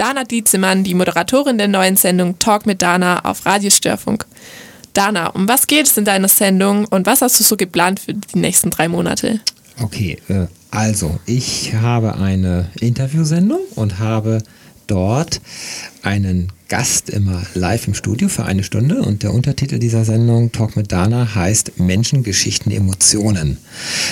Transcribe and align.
Dana 0.00 0.24
Dietzemann, 0.24 0.82
die 0.82 0.94
Moderatorin 0.94 1.58
der 1.58 1.68
neuen 1.68 1.94
Sendung 1.94 2.38
Talk 2.38 2.64
mit 2.64 2.80
Dana 2.80 3.22
auf 3.26 3.44
Radiostörfunk. 3.44 4.24
Dana, 4.94 5.26
um 5.26 5.46
was 5.46 5.66
geht 5.66 5.88
es 5.88 5.98
in 5.98 6.06
deiner 6.06 6.28
Sendung 6.28 6.86
und 6.86 7.04
was 7.04 7.20
hast 7.20 7.38
du 7.38 7.44
so 7.44 7.54
geplant 7.54 8.00
für 8.00 8.14
die 8.14 8.38
nächsten 8.38 8.70
drei 8.70 8.88
Monate? 8.88 9.40
Okay, 9.78 10.16
äh, 10.28 10.46
also 10.70 11.20
ich 11.26 11.74
habe 11.74 12.14
eine 12.14 12.70
Interviewsendung 12.80 13.60
und 13.74 13.98
habe 13.98 14.42
dort 14.86 15.42
einen 16.00 16.50
Gast 16.70 17.10
immer 17.10 17.44
live 17.54 17.88
im 17.88 17.94
Studio 17.94 18.28
für 18.28 18.44
eine 18.44 18.62
Stunde 18.62 19.02
und 19.02 19.24
der 19.24 19.34
Untertitel 19.34 19.80
dieser 19.80 20.04
Sendung 20.04 20.52
Talk 20.52 20.76
mit 20.76 20.92
Dana 20.92 21.34
heißt 21.34 21.80
Menschen, 21.80 22.22
Geschichten, 22.22 22.70
Emotionen. 22.70 23.58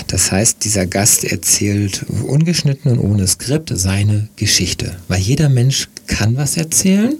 Das 0.08 0.32
heißt, 0.32 0.64
dieser 0.64 0.84
Gast 0.84 1.22
erzählt 1.22 2.04
ungeschnitten 2.25 2.90
und 2.90 2.98
ohne 2.98 3.29
Skript 3.29 3.71
seine 3.72 4.29
Geschichte, 4.34 4.96
weil 5.07 5.21
jeder 5.21 5.48
Mensch 5.48 5.89
kann 6.08 6.36
was 6.36 6.57
erzählen. 6.57 7.14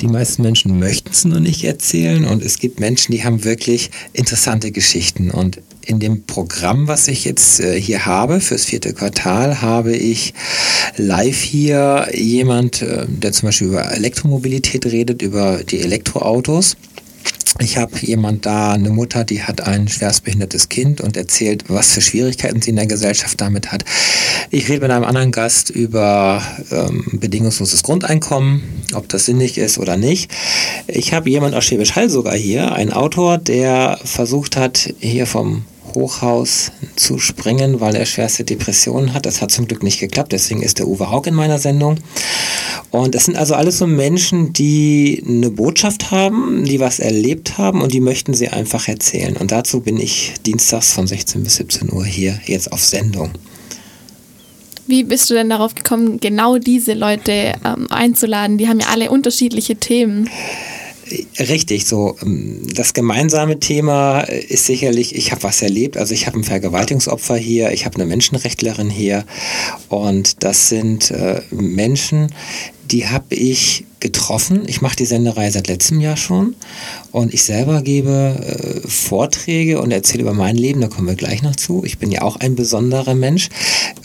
Die 0.00 0.08
meisten 0.08 0.40
Menschen 0.40 0.78
möchten 0.78 1.10
es 1.10 1.26
nur 1.26 1.40
nicht 1.40 1.64
erzählen 1.64 2.24
und 2.24 2.42
es 2.42 2.58
gibt 2.58 2.80
Menschen, 2.80 3.12
die 3.12 3.24
haben 3.24 3.44
wirklich 3.44 3.90
interessante 4.14 4.72
Geschichten 4.72 5.30
und 5.30 5.60
in 5.86 5.98
dem 6.00 6.24
Programm, 6.24 6.88
was 6.88 7.08
ich 7.08 7.24
jetzt 7.24 7.60
äh, 7.60 7.80
hier 7.80 8.06
habe 8.06 8.40
fürs 8.40 8.64
vierte 8.64 8.92
Quartal, 8.92 9.62
habe 9.62 9.94
ich 9.94 10.34
live 10.96 11.40
hier 11.40 12.08
jemand, 12.14 12.82
äh, 12.82 13.06
der 13.08 13.32
zum 13.32 13.48
Beispiel 13.48 13.68
über 13.68 13.92
Elektromobilität 13.92 14.86
redet, 14.86 15.22
über 15.22 15.62
die 15.64 15.80
Elektroautos. 15.80 16.76
Ich 17.58 17.76
habe 17.76 17.92
jemand 18.00 18.46
da, 18.46 18.72
eine 18.72 18.90
Mutter, 18.90 19.24
die 19.24 19.42
hat 19.42 19.60
ein 19.60 19.86
schwerstbehindertes 19.86 20.68
Kind 20.70 21.00
und 21.00 21.16
erzählt, 21.16 21.64
was 21.68 21.92
für 21.92 22.00
Schwierigkeiten 22.00 22.62
sie 22.62 22.70
in 22.70 22.76
der 22.76 22.86
Gesellschaft 22.86 23.40
damit 23.40 23.72
hat. 23.72 23.84
Ich 24.50 24.68
rede 24.68 24.80
mit 24.80 24.90
einem 24.90 25.04
anderen 25.04 25.32
Gast 25.32 25.68
über 25.68 26.42
ähm, 26.70 27.04
bedingungsloses 27.12 27.82
Grundeinkommen, 27.82 28.62
ob 28.94 29.08
das 29.08 29.26
sinnig 29.26 29.58
ist 29.58 29.78
oder 29.78 29.96
nicht. 29.96 30.30
Ich 30.86 31.12
habe 31.12 31.28
jemand 31.28 31.54
aus 31.54 31.64
Schwäbisch 31.64 31.94
Hall 31.94 32.08
sogar 32.08 32.34
hier, 32.34 32.72
ein 32.72 32.92
Autor, 32.92 33.36
der 33.36 33.98
versucht 34.02 34.56
hat, 34.56 34.94
hier 34.98 35.26
vom 35.26 35.64
Hochhaus 35.94 36.72
zu 36.96 37.18
springen, 37.18 37.80
weil 37.80 37.94
er 37.94 38.06
schwerste 38.06 38.44
Depressionen 38.44 39.14
hat. 39.14 39.26
Das 39.26 39.40
hat 39.40 39.50
zum 39.50 39.66
Glück 39.66 39.82
nicht 39.82 40.00
geklappt, 40.00 40.32
deswegen 40.32 40.62
ist 40.62 40.78
der 40.78 40.88
Uwe 40.88 41.10
Haug 41.10 41.26
in 41.26 41.34
meiner 41.34 41.58
Sendung. 41.58 41.96
Und 42.90 43.14
das 43.14 43.24
sind 43.24 43.36
also 43.36 43.54
alles 43.54 43.78
so 43.78 43.86
Menschen, 43.86 44.52
die 44.52 45.22
eine 45.26 45.50
Botschaft 45.50 46.10
haben, 46.10 46.64
die 46.64 46.80
was 46.80 46.98
erlebt 46.98 47.58
haben 47.58 47.80
und 47.80 47.92
die 47.92 48.00
möchten 48.00 48.34
sie 48.34 48.48
einfach 48.48 48.88
erzählen. 48.88 49.36
Und 49.36 49.52
dazu 49.52 49.80
bin 49.80 49.98
ich 49.98 50.34
dienstags 50.44 50.92
von 50.92 51.06
16 51.06 51.42
bis 51.42 51.56
17 51.56 51.92
Uhr 51.92 52.04
hier 52.04 52.38
jetzt 52.46 52.72
auf 52.72 52.82
Sendung. 52.84 53.30
Wie 54.86 55.04
bist 55.04 55.30
du 55.30 55.34
denn 55.34 55.48
darauf 55.48 55.74
gekommen, 55.74 56.18
genau 56.20 56.58
diese 56.58 56.94
Leute 56.94 57.54
ähm, 57.64 57.86
einzuladen? 57.90 58.58
Die 58.58 58.68
haben 58.68 58.80
ja 58.80 58.88
alle 58.88 59.10
unterschiedliche 59.10 59.76
Themen. 59.76 60.28
Richtig, 61.38 61.86
so 61.86 62.16
ähm, 62.22 62.66
das 62.74 62.94
gemeinsame 62.94 63.58
Thema 63.58 64.20
ist 64.20 64.66
sicherlich, 64.66 65.14
ich 65.14 65.32
habe 65.32 65.42
was 65.42 65.62
erlebt, 65.62 65.96
also 65.96 66.14
ich 66.14 66.26
habe 66.26 66.38
ein 66.38 66.44
Vergewaltigungsopfer 66.44 67.36
hier, 67.36 67.72
ich 67.72 67.84
habe 67.84 67.96
eine 67.96 68.06
Menschenrechtlerin 68.06 68.90
hier. 68.90 69.24
Und 69.88 70.42
das 70.44 70.68
sind 70.68 71.10
äh, 71.10 71.42
Menschen, 71.50 72.32
die 72.92 73.08
habe 73.08 73.34
ich 73.34 73.84
getroffen. 74.00 74.62
Ich 74.66 74.82
mache 74.82 74.96
die 74.96 75.06
Senderei 75.06 75.50
seit 75.50 75.68
letztem 75.68 76.00
Jahr 76.00 76.16
schon 76.16 76.54
und 77.10 77.32
ich 77.32 77.42
selber 77.42 77.82
gebe 77.82 78.82
äh, 78.84 78.88
Vorträge 78.88 79.80
und 79.80 79.90
erzähle 79.90 80.22
über 80.22 80.34
mein 80.34 80.56
Leben, 80.56 80.80
da 80.80 80.88
kommen 80.88 81.08
wir 81.08 81.14
gleich 81.14 81.42
noch 81.42 81.56
zu. 81.56 81.82
Ich 81.84 81.98
bin 81.98 82.12
ja 82.12 82.22
auch 82.22 82.36
ein 82.36 82.54
besonderer 82.54 83.14
Mensch. 83.14 83.48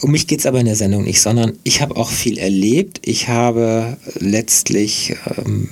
Um 0.01 0.11
mich 0.11 0.27
geht 0.27 0.39
es 0.39 0.45
aber 0.45 0.59
in 0.59 0.65
der 0.65 0.75
Sendung 0.75 1.03
nicht, 1.03 1.21
sondern 1.21 1.53
ich 1.63 1.81
habe 1.81 1.97
auch 1.97 2.09
viel 2.09 2.37
erlebt. 2.37 3.01
Ich 3.03 3.27
habe 3.27 3.97
letztlich, 4.19 5.15
ähm, 5.37 5.67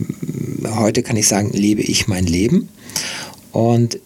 heute 0.75 1.01
kann 1.01 1.15
ich 1.15 1.27
sagen, 1.27 1.51
lebe 1.53 1.81
ich 1.81 2.07
mein 2.07 2.25
Leben 2.25 2.69
und 3.51 3.99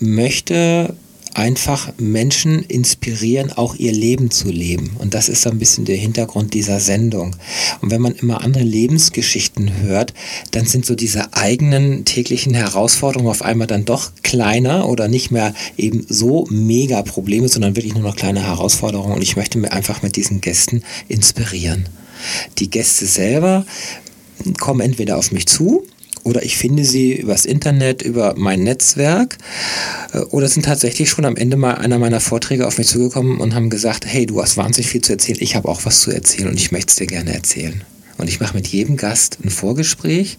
möchte 0.00 0.94
einfach 1.34 1.92
Menschen 1.98 2.62
inspirieren, 2.62 3.52
auch 3.52 3.74
ihr 3.74 3.92
Leben 3.92 4.30
zu 4.30 4.50
leben. 4.50 4.96
Und 4.98 5.14
das 5.14 5.28
ist 5.28 5.42
so 5.42 5.50
ein 5.50 5.58
bisschen 5.58 5.84
der 5.84 5.96
Hintergrund 5.96 6.54
dieser 6.54 6.80
Sendung. 6.80 7.36
Und 7.80 7.90
wenn 7.90 8.00
man 8.00 8.14
immer 8.14 8.42
andere 8.42 8.64
Lebensgeschichten 8.64 9.82
hört, 9.82 10.14
dann 10.50 10.66
sind 10.66 10.86
so 10.86 10.94
diese 10.94 11.32
eigenen 11.34 12.04
täglichen 12.04 12.54
Herausforderungen 12.54 13.30
auf 13.30 13.42
einmal 13.42 13.66
dann 13.66 13.84
doch 13.84 14.10
kleiner 14.22 14.88
oder 14.88 15.08
nicht 15.08 15.30
mehr 15.30 15.54
eben 15.76 16.04
so 16.08 16.46
mega 16.50 17.02
Probleme, 17.02 17.48
sondern 17.48 17.76
wirklich 17.76 17.94
nur 17.94 18.02
noch 18.02 18.16
kleine 18.16 18.42
Herausforderungen. 18.42 19.14
Und 19.14 19.22
ich 19.22 19.36
möchte 19.36 19.58
mir 19.58 19.72
einfach 19.72 20.02
mit 20.02 20.16
diesen 20.16 20.40
Gästen 20.40 20.82
inspirieren. 21.08 21.88
Die 22.58 22.70
Gäste 22.70 23.06
selber 23.06 23.64
kommen 24.58 24.80
entweder 24.80 25.18
auf 25.18 25.32
mich 25.32 25.46
zu, 25.46 25.84
oder 26.24 26.42
ich 26.42 26.56
finde 26.56 26.84
sie 26.84 27.14
übers 27.14 27.44
Internet, 27.44 28.02
über 28.02 28.34
mein 28.36 28.62
Netzwerk 28.62 29.38
äh, 30.12 30.18
oder 30.18 30.48
sind 30.48 30.64
tatsächlich 30.64 31.10
schon 31.10 31.24
am 31.24 31.36
Ende 31.36 31.56
mal 31.56 31.74
einer 31.74 31.98
meiner 31.98 32.20
Vorträge 32.20 32.66
auf 32.66 32.78
mich 32.78 32.88
zugekommen 32.88 33.38
und 33.38 33.54
haben 33.54 33.70
gesagt, 33.70 34.06
hey, 34.06 34.26
du 34.26 34.40
hast 34.42 34.56
wahnsinnig 34.56 34.90
viel 34.90 35.02
zu 35.02 35.12
erzählen, 35.12 35.38
ich 35.40 35.56
habe 35.56 35.68
auch 35.68 35.84
was 35.84 36.00
zu 36.00 36.10
erzählen 36.10 36.48
und 36.48 36.58
ich 36.58 36.72
möchte 36.72 36.90
es 36.90 36.96
dir 36.96 37.06
gerne 37.06 37.32
erzählen. 37.32 37.82
Und 38.18 38.28
ich 38.28 38.40
mache 38.40 38.56
mit 38.56 38.66
jedem 38.66 38.96
Gast 38.96 39.38
ein 39.44 39.50
Vorgespräch 39.50 40.38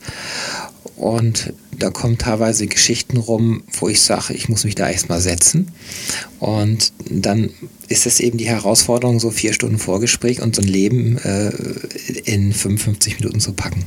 und 0.99 1.53
da 1.71 1.89
kommen 1.91 2.17
teilweise 2.17 2.67
Geschichten 2.67 3.15
rum, 3.15 3.63
wo 3.79 3.87
ich 3.87 4.01
sage, 4.01 4.33
ich 4.33 4.49
muss 4.49 4.65
mich 4.65 4.75
da 4.75 4.89
erstmal 4.89 5.21
setzen. 5.21 5.71
Und 6.39 6.91
dann 7.09 7.51
ist 7.87 8.05
es 8.05 8.19
eben 8.19 8.37
die 8.37 8.47
Herausforderung, 8.47 9.19
so 9.21 9.31
vier 9.31 9.53
Stunden 9.53 9.79
Vorgespräch 9.79 10.41
und 10.41 10.55
so 10.57 10.61
ein 10.61 10.67
Leben 10.67 11.17
äh, 11.19 11.51
in 12.25 12.51
55 12.51 13.19
Minuten 13.21 13.39
zu 13.39 13.53
packen. 13.53 13.85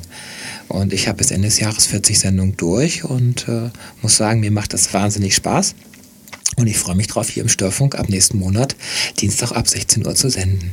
Und 0.69 0.93
ich 0.93 1.09
habe 1.09 1.19
bis 1.19 1.31
Ende 1.31 1.49
des 1.49 1.61
Jahres 1.61 1.87
40 1.87 2.19
Sendungen 2.19 2.57
durch 2.57 3.05
und 3.05 3.49
äh, 3.49 3.71
muss 4.01 4.17
sagen, 4.17 4.41
mir 4.41 4.51
macht 4.51 4.73
das 4.73 4.93
wahnsinnig 4.95 5.35
Spaß. 5.35 5.75
Und 6.57 6.67
ich 6.67 6.79
freue 6.79 6.97
mich 6.97 7.07
drauf, 7.07 7.29
hier 7.29 7.43
im 7.43 7.49
Störfunk 7.49 7.95
ab 7.95 8.09
nächsten 8.09 8.39
Monat, 8.39 8.77
Dienstag 9.21 9.53
ab 9.53 9.69
16 9.69 10.07
Uhr 10.07 10.15
zu 10.15 10.29
senden. 10.29 10.71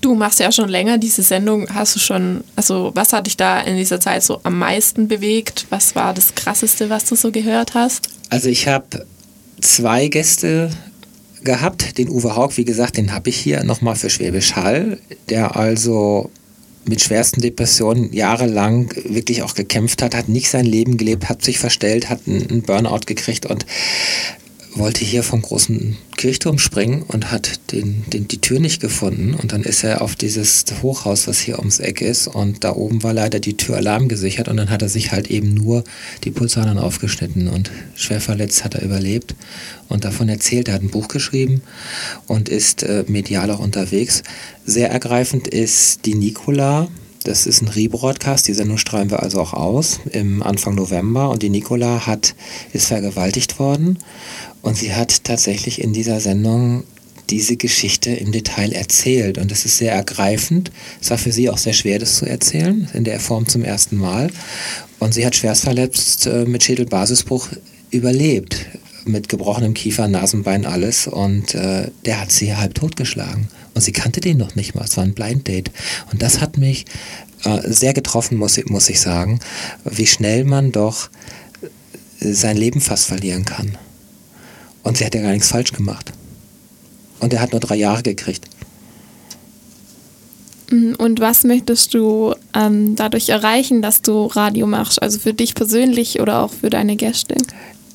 Du 0.00 0.14
machst 0.14 0.38
ja 0.38 0.52
schon 0.52 0.68
länger 0.68 0.98
diese 0.98 1.22
Sendung. 1.22 1.66
Hast 1.74 1.96
du 1.96 1.98
schon, 1.98 2.44
also 2.54 2.92
was 2.94 3.12
hat 3.12 3.26
dich 3.26 3.36
da 3.36 3.60
in 3.60 3.76
dieser 3.76 3.98
Zeit 3.98 4.22
so 4.22 4.40
am 4.44 4.58
meisten 4.58 5.08
bewegt? 5.08 5.66
Was 5.70 5.96
war 5.96 6.14
das 6.14 6.34
Krasseste, 6.34 6.90
was 6.90 7.06
du 7.06 7.16
so 7.16 7.32
gehört 7.32 7.74
hast? 7.74 8.08
Also 8.30 8.48
ich 8.48 8.68
habe 8.68 9.04
zwei 9.60 10.06
Gäste 10.08 10.70
gehabt. 11.42 11.98
Den 11.98 12.08
Uwe 12.08 12.36
Haug, 12.36 12.56
wie 12.56 12.64
gesagt, 12.64 12.98
den 12.98 13.12
habe 13.12 13.30
ich 13.30 13.36
hier 13.36 13.64
nochmal 13.64 13.96
für 13.96 14.10
Schwäbisch 14.10 14.54
Hall, 14.54 14.98
der 15.28 15.56
also 15.56 16.30
mit 16.88 17.00
schwersten 17.00 17.40
Depressionen 17.40 18.12
jahrelang 18.12 18.92
wirklich 19.04 19.42
auch 19.42 19.54
gekämpft 19.54 20.02
hat, 20.02 20.14
hat 20.14 20.28
nicht 20.28 20.50
sein 20.50 20.66
Leben 20.66 20.96
gelebt, 20.96 21.28
hat 21.28 21.44
sich 21.44 21.58
verstellt, 21.58 22.08
hat 22.08 22.20
einen 22.26 22.62
Burnout 22.62 23.00
gekriegt 23.06 23.46
und 23.46 23.66
wollte 24.78 25.04
hier 25.04 25.22
vom 25.22 25.42
großen 25.42 25.96
Kirchturm 26.16 26.58
springen 26.58 27.02
und 27.02 27.30
hat 27.30 27.72
den, 27.72 28.04
den, 28.12 28.28
die 28.28 28.40
Tür 28.40 28.60
nicht 28.60 28.80
gefunden. 28.80 29.34
Und 29.34 29.52
dann 29.52 29.62
ist 29.62 29.84
er 29.84 30.02
auf 30.02 30.16
dieses 30.16 30.64
Hochhaus, 30.82 31.26
was 31.26 31.38
hier 31.38 31.58
ums 31.58 31.78
Eck 31.78 32.00
ist. 32.00 32.28
Und 32.28 32.64
da 32.64 32.74
oben 32.74 33.02
war 33.02 33.12
leider 33.12 33.40
die 33.40 33.56
Tür 33.56 33.76
alarmgesichert. 33.76 34.48
Und 34.48 34.56
dann 34.56 34.70
hat 34.70 34.82
er 34.82 34.88
sich 34.88 35.12
halt 35.12 35.30
eben 35.30 35.54
nur 35.54 35.84
die 36.24 36.30
Pulsadern 36.30 36.78
aufgeschnitten. 36.78 37.48
Und 37.48 37.70
schwer 37.94 38.20
verletzt 38.20 38.64
hat 38.64 38.74
er 38.74 38.82
überlebt. 38.82 39.34
Und 39.88 40.04
davon 40.04 40.28
erzählt, 40.28 40.68
er 40.68 40.74
hat 40.74 40.82
ein 40.82 40.90
Buch 40.90 41.08
geschrieben 41.08 41.62
und 42.26 42.48
ist 42.48 42.82
äh, 42.82 43.04
medial 43.08 43.50
auch 43.50 43.60
unterwegs. 43.60 44.22
Sehr 44.64 44.90
ergreifend 44.90 45.48
ist 45.48 46.06
die 46.06 46.14
Nicola. 46.14 46.88
Das 47.24 47.44
ist 47.44 47.60
ein 47.60 47.66
Rebroadcast, 47.66 48.46
die 48.46 48.54
Sendung 48.54 48.78
strahlen 48.78 49.10
wir 49.10 49.20
also 49.20 49.40
auch 49.40 49.52
aus 49.52 49.98
im 50.12 50.44
Anfang 50.44 50.76
November 50.76 51.28
und 51.30 51.42
die 51.42 51.48
Nicola 51.48 52.06
hat, 52.06 52.36
ist 52.72 52.86
vergewaltigt 52.86 53.58
worden 53.58 53.98
und 54.66 54.76
sie 54.76 54.96
hat 54.96 55.22
tatsächlich 55.22 55.80
in 55.80 55.92
dieser 55.92 56.18
Sendung 56.18 56.82
diese 57.30 57.56
Geschichte 57.56 58.10
im 58.10 58.32
Detail 58.32 58.72
erzählt. 58.72 59.38
Und 59.38 59.52
es 59.52 59.64
ist 59.64 59.78
sehr 59.78 59.92
ergreifend. 59.92 60.72
Es 61.00 61.08
war 61.10 61.18
für 61.18 61.30
sie 61.30 61.48
auch 61.50 61.56
sehr 61.56 61.72
schwer, 61.72 62.00
das 62.00 62.16
zu 62.16 62.26
erzählen, 62.26 62.88
in 62.92 63.04
der 63.04 63.20
Form 63.20 63.46
zum 63.46 63.62
ersten 63.62 63.96
Mal. 63.96 64.28
Und 64.98 65.14
sie 65.14 65.24
hat 65.24 65.36
schwerstverletzt 65.36 66.26
äh, 66.26 66.44
mit 66.46 66.64
Schädelbasisbruch 66.64 67.46
überlebt. 67.92 68.66
Mit 69.04 69.28
gebrochenem 69.28 69.72
Kiefer, 69.72 70.08
Nasenbein, 70.08 70.66
alles. 70.66 71.06
Und 71.06 71.54
äh, 71.54 71.92
der 72.04 72.20
hat 72.20 72.32
sie 72.32 72.56
halb 72.56 72.74
totgeschlagen. 72.74 73.46
Und 73.74 73.82
sie 73.82 73.92
kannte 73.92 74.20
den 74.20 74.38
noch 74.38 74.56
nicht 74.56 74.74
mal. 74.74 74.84
Es 74.84 74.96
war 74.96 75.04
ein 75.04 75.14
Blind 75.14 75.46
Date. 75.46 75.70
Und 76.10 76.22
das 76.22 76.40
hat 76.40 76.58
mich 76.58 76.86
äh, 77.44 77.60
sehr 77.70 77.94
getroffen, 77.94 78.36
muss, 78.36 78.58
muss 78.64 78.88
ich 78.88 78.98
sagen, 78.98 79.38
wie 79.84 80.08
schnell 80.08 80.42
man 80.42 80.72
doch 80.72 81.08
sein 82.18 82.56
Leben 82.56 82.80
fast 82.80 83.06
verlieren 83.06 83.44
kann. 83.44 83.78
Und 84.86 84.96
sie 84.96 85.04
hat 85.04 85.16
ja 85.16 85.20
gar 85.20 85.32
nichts 85.32 85.48
falsch 85.48 85.72
gemacht. 85.72 86.12
Und 87.18 87.32
er 87.32 87.40
hat 87.40 87.50
nur 87.50 87.60
drei 87.60 87.74
Jahre 87.74 88.04
gekriegt. 88.04 88.44
Mm, 90.70 90.92
und 90.96 91.18
was 91.18 91.42
möchtest 91.42 91.92
du 91.92 92.34
ähm, 92.54 92.94
dadurch 92.94 93.30
erreichen, 93.30 93.82
dass 93.82 94.00
du 94.00 94.26
Radio 94.26 94.68
machst? 94.68 95.02
Also 95.02 95.18
für 95.18 95.34
dich 95.34 95.56
persönlich 95.56 96.20
oder 96.20 96.40
auch 96.40 96.52
für 96.52 96.70
deine 96.70 96.94
Gäste? 96.94 97.34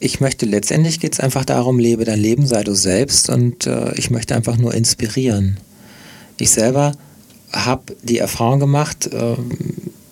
Ich 0.02 0.20
möchte 0.20 0.46
letztendlich 0.46 1.00
geht 1.00 1.14
es 1.14 1.22
einfach 1.22 1.46
darum, 1.46 1.80
lebe 1.80 2.04
dein 2.04 2.20
Leben, 2.20 2.46
sei 2.46 2.62
du 2.64 2.74
selbst 2.74 3.30
und 3.30 3.68
äh, 3.68 3.94
ich 3.96 4.10
möchte 4.10 4.36
einfach 4.36 4.58
nur 4.58 4.74
inspirieren. 4.74 5.58
Ich 6.40 6.52
selber 6.52 6.92
habe 7.54 7.96
die 8.04 8.18
Erfahrung 8.18 8.60
gemacht, 8.60 9.08
äh, 9.14 9.38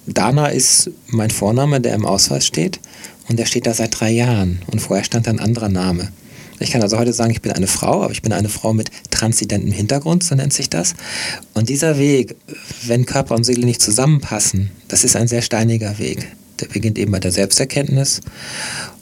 Dana 0.06 0.48
ist 0.48 0.92
mein 1.08 1.30
Vorname, 1.30 1.82
der 1.82 1.94
im 1.96 2.06
Ausweis 2.06 2.48
steht. 2.48 2.80
Und 3.28 3.38
der 3.38 3.46
steht 3.46 3.68
da 3.68 3.74
seit 3.74 4.00
drei 4.00 4.12
Jahren. 4.12 4.62
Und 4.68 4.80
vorher 4.80 5.04
stand 5.04 5.28
ein 5.28 5.42
anderer 5.42 5.70
Name. 5.70 6.12
Ich 6.60 6.72
kann 6.72 6.82
also 6.82 6.98
heute 6.98 7.14
sagen, 7.14 7.32
ich 7.32 7.42
bin 7.42 7.52
eine 7.52 7.68
Frau, 7.68 8.04
aber 8.04 8.12
ich 8.12 8.22
bin 8.22 8.34
eine 8.34 8.50
Frau 8.50 8.74
mit 8.74 8.92
transidentem 9.12 9.72
Hintergrund, 9.72 10.24
so 10.24 10.36
nennt 10.36 10.54
sich 10.54 10.70
das. 10.70 10.94
Und 11.54 11.70
dieser 11.70 11.98
Weg, 11.98 12.36
wenn 12.86 13.06
Körper 13.06 13.36
und 13.36 13.46
Seele 13.46 13.66
nicht 13.66 13.82
zusammenpassen, 13.82 14.72
das 14.88 15.04
ist 15.04 15.16
ein 15.16 15.28
sehr 15.28 15.42
steiniger 15.42 15.98
Weg. 16.00 16.28
Der 16.60 16.68
beginnt 16.68 17.00
eben 17.00 17.12
bei 17.12 17.20
der 17.20 17.32
Selbsterkenntnis 17.32 18.22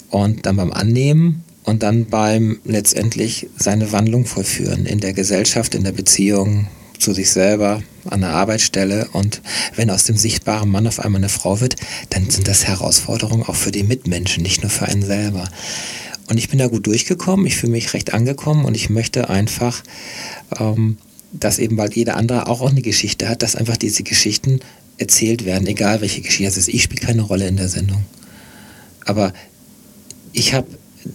und 0.09 0.45
dann 0.45 0.57
beim 0.57 0.71
Annehmen 0.71 1.43
und 1.63 1.83
dann 1.83 2.05
beim 2.05 2.59
letztendlich 2.63 3.47
seine 3.57 3.91
Wandlung 3.91 4.25
vollführen 4.25 4.85
in 4.85 4.99
der 4.99 5.13
Gesellschaft, 5.13 5.73
in 5.73 5.83
der 5.83 5.91
Beziehung 5.91 6.67
zu 6.99 7.13
sich 7.13 7.29
selber, 7.29 7.81
an 8.05 8.21
der 8.21 8.31
Arbeitsstelle. 8.31 9.09
Und 9.13 9.41
wenn 9.75 9.89
aus 9.89 10.03
dem 10.03 10.17
sichtbaren 10.17 10.69
Mann 10.69 10.87
auf 10.87 10.99
einmal 10.99 11.19
eine 11.19 11.29
Frau 11.29 11.59
wird, 11.59 11.75
dann 12.09 12.29
sind 12.29 12.47
das 12.47 12.65
Herausforderungen 12.65 13.43
auch 13.43 13.55
für 13.55 13.71
die 13.71 13.83
Mitmenschen, 13.83 14.43
nicht 14.43 14.61
nur 14.61 14.69
für 14.69 14.85
einen 14.85 15.03
selber. 15.03 15.49
Und 16.27 16.37
ich 16.37 16.49
bin 16.49 16.59
da 16.59 16.67
gut 16.67 16.87
durchgekommen, 16.87 17.45
ich 17.45 17.55
fühle 17.55 17.71
mich 17.71 17.93
recht 17.93 18.13
angekommen 18.13 18.65
und 18.65 18.75
ich 18.75 18.89
möchte 18.89 19.29
einfach, 19.29 19.81
ähm, 20.59 20.97
dass 21.31 21.59
eben, 21.59 21.77
weil 21.77 21.93
jeder 21.93 22.17
andere 22.17 22.47
auch, 22.47 22.61
eine 22.69 22.81
Geschichte 22.81 23.29
hat, 23.29 23.41
dass 23.43 23.55
einfach 23.55 23.77
diese 23.77 24.03
Geschichten 24.03 24.59
erzählt 24.97 25.45
werden, 25.45 25.67
egal 25.67 26.01
welche 26.01 26.21
Geschichte 26.21 26.47
es 26.47 26.57
ist. 26.57 26.67
Ich 26.67 26.83
spiele 26.83 27.05
keine 27.05 27.21
Rolle 27.21 27.47
in 27.47 27.57
der 27.57 27.69
Sendung. 27.69 28.03
Aber 29.05 29.33
ich 30.33 30.53
habe 30.53 30.67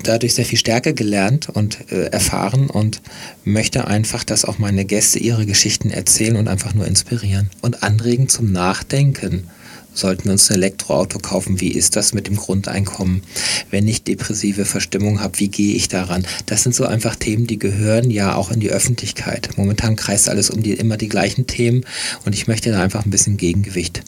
dadurch 0.02 0.34
sehr 0.34 0.44
viel 0.44 0.58
Stärke 0.58 0.94
gelernt 0.94 1.48
und 1.48 1.92
äh, 1.92 2.06
erfahren 2.06 2.70
und 2.70 3.02
möchte 3.44 3.86
einfach, 3.86 4.24
dass 4.24 4.44
auch 4.44 4.58
meine 4.58 4.84
Gäste 4.84 5.18
ihre 5.18 5.44
Geschichten 5.46 5.90
erzählen 5.90 6.36
und 6.36 6.48
einfach 6.48 6.74
nur 6.74 6.86
inspirieren 6.86 7.50
und 7.60 7.82
anregen 7.82 8.28
zum 8.28 8.52
Nachdenken. 8.52 9.48
Sollten 9.94 10.24
wir 10.24 10.32
uns 10.32 10.50
ein 10.50 10.56
Elektroauto 10.56 11.18
kaufen? 11.18 11.60
Wie 11.60 11.72
ist 11.72 11.96
das 11.96 12.14
mit 12.14 12.26
dem 12.26 12.36
Grundeinkommen? 12.36 13.22
Wenn 13.70 13.86
ich 13.86 14.04
depressive 14.04 14.64
Verstimmung 14.64 15.20
habe, 15.20 15.38
wie 15.38 15.48
gehe 15.48 15.74
ich 15.74 15.88
daran? 15.88 16.26
Das 16.46 16.62
sind 16.62 16.74
so 16.74 16.84
einfach 16.86 17.14
Themen, 17.14 17.46
die 17.46 17.58
gehören 17.58 18.10
ja 18.10 18.34
auch 18.34 18.50
in 18.50 18.60
die 18.60 18.70
Öffentlichkeit. 18.70 19.50
Momentan 19.56 19.96
kreist 19.96 20.28
alles 20.28 20.50
um 20.50 20.62
die, 20.62 20.72
immer 20.72 20.96
die 20.96 21.08
gleichen 21.08 21.46
Themen 21.46 21.84
und 22.24 22.34
ich 22.34 22.46
möchte 22.46 22.70
da 22.70 22.82
einfach 22.82 23.04
ein 23.04 23.10
bisschen 23.10 23.36
Gegengewicht 23.36 24.02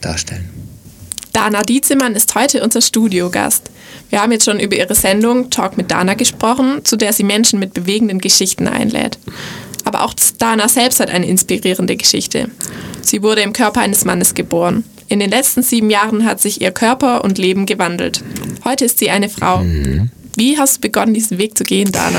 darstellen. 0.00 0.48
Dana 1.32 1.62
Dietzemann 1.62 2.14
ist 2.14 2.32
heute 2.36 2.62
unser 2.62 2.80
Studiogast. 2.80 3.70
Wir 4.08 4.22
haben 4.22 4.30
jetzt 4.30 4.44
schon 4.44 4.60
über 4.60 4.76
ihre 4.76 4.94
Sendung 4.94 5.50
Talk 5.50 5.76
mit 5.76 5.90
Dana 5.90 6.14
gesprochen, 6.14 6.84
zu 6.84 6.94
der 6.96 7.12
sie 7.12 7.24
Menschen 7.24 7.58
mit 7.58 7.74
bewegenden 7.74 8.20
Geschichten 8.20 8.68
einlädt. 8.68 9.18
Aber 9.82 10.04
auch 10.04 10.14
Dana 10.38 10.68
selbst 10.68 11.00
hat 11.00 11.10
eine 11.10 11.26
inspirierende 11.26 11.96
Geschichte. 11.96 12.50
Sie 13.02 13.22
wurde 13.22 13.42
im 13.42 13.52
Körper 13.52 13.80
eines 13.80 14.04
Mannes 14.04 14.34
geboren. 14.34 14.84
In 15.14 15.20
den 15.20 15.30
letzten 15.30 15.62
sieben 15.62 15.90
Jahren 15.90 16.24
hat 16.24 16.40
sich 16.40 16.60
ihr 16.60 16.72
Körper 16.72 17.22
und 17.22 17.38
Leben 17.38 17.66
gewandelt. 17.66 18.24
Heute 18.64 18.84
ist 18.84 18.98
sie 18.98 19.10
eine 19.10 19.28
Frau. 19.28 19.58
Mhm. 19.58 20.10
Wie 20.34 20.58
hast 20.58 20.78
du 20.78 20.80
begonnen, 20.80 21.14
diesen 21.14 21.38
Weg 21.38 21.56
zu 21.56 21.62
gehen, 21.62 21.92
Dana? 21.92 22.18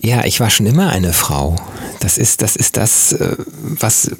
Ja, 0.00 0.24
ich 0.24 0.40
war 0.40 0.48
schon 0.48 0.64
immer 0.64 0.88
eine 0.88 1.12
Frau. 1.12 1.54
Das 2.00 2.16
ist, 2.16 2.40
das 2.40 2.56
ist 2.56 2.78
das, 2.78 3.12
äh, 3.12 3.36
was 3.60 4.12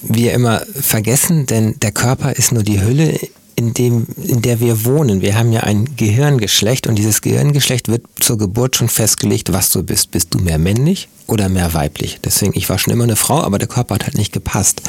wir 0.00 0.32
immer 0.32 0.62
vergessen, 0.80 1.44
denn 1.44 1.78
der 1.80 1.92
Körper 1.92 2.32
ist 2.32 2.50
nur 2.50 2.62
die 2.62 2.80
Hülle, 2.80 3.18
in, 3.54 3.74
dem, 3.74 4.06
in 4.16 4.40
der 4.40 4.60
wir 4.60 4.86
wohnen. 4.86 5.20
Wir 5.20 5.36
haben 5.36 5.52
ja 5.52 5.64
ein 5.64 5.96
Gehirngeschlecht 5.96 6.86
und 6.86 6.94
dieses 6.94 7.20
Gehirngeschlecht 7.20 7.88
wird 7.88 8.06
zur 8.20 8.38
Geburt 8.38 8.76
schon 8.76 8.88
festgelegt, 8.88 9.52
was 9.52 9.68
du 9.68 9.82
bist. 9.82 10.12
Bist 10.12 10.32
du 10.32 10.38
mehr 10.38 10.58
männlich 10.58 11.08
oder 11.26 11.50
mehr 11.50 11.74
weiblich? 11.74 12.20
Deswegen, 12.24 12.52
ich 12.56 12.70
war 12.70 12.78
schon 12.78 12.94
immer 12.94 13.04
eine 13.04 13.16
Frau, 13.16 13.42
aber 13.42 13.58
der 13.58 13.68
Körper 13.68 13.96
hat 13.96 14.04
halt 14.04 14.16
nicht 14.16 14.32
gepasst. 14.32 14.80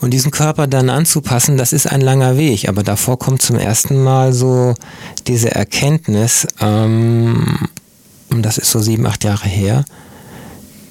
Und 0.00 0.12
diesen 0.12 0.30
Körper 0.30 0.66
dann 0.66 0.90
anzupassen, 0.90 1.56
das 1.56 1.72
ist 1.72 1.86
ein 1.86 2.00
langer 2.00 2.36
Weg, 2.36 2.68
aber 2.68 2.82
davor 2.82 3.18
kommt 3.18 3.42
zum 3.42 3.58
ersten 3.58 4.02
Mal 4.02 4.32
so 4.32 4.74
diese 5.26 5.50
Erkenntnis, 5.50 6.46
ähm, 6.60 7.68
und 8.30 8.42
das 8.42 8.58
ist 8.58 8.70
so 8.70 8.80
sieben, 8.80 9.06
acht 9.06 9.24
Jahre 9.24 9.48
her, 9.48 9.84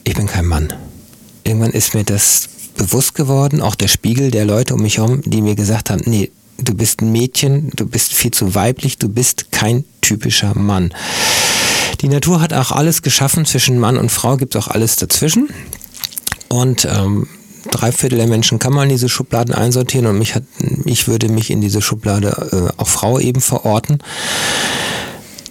ich 0.03 0.15
bin 0.15 0.27
kein 0.27 0.45
Mann. 0.45 0.73
Irgendwann 1.43 1.71
ist 1.71 1.93
mir 1.93 2.03
das 2.03 2.49
bewusst 2.75 3.15
geworden, 3.15 3.61
auch 3.61 3.75
der 3.75 3.87
Spiegel 3.87 4.31
der 4.31 4.45
Leute 4.45 4.73
um 4.73 4.81
mich 4.81 4.97
herum, 4.97 5.21
die 5.25 5.41
mir 5.41 5.55
gesagt 5.55 5.89
haben, 5.89 6.01
nee, 6.05 6.31
du 6.57 6.73
bist 6.73 7.01
ein 7.01 7.11
Mädchen, 7.11 7.71
du 7.75 7.85
bist 7.85 8.13
viel 8.13 8.31
zu 8.31 8.55
weiblich, 8.55 8.97
du 8.97 9.09
bist 9.09 9.51
kein 9.51 9.85
typischer 10.01 10.57
Mann. 10.57 10.93
Die 12.01 12.09
Natur 12.09 12.41
hat 12.41 12.53
auch 12.53 12.71
alles 12.71 13.01
geschaffen, 13.01 13.45
zwischen 13.45 13.79
Mann 13.79 13.97
und 13.97 14.11
Frau 14.11 14.37
gibt 14.37 14.55
es 14.55 14.63
auch 14.63 14.67
alles 14.67 14.97
dazwischen. 14.97 15.49
Und 16.49 16.85
ähm, 16.85 17.27
drei 17.71 17.91
Viertel 17.91 18.17
der 18.17 18.27
Menschen 18.27 18.59
kann 18.59 18.73
man 18.73 18.83
in 18.83 18.89
diese 18.89 19.09
Schubladen 19.09 19.53
einsortieren 19.53 20.07
und 20.07 20.17
mich 20.17 20.35
hat, 20.35 20.43
ich 20.85 21.07
würde 21.07 21.29
mich 21.29 21.49
in 21.49 21.61
diese 21.61 21.81
Schublade 21.81 22.71
äh, 22.77 22.81
auch 22.81 22.87
Frau 22.87 23.19
eben 23.19 23.41
verorten. 23.41 23.99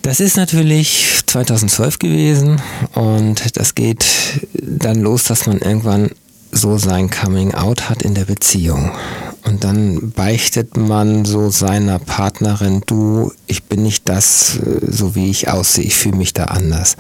Das 0.03 0.21
ist 0.21 0.37
natürlich 0.37 1.23
2012 1.27 1.99
gewesen 1.99 2.63
und 2.95 3.57
das 3.57 3.75
geht 3.75 4.05
dann 4.53 5.01
los, 5.01 5.25
dass 5.25 5.47
man 5.47 5.59
irgendwann 5.59 6.11
so 6.53 6.79
sein 6.79 7.11
Coming 7.11 7.55
Out 7.55 7.91
hat 7.91 8.03
in 8.03 8.15
der 8.15 8.25
Beziehung. 8.25 8.93
Und 9.45 9.65
dann 9.65 10.13
beichtet 10.13 10.77
man 10.77 11.25
so 11.25 11.51
seiner 11.51 11.99
Partnerin, 11.99 12.83
du, 12.87 13.33
ich 13.47 13.65
bin 13.65 13.83
nicht 13.83 14.09
das, 14.09 14.59
äh, 14.59 14.81
so 14.91 15.15
wie 15.15 15.31
ich 15.31 15.49
aussehe, 15.49 15.85
ich 15.85 15.97
fühle 15.97 16.17
mich 16.17 16.33
da 16.33 16.45
anders 16.45 16.97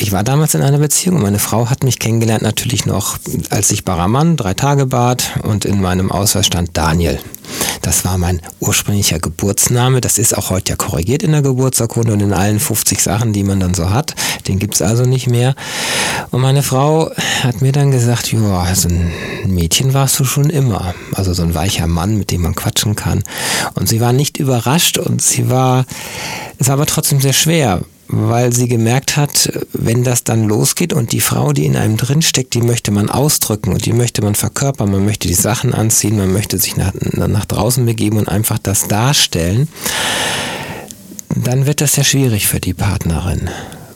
ich 0.00 0.12
war 0.12 0.24
damals 0.24 0.54
in 0.54 0.62
einer 0.62 0.78
Beziehung 0.78 1.16
und 1.16 1.22
meine 1.22 1.38
Frau 1.38 1.68
hat 1.68 1.84
mich 1.84 1.98
kennengelernt 1.98 2.40
natürlich 2.40 2.86
noch 2.86 3.18
als 3.50 3.68
sichtbarer 3.68 4.08
Mann, 4.08 4.38
drei 4.38 4.54
Tage 4.54 4.86
Bart 4.86 5.32
und 5.42 5.66
in 5.66 5.82
meinem 5.82 6.10
Ausweis 6.10 6.46
stand 6.46 6.70
Daniel. 6.72 7.18
Das 7.82 8.02
war 8.06 8.16
mein 8.16 8.40
ursprünglicher 8.60 9.18
Geburtsname. 9.18 10.00
Das 10.00 10.16
ist 10.16 10.36
auch 10.36 10.48
heute 10.48 10.70
ja 10.70 10.76
korrigiert 10.76 11.22
in 11.22 11.32
der 11.32 11.42
Geburtsurkunde 11.42 12.14
und 12.14 12.20
in 12.20 12.32
allen 12.32 12.60
50 12.60 13.02
Sachen, 13.02 13.34
die 13.34 13.44
man 13.44 13.60
dann 13.60 13.74
so 13.74 13.90
hat. 13.90 14.14
Den 14.48 14.58
gibt 14.58 14.74
es 14.74 14.82
also 14.82 15.04
nicht 15.04 15.26
mehr. 15.26 15.54
Und 16.30 16.40
meine 16.40 16.62
Frau 16.62 17.10
hat 17.42 17.60
mir 17.60 17.72
dann 17.72 17.90
gesagt, 17.90 18.32
ja, 18.32 18.74
so 18.74 18.88
ein 18.88 19.12
Mädchen 19.46 19.92
warst 19.92 20.18
du 20.18 20.24
schon 20.24 20.48
immer. 20.48 20.94
Also 21.12 21.34
so 21.34 21.42
ein 21.42 21.54
weicher 21.54 21.86
Mann, 21.86 22.16
mit 22.16 22.30
dem 22.30 22.42
man 22.42 22.54
quatschen 22.54 22.96
kann. 22.96 23.22
Und 23.74 23.88
sie 23.88 24.00
war 24.00 24.14
nicht 24.14 24.38
überrascht 24.38 24.96
und 24.96 25.20
sie 25.20 25.50
war, 25.50 25.84
es 26.58 26.68
war 26.68 26.74
aber 26.74 26.86
trotzdem 26.86 27.20
sehr 27.20 27.34
schwer, 27.34 27.82
weil 28.12 28.52
sie 28.52 28.66
gemerkt 28.66 29.16
hat, 29.16 29.52
wenn 29.72 30.02
das 30.02 30.24
dann 30.24 30.48
losgeht 30.48 30.92
und 30.92 31.12
die 31.12 31.20
Frau, 31.20 31.52
die 31.52 31.64
in 31.64 31.76
einem 31.76 31.96
drinsteckt, 31.96 32.54
die 32.54 32.60
möchte 32.60 32.90
man 32.90 33.08
ausdrücken 33.08 33.72
und 33.72 33.86
die 33.86 33.92
möchte 33.92 34.20
man 34.20 34.34
verkörpern, 34.34 34.90
man 34.90 35.04
möchte 35.04 35.28
die 35.28 35.34
Sachen 35.34 35.72
anziehen, 35.72 36.16
man 36.16 36.32
möchte 36.32 36.58
sich 36.58 36.76
nach, 36.76 36.92
nach 36.94 37.44
draußen 37.44 37.86
begeben 37.86 38.18
und 38.18 38.28
einfach 38.28 38.58
das 38.58 38.88
darstellen, 38.88 39.68
dann 41.36 41.66
wird 41.66 41.80
das 41.80 41.92
sehr 41.92 42.04
schwierig 42.04 42.48
für 42.48 42.58
die 42.58 42.74
Partnerin. 42.74 43.48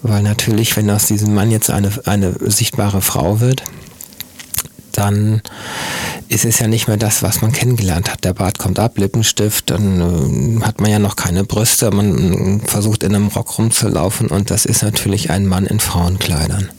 Weil 0.02 0.22
natürlich, 0.22 0.76
wenn 0.76 0.90
aus 0.90 1.06
diesem 1.06 1.34
Mann 1.34 1.50
jetzt 1.50 1.70
eine, 1.70 1.90
eine 2.04 2.34
sichtbare 2.40 3.02
Frau 3.02 3.40
wird, 3.40 3.64
dann 4.96 5.42
ist 6.28 6.44
es 6.44 6.58
ja 6.58 6.68
nicht 6.68 6.88
mehr 6.88 6.96
das, 6.96 7.22
was 7.22 7.42
man 7.42 7.52
kennengelernt 7.52 8.10
hat. 8.10 8.24
Der 8.24 8.32
Bart 8.32 8.58
kommt 8.58 8.78
ab, 8.78 8.96
Lippenstift, 8.96 9.70
dann 9.70 10.60
äh, 10.60 10.64
hat 10.64 10.80
man 10.80 10.90
ja 10.90 10.98
noch 10.98 11.16
keine 11.16 11.44
Brüste, 11.44 11.90
man 11.90 12.60
äh, 12.62 12.66
versucht 12.66 13.02
in 13.02 13.14
einem 13.14 13.28
Rock 13.28 13.58
rumzulaufen 13.58 14.28
und 14.28 14.50
das 14.50 14.64
ist 14.64 14.82
natürlich 14.82 15.30
ein 15.30 15.46
Mann 15.46 15.66
in 15.66 15.80
Frauenkleidern. 15.80 16.70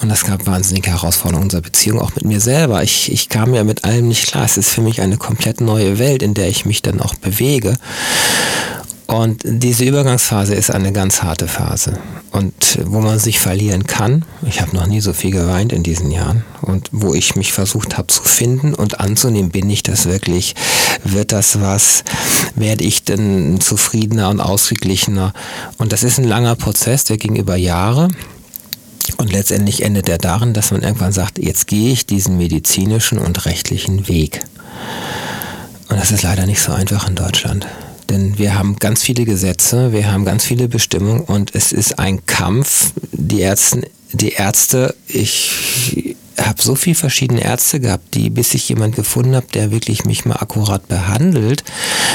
Und 0.00 0.08
das 0.08 0.24
gab 0.24 0.46
wahnsinnige 0.46 0.90
Herausforderungen 0.90 1.44
unserer 1.44 1.62
Beziehung, 1.62 2.00
auch 2.00 2.14
mit 2.14 2.24
mir 2.24 2.40
selber. 2.40 2.82
Ich, 2.82 3.10
ich 3.12 3.28
kam 3.28 3.54
ja 3.54 3.64
mit 3.64 3.84
allem 3.84 4.08
nicht 4.08 4.26
klar. 4.26 4.44
Es 4.44 4.56
ist 4.56 4.70
für 4.70 4.82
mich 4.82 5.00
eine 5.00 5.16
komplett 5.16 5.60
neue 5.60 5.98
Welt, 5.98 6.22
in 6.22 6.34
der 6.34 6.48
ich 6.48 6.66
mich 6.66 6.82
dann 6.82 7.00
auch 7.00 7.14
bewege. 7.14 7.74
Und 9.06 9.42
diese 9.44 9.84
Übergangsphase 9.84 10.54
ist 10.54 10.70
eine 10.70 10.92
ganz 10.92 11.22
harte 11.22 11.46
Phase. 11.46 11.98
Und 12.32 12.80
wo 12.84 13.00
man 13.00 13.20
sich 13.20 13.38
verlieren 13.38 13.86
kann, 13.86 14.24
ich 14.44 14.60
habe 14.60 14.74
noch 14.74 14.86
nie 14.86 15.00
so 15.00 15.12
viel 15.12 15.30
geweint 15.30 15.72
in 15.72 15.84
diesen 15.84 16.10
Jahren, 16.10 16.44
und 16.60 16.88
wo 16.90 17.14
ich 17.14 17.36
mich 17.36 17.52
versucht 17.52 17.96
habe 17.96 18.08
zu 18.08 18.24
finden 18.24 18.74
und 18.74 18.98
anzunehmen, 18.98 19.52
bin 19.52 19.70
ich 19.70 19.84
das 19.84 20.06
wirklich, 20.06 20.56
wird 21.04 21.30
das 21.30 21.60
was, 21.60 22.02
werde 22.56 22.82
ich 22.82 23.04
denn 23.04 23.60
zufriedener 23.60 24.28
und 24.28 24.40
ausgeglichener. 24.40 25.32
Und 25.78 25.92
das 25.92 26.02
ist 26.02 26.18
ein 26.18 26.24
langer 26.24 26.56
Prozess, 26.56 27.04
der 27.04 27.16
ging 27.16 27.36
über 27.36 27.54
Jahre. 27.54 28.08
Und 29.18 29.32
letztendlich 29.32 29.82
endet 29.84 30.08
er 30.08 30.18
darin, 30.18 30.52
dass 30.52 30.72
man 30.72 30.82
irgendwann 30.82 31.12
sagt, 31.12 31.38
jetzt 31.38 31.68
gehe 31.68 31.92
ich 31.92 32.06
diesen 32.06 32.38
medizinischen 32.38 33.18
und 33.18 33.46
rechtlichen 33.46 34.08
Weg. 34.08 34.40
Und 35.88 36.00
das 36.00 36.10
ist 36.10 36.24
leider 36.24 36.44
nicht 36.46 36.60
so 36.60 36.72
einfach 36.72 37.08
in 37.08 37.14
Deutschland. 37.14 37.66
Denn 38.08 38.38
wir 38.38 38.56
haben 38.56 38.76
ganz 38.76 39.02
viele 39.02 39.24
Gesetze, 39.24 39.92
wir 39.92 40.10
haben 40.10 40.24
ganz 40.24 40.44
viele 40.44 40.68
Bestimmungen 40.68 41.22
und 41.22 41.54
es 41.54 41.72
ist 41.72 41.98
ein 41.98 42.24
Kampf. 42.26 42.92
Die 43.12 43.40
Ärzte, 43.40 43.90
die 44.12 44.32
Ärzte 44.32 44.94
ich 45.08 46.16
habe 46.38 46.62
so 46.62 46.74
viele 46.74 46.96
verschiedene 46.96 47.42
Ärzte 47.42 47.80
gehabt, 47.80 48.14
die, 48.14 48.30
bis 48.30 48.54
ich 48.54 48.68
jemand 48.68 48.94
gefunden 48.96 49.34
habe, 49.34 49.46
der 49.54 49.70
wirklich 49.70 50.04
mich 50.04 50.24
mal 50.24 50.36
akkurat 50.36 50.86
behandelt 50.88 51.64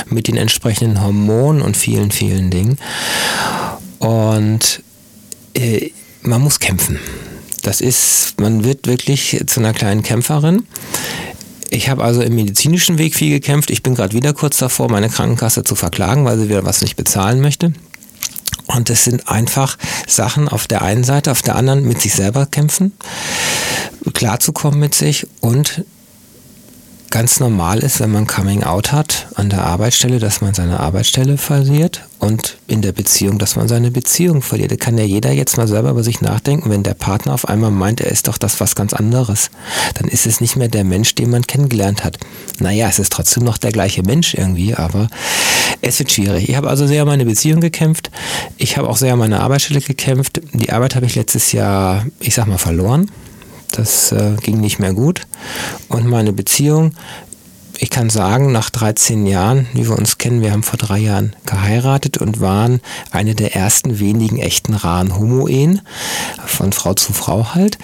mit 0.09 0.27
den 0.27 0.37
entsprechenden 0.37 1.01
Hormonen 1.01 1.61
und 1.61 1.75
vielen, 1.75 2.11
vielen 2.11 2.51
Dingen. 2.51 2.77
Und 3.99 4.83
äh, 5.53 5.89
man 6.21 6.41
muss 6.41 6.59
kämpfen. 6.59 6.99
Das 7.63 7.81
ist, 7.81 8.35
man 8.39 8.63
wird 8.63 8.87
wirklich 8.87 9.43
zu 9.45 9.59
einer 9.59 9.73
kleinen 9.73 10.03
Kämpferin 10.03 10.67
Ich 11.73 11.87
habe 11.89 12.03
also 12.03 12.21
im 12.21 12.35
medizinischen 12.35 12.97
Weg 12.97 13.15
viel 13.15 13.29
gekämpft. 13.29 13.71
Ich 13.71 13.81
bin 13.81 13.95
gerade 13.95 14.13
wieder 14.13 14.33
kurz 14.33 14.57
davor, 14.57 14.91
meine 14.91 15.07
Krankenkasse 15.07 15.63
zu 15.63 15.75
verklagen, 15.75 16.25
weil 16.25 16.37
sie 16.37 16.49
wieder 16.49 16.65
was 16.65 16.81
nicht 16.81 16.97
bezahlen 16.97 17.39
möchte. 17.39 17.71
Und 18.65 18.89
es 18.89 19.05
sind 19.05 19.29
einfach 19.29 19.77
Sachen 20.05 20.49
auf 20.49 20.67
der 20.67 20.81
einen 20.81 21.05
Seite, 21.05 21.31
auf 21.31 21.41
der 21.41 21.55
anderen 21.55 21.87
mit 21.87 22.01
sich 22.01 22.13
selber 22.13 22.45
kämpfen, 22.45 22.91
klarzukommen 24.13 24.81
mit 24.81 24.95
sich 24.95 25.27
und 25.39 25.85
ganz 27.11 27.39
normal 27.41 27.79
ist, 27.79 27.99
wenn 27.99 28.11
man 28.11 28.25
Coming 28.25 28.63
Out 28.63 28.91
hat 28.91 29.27
an 29.35 29.49
der 29.49 29.65
Arbeitsstelle, 29.65 30.17
dass 30.17 30.41
man 30.41 30.53
seine 30.53 30.79
Arbeitsstelle 30.79 31.37
verliert 31.37 32.07
und 32.19 32.57
in 32.67 32.81
der 32.81 32.93
Beziehung, 32.93 33.37
dass 33.37 33.57
man 33.57 33.67
seine 33.67 33.91
Beziehung 33.91 34.41
verliert. 34.41 34.71
Da 34.71 34.77
kann 34.77 34.97
ja 34.97 35.03
jeder 35.03 35.31
jetzt 35.31 35.57
mal 35.57 35.67
selber 35.67 35.91
über 35.91 36.03
sich 36.03 36.21
nachdenken, 36.21 36.69
wenn 36.69 36.83
der 36.83 36.93
Partner 36.93 37.33
auf 37.33 37.47
einmal 37.47 37.69
meint, 37.69 37.99
er 37.99 38.11
ist 38.11 38.27
doch 38.27 38.37
das 38.37 38.59
was 38.61 38.75
ganz 38.75 38.93
anderes, 38.93 39.51
dann 39.95 40.07
ist 40.07 40.25
es 40.25 40.39
nicht 40.39 40.55
mehr 40.55 40.69
der 40.69 40.85
Mensch, 40.85 41.13
den 41.13 41.29
man 41.29 41.45
kennengelernt 41.45 42.03
hat. 42.03 42.17
Naja, 42.59 42.87
es 42.87 42.97
ist 42.97 43.11
trotzdem 43.11 43.43
noch 43.43 43.57
der 43.57 43.73
gleiche 43.73 44.03
Mensch 44.03 44.33
irgendwie, 44.33 44.73
aber 44.73 45.07
es 45.81 45.99
wird 45.99 46.11
schwierig. 46.11 46.47
Ich 46.47 46.55
habe 46.55 46.69
also 46.69 46.87
sehr 46.87 47.03
um 47.03 47.09
meine 47.09 47.25
Beziehung 47.25 47.59
gekämpft. 47.59 48.09
Ich 48.57 48.77
habe 48.77 48.89
auch 48.89 48.97
sehr 48.97 49.13
um 49.13 49.19
meine 49.19 49.41
Arbeitsstelle 49.41 49.81
gekämpft. 49.81 50.41
Die 50.53 50.71
Arbeit 50.71 50.95
habe 50.95 51.05
ich 51.05 51.15
letztes 51.15 51.51
Jahr, 51.51 52.05
ich 52.19 52.35
sag 52.35 52.47
mal, 52.47 52.57
verloren 52.57 53.11
das 53.71 54.11
äh, 54.11 54.35
ging 54.41 54.59
nicht 54.59 54.79
mehr 54.79 54.93
gut. 54.93 55.21
Und 55.87 56.05
meine 56.07 56.33
Beziehung, 56.33 56.93
ich 57.77 57.89
kann 57.89 58.09
sagen, 58.09 58.51
nach 58.51 58.69
13 58.69 59.25
Jahren, 59.25 59.67
wie 59.73 59.87
wir 59.87 59.97
uns 59.97 60.17
kennen, 60.17 60.41
wir 60.41 60.51
haben 60.51 60.63
vor 60.63 60.77
drei 60.77 60.99
Jahren 60.99 61.35
geheiratet 61.45 62.17
und 62.17 62.39
waren 62.39 62.81
eine 63.09 63.33
der 63.33 63.55
ersten 63.55 63.99
wenigen 63.99 64.37
echten 64.37 64.73
raren 64.73 65.17
Homo-Ehen, 65.17 65.81
von 66.45 66.73
Frau 66.73 66.93
zu 66.93 67.13
Frau 67.13 67.55
halt. 67.55 67.77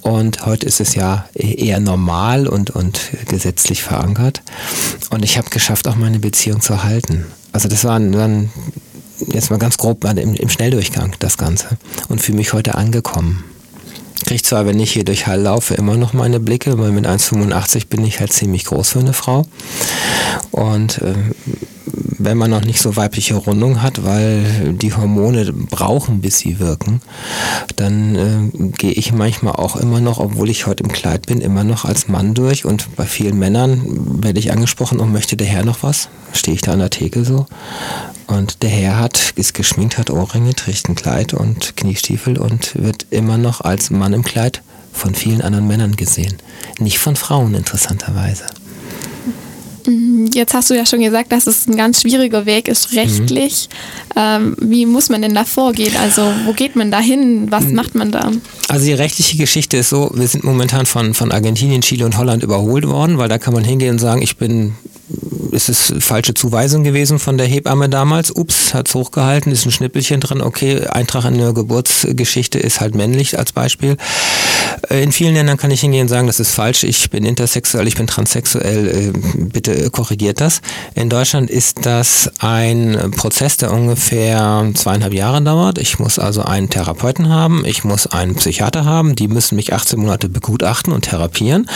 Und 0.00 0.46
heute 0.46 0.66
ist 0.66 0.80
es 0.80 0.94
ja 0.94 1.26
eher 1.34 1.80
normal 1.80 2.48
und, 2.48 2.70
und 2.70 3.00
gesetzlich 3.28 3.82
verankert. 3.82 4.42
Und 5.10 5.24
ich 5.24 5.38
habe 5.38 5.50
geschafft, 5.50 5.86
auch 5.86 5.96
meine 5.96 6.18
Beziehung 6.18 6.60
zu 6.60 6.82
halten. 6.82 7.26
Also 7.52 7.68
das 7.68 7.84
war 7.84 8.00
dann 8.00 8.50
jetzt 9.26 9.50
mal 9.50 9.58
ganz 9.58 9.76
grob 9.76 10.04
im, 10.04 10.34
im 10.34 10.48
Schnelldurchgang 10.48 11.14
das 11.18 11.36
Ganze. 11.36 11.76
Und 12.08 12.20
fühle 12.20 12.38
mich 12.38 12.52
heute 12.52 12.74
angekommen 12.74 13.44
kriege 14.24 14.42
zwar, 14.42 14.66
wenn 14.66 14.80
ich 14.80 14.92
hier 14.92 15.04
durch 15.04 15.26
Hall 15.26 15.40
laufe, 15.40 15.74
immer 15.74 15.96
noch 15.96 16.12
meine 16.12 16.40
Blicke, 16.40 16.78
weil 16.78 16.90
mit 16.92 17.06
1,85 17.06 17.88
bin 17.88 18.04
ich 18.04 18.20
halt 18.20 18.32
ziemlich 18.32 18.64
groß 18.64 18.90
für 18.90 19.00
eine 19.00 19.12
Frau. 19.12 19.46
Und 20.50 20.98
äh, 20.98 21.14
wenn 21.84 22.38
man 22.38 22.50
noch 22.50 22.64
nicht 22.64 22.80
so 22.80 22.96
weibliche 22.96 23.34
Rundung 23.34 23.82
hat, 23.82 24.04
weil 24.04 24.74
die 24.74 24.94
Hormone 24.94 25.52
brauchen, 25.52 26.20
bis 26.20 26.38
sie 26.38 26.58
wirken, 26.58 27.00
dann 27.76 28.14
äh, 28.14 28.68
gehe 28.78 28.92
ich 28.92 29.12
manchmal 29.12 29.54
auch 29.54 29.76
immer 29.76 30.00
noch, 30.00 30.18
obwohl 30.18 30.50
ich 30.50 30.66
heute 30.66 30.84
im 30.84 30.92
Kleid 30.92 31.26
bin, 31.26 31.40
immer 31.40 31.64
noch 31.64 31.84
als 31.84 32.08
Mann 32.08 32.34
durch. 32.34 32.64
Und 32.64 32.94
bei 32.96 33.06
vielen 33.06 33.38
Männern 33.38 34.22
werde 34.22 34.38
ich 34.38 34.52
angesprochen 34.52 35.00
und 35.00 35.12
möchte 35.12 35.36
der 35.36 35.46
Herr 35.46 35.64
noch 35.64 35.82
was? 35.82 36.08
Stehe 36.32 36.54
ich 36.54 36.62
da 36.62 36.72
an 36.72 36.78
der 36.78 36.90
Theke 36.90 37.24
so? 37.24 37.46
Und 38.26 38.62
der 38.62 38.70
Herr 38.70 38.98
hat, 38.98 39.32
ist 39.36 39.54
geschminkt, 39.54 39.98
hat 39.98 40.10
Ohrringe, 40.10 40.54
trägt 40.54 40.88
ein 40.88 40.94
Kleid 40.94 41.34
und 41.34 41.76
Kniestiefel 41.76 42.38
und 42.38 42.80
wird 42.80 43.06
immer 43.10 43.36
noch 43.36 43.60
als 43.60 43.90
Mann 43.90 44.12
im 44.12 44.22
Kleid 44.22 44.62
von 44.92 45.14
vielen 45.14 45.42
anderen 45.42 45.66
Männern 45.66 45.96
gesehen. 45.96 46.36
Nicht 46.78 46.98
von 46.98 47.16
Frauen 47.16 47.54
interessanterweise. 47.54 48.44
Mhm, 49.86 50.30
jetzt 50.34 50.54
hast 50.54 50.70
du 50.70 50.74
ja 50.74 50.86
schon 50.86 51.00
gesagt, 51.00 51.32
dass 51.32 51.46
es 51.46 51.66
ein 51.66 51.76
ganz 51.76 52.02
schwieriger 52.02 52.46
Weg 52.46 52.68
ist 52.68 52.92
rechtlich. 52.92 53.68
Mhm. 54.14 54.20
Ähm, 54.20 54.56
wie 54.60 54.86
muss 54.86 55.08
man 55.08 55.22
denn 55.22 55.34
da 55.34 55.44
vorgehen? 55.44 55.96
Also 55.96 56.32
wo 56.44 56.52
geht 56.52 56.76
man 56.76 56.90
da 56.90 57.00
hin? 57.00 57.50
Was 57.50 57.64
mhm. 57.64 57.74
macht 57.74 57.94
man 57.94 58.12
da? 58.12 58.30
Also 58.68 58.84
die 58.84 58.92
rechtliche 58.92 59.36
Geschichte 59.36 59.76
ist 59.76 59.90
so, 59.90 60.10
wir 60.14 60.28
sind 60.28 60.44
momentan 60.44 60.86
von, 60.86 61.14
von 61.14 61.32
Argentinien, 61.32 61.82
Chile 61.82 62.04
und 62.04 62.16
Holland 62.16 62.42
überholt 62.42 62.86
worden, 62.86 63.18
weil 63.18 63.28
da 63.28 63.38
kann 63.38 63.54
man 63.54 63.64
hingehen 63.64 63.92
und 63.92 63.98
sagen, 63.98 64.22
ich 64.22 64.36
bin 64.36 64.74
ist 65.52 65.68
es 65.68 65.94
falsche 65.98 66.34
Zuweisung 66.34 66.82
gewesen 66.82 67.18
von 67.18 67.36
der 67.36 67.46
Hebamme 67.46 67.88
damals. 67.88 68.30
Ups, 68.34 68.74
hat 68.74 68.88
es 68.88 68.94
hochgehalten, 68.94 69.52
ist 69.52 69.66
ein 69.66 69.70
Schnippelchen 69.70 70.20
drin. 70.20 70.40
Okay, 70.40 70.86
Eintrag 70.86 71.26
in 71.26 71.38
der 71.38 71.52
Geburtsgeschichte 71.52 72.58
ist 72.58 72.80
halt 72.80 72.94
männlich 72.94 73.38
als 73.38 73.52
Beispiel. 73.52 73.96
Äh, 74.88 75.02
in 75.02 75.12
vielen 75.12 75.34
Ländern 75.34 75.58
kann 75.58 75.70
ich 75.70 75.80
hingehen 75.80 76.02
und 76.02 76.08
sagen, 76.08 76.26
das 76.26 76.40
ist 76.40 76.54
falsch. 76.54 76.84
Ich 76.84 77.10
bin 77.10 77.24
intersexuell, 77.24 77.86
ich 77.86 77.96
bin 77.96 78.06
transsexuell. 78.06 79.12
Äh, 79.14 79.18
bitte 79.34 79.90
korrigiert 79.90 80.40
das. 80.40 80.62
In 80.94 81.10
Deutschland 81.10 81.50
ist 81.50 81.84
das 81.84 82.30
ein 82.38 83.12
Prozess, 83.16 83.58
der 83.58 83.72
ungefähr 83.72 84.70
zweieinhalb 84.74 85.12
Jahre 85.12 85.42
dauert. 85.42 85.78
Ich 85.78 85.98
muss 85.98 86.18
also 86.18 86.42
einen 86.42 86.70
Therapeuten 86.70 87.28
haben, 87.28 87.64
ich 87.66 87.84
muss 87.84 88.06
einen 88.06 88.36
Psychiater 88.36 88.84
haben. 88.84 89.14
Die 89.14 89.28
müssen 89.28 89.56
mich 89.56 89.72
18 89.72 90.00
Monate 90.00 90.28
begutachten 90.28 90.92
und 90.92 91.02
therapieren, 91.02 91.68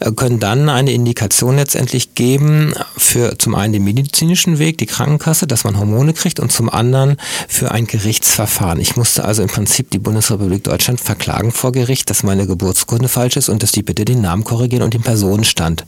äh, 0.00 0.12
können 0.12 0.40
dann 0.40 0.68
eine 0.68 0.92
Indikation 0.92 1.56
letztendlich 1.56 2.14
geben 2.14 2.73
für 2.96 3.38
zum 3.38 3.54
einen 3.54 3.72
den 3.72 3.84
medizinischen 3.84 4.58
Weg, 4.58 4.78
die 4.78 4.86
Krankenkasse, 4.86 5.46
dass 5.46 5.64
man 5.64 5.78
Hormone 5.78 6.12
kriegt 6.12 6.40
und 6.40 6.52
zum 6.52 6.70
anderen 6.70 7.16
für 7.48 7.70
ein 7.70 7.86
Gerichtsverfahren. 7.86 8.80
Ich 8.80 8.96
musste 8.96 9.24
also 9.24 9.42
im 9.42 9.48
Prinzip 9.48 9.90
die 9.90 9.98
Bundesrepublik 9.98 10.64
Deutschland 10.64 11.00
verklagen 11.00 11.52
vor 11.52 11.72
Gericht, 11.72 12.10
dass 12.10 12.22
meine 12.22 12.46
Geburtskunde 12.46 13.08
falsch 13.08 13.36
ist 13.36 13.48
und 13.48 13.62
dass 13.62 13.72
die 13.72 13.82
bitte 13.82 14.04
den 14.04 14.20
Namen 14.20 14.44
korrigieren 14.44 14.82
und 14.82 14.94
den 14.94 15.02
Personenstand. 15.02 15.84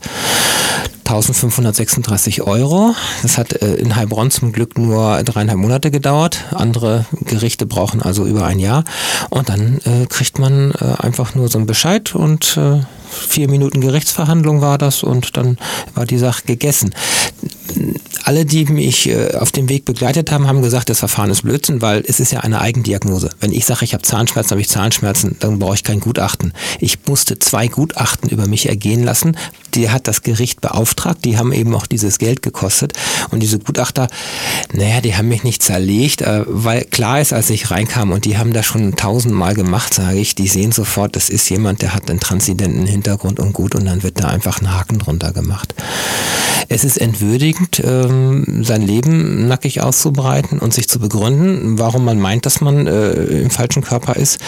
1536 1.07 2.41
Euro. 2.41 2.93
Das 3.21 3.37
hat 3.37 3.53
äh, 3.61 3.75
in 3.75 3.95
Heilbronn 3.95 4.29
zum 4.29 4.51
Glück 4.51 4.77
nur 4.77 5.23
dreieinhalb 5.23 5.57
Monate 5.57 5.89
gedauert. 5.89 6.43
Andere 6.51 7.05
Gerichte 7.21 7.65
brauchen 7.65 8.01
also 8.01 8.25
über 8.25 8.45
ein 8.45 8.59
Jahr. 8.59 8.83
Und 9.29 9.47
dann 9.47 9.79
äh, 9.85 10.05
kriegt 10.07 10.37
man 10.37 10.71
äh, 10.71 11.01
einfach 11.01 11.33
nur 11.33 11.47
so 11.47 11.57
einen 11.57 11.67
Bescheid 11.67 12.13
und 12.13 12.57
äh, 12.57 12.81
vier 13.09 13.49
Minuten 13.49 13.79
Gerichtsverhandlung 13.79 14.59
war 14.59 14.77
das 14.77 15.01
und 15.01 15.37
dann 15.37 15.57
war 15.95 16.05
die 16.05 16.17
Sache 16.17 16.43
gegessen. 16.45 16.93
Alle, 18.27 18.43
die 18.43 18.65
mich 18.65 19.07
äh, 19.07 19.35
auf 19.35 19.53
dem 19.53 19.69
Weg 19.69 19.85
begleitet 19.85 20.33
haben, 20.33 20.49
haben 20.49 20.61
gesagt, 20.61 20.89
das 20.89 20.99
Verfahren 20.99 21.29
ist 21.29 21.43
Blödsinn, 21.43 21.81
weil 21.81 22.03
es 22.05 22.19
ist 22.19 22.33
ja 22.33 22.41
eine 22.41 22.59
Eigendiagnose. 22.59 23.29
Wenn 23.39 23.53
ich 23.53 23.65
sage, 23.65 23.85
ich 23.85 23.93
habe 23.93 24.03
Zahnschmerzen, 24.03 24.51
habe 24.51 24.59
ich 24.59 24.67
Zahnschmerzen, 24.67 25.37
dann 25.39 25.59
brauche 25.59 25.75
ich 25.75 25.85
kein 25.85 26.01
Gutachten. 26.01 26.51
Ich 26.81 26.97
musste 27.07 27.39
zwei 27.39 27.67
Gutachten 27.67 28.29
über 28.29 28.45
mich 28.45 28.67
ergehen 28.67 29.01
lassen. 29.01 29.37
Die 29.75 29.89
hat 29.91 30.09
das 30.09 30.23
Gericht 30.23 30.59
beauftragt, 30.59 31.23
die 31.23 31.37
haben 31.37 31.53
eben 31.53 31.73
auch 31.73 31.85
dieses 31.85 32.19
Geld 32.19 32.41
gekostet. 32.41 32.91
Und 33.31 33.39
diese 33.39 33.59
Gutachter, 33.59 34.07
naja, 34.73 34.99
die 34.99 35.15
haben 35.15 35.29
mich 35.29 35.45
nicht 35.45 35.63
zerlegt, 35.63 36.21
äh, 36.21 36.43
weil 36.47 36.83
klar 36.83 37.21
ist, 37.21 37.31
als 37.31 37.49
ich 37.49 37.71
reinkam 37.71 38.11
und 38.11 38.25
die 38.25 38.37
haben 38.37 38.51
das 38.51 38.65
schon 38.65 38.97
tausendmal 38.97 39.53
gemacht, 39.53 39.93
sage 39.93 40.19
ich, 40.19 40.35
die 40.35 40.49
sehen 40.49 40.73
sofort, 40.73 41.15
das 41.15 41.29
ist 41.29 41.49
jemand, 41.49 41.81
der 41.81 41.93
hat 41.93 42.09
einen 42.09 42.19
transzendenten 42.19 42.87
Hintergrund 42.87 43.39
und 43.39 43.53
gut 43.53 43.73
und 43.73 43.85
dann 43.85 44.03
wird 44.03 44.19
da 44.19 44.27
einfach 44.27 44.59
ein 44.59 44.75
Haken 44.77 44.99
drunter 44.99 45.31
gemacht. 45.31 45.73
Es 46.69 46.83
ist 46.83 46.97
entwürdigend, 46.97 47.79
ähm, 48.17 48.63
sein 48.63 48.81
Leben 48.81 49.47
nackig 49.47 49.81
auszubreiten 49.81 50.59
und 50.59 50.73
sich 50.73 50.87
zu 50.87 50.99
begründen, 50.99 51.79
warum 51.79 52.05
man 52.05 52.19
meint, 52.19 52.45
dass 52.45 52.61
man 52.61 52.87
äh, 52.87 53.11
im 53.13 53.49
falschen 53.49 53.83
Körper 53.83 54.15
ist. 54.15 54.39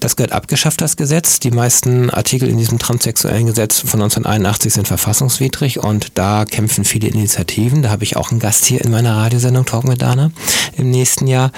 Das 0.00 0.16
gehört 0.16 0.32
abgeschafft, 0.32 0.80
das 0.80 0.96
Gesetz. 0.96 1.40
Die 1.40 1.50
meisten 1.50 2.10
Artikel 2.10 2.48
in 2.48 2.58
diesem 2.58 2.78
transsexuellen 2.78 3.46
Gesetz 3.46 3.80
von 3.80 4.00
1981 4.02 4.74
sind 4.74 4.88
verfassungswidrig 4.88 5.82
und 5.82 6.18
da 6.18 6.44
kämpfen 6.44 6.84
viele 6.84 7.08
Initiativen. 7.08 7.82
Da 7.82 7.90
habe 7.90 8.04
ich 8.04 8.16
auch 8.16 8.30
einen 8.30 8.40
Gast 8.40 8.64
hier 8.64 8.80
in 8.82 8.90
meiner 8.90 9.16
Radiosendung 9.16 9.64
Talk 9.64 9.84
mit 9.84 10.02
Dana 10.02 10.30
im 10.76 10.90
nächsten 10.90 11.26
Jahr. 11.26 11.52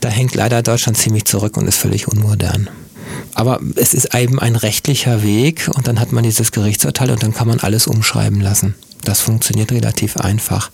Da 0.00 0.08
hängt 0.08 0.34
leider 0.34 0.62
Deutschland 0.62 0.98
ziemlich 0.98 1.24
zurück 1.24 1.56
und 1.56 1.66
ist 1.66 1.78
völlig 1.78 2.08
unmodern. 2.08 2.68
Aber 3.34 3.60
es 3.76 3.94
ist 3.94 4.14
eben 4.14 4.38
ein 4.38 4.56
rechtlicher 4.56 5.22
Weg 5.22 5.70
und 5.74 5.88
dann 5.88 6.00
hat 6.00 6.12
man 6.12 6.24
dieses 6.24 6.52
Gerichtsurteil 6.52 7.10
und 7.10 7.22
dann 7.22 7.34
kann 7.34 7.48
man 7.48 7.60
alles 7.60 7.86
umschreiben 7.86 8.40
lassen. 8.40 8.74
Das 9.04 9.20
funktioniert 9.20 9.72
relativ 9.72 10.16
einfach. 10.16 10.70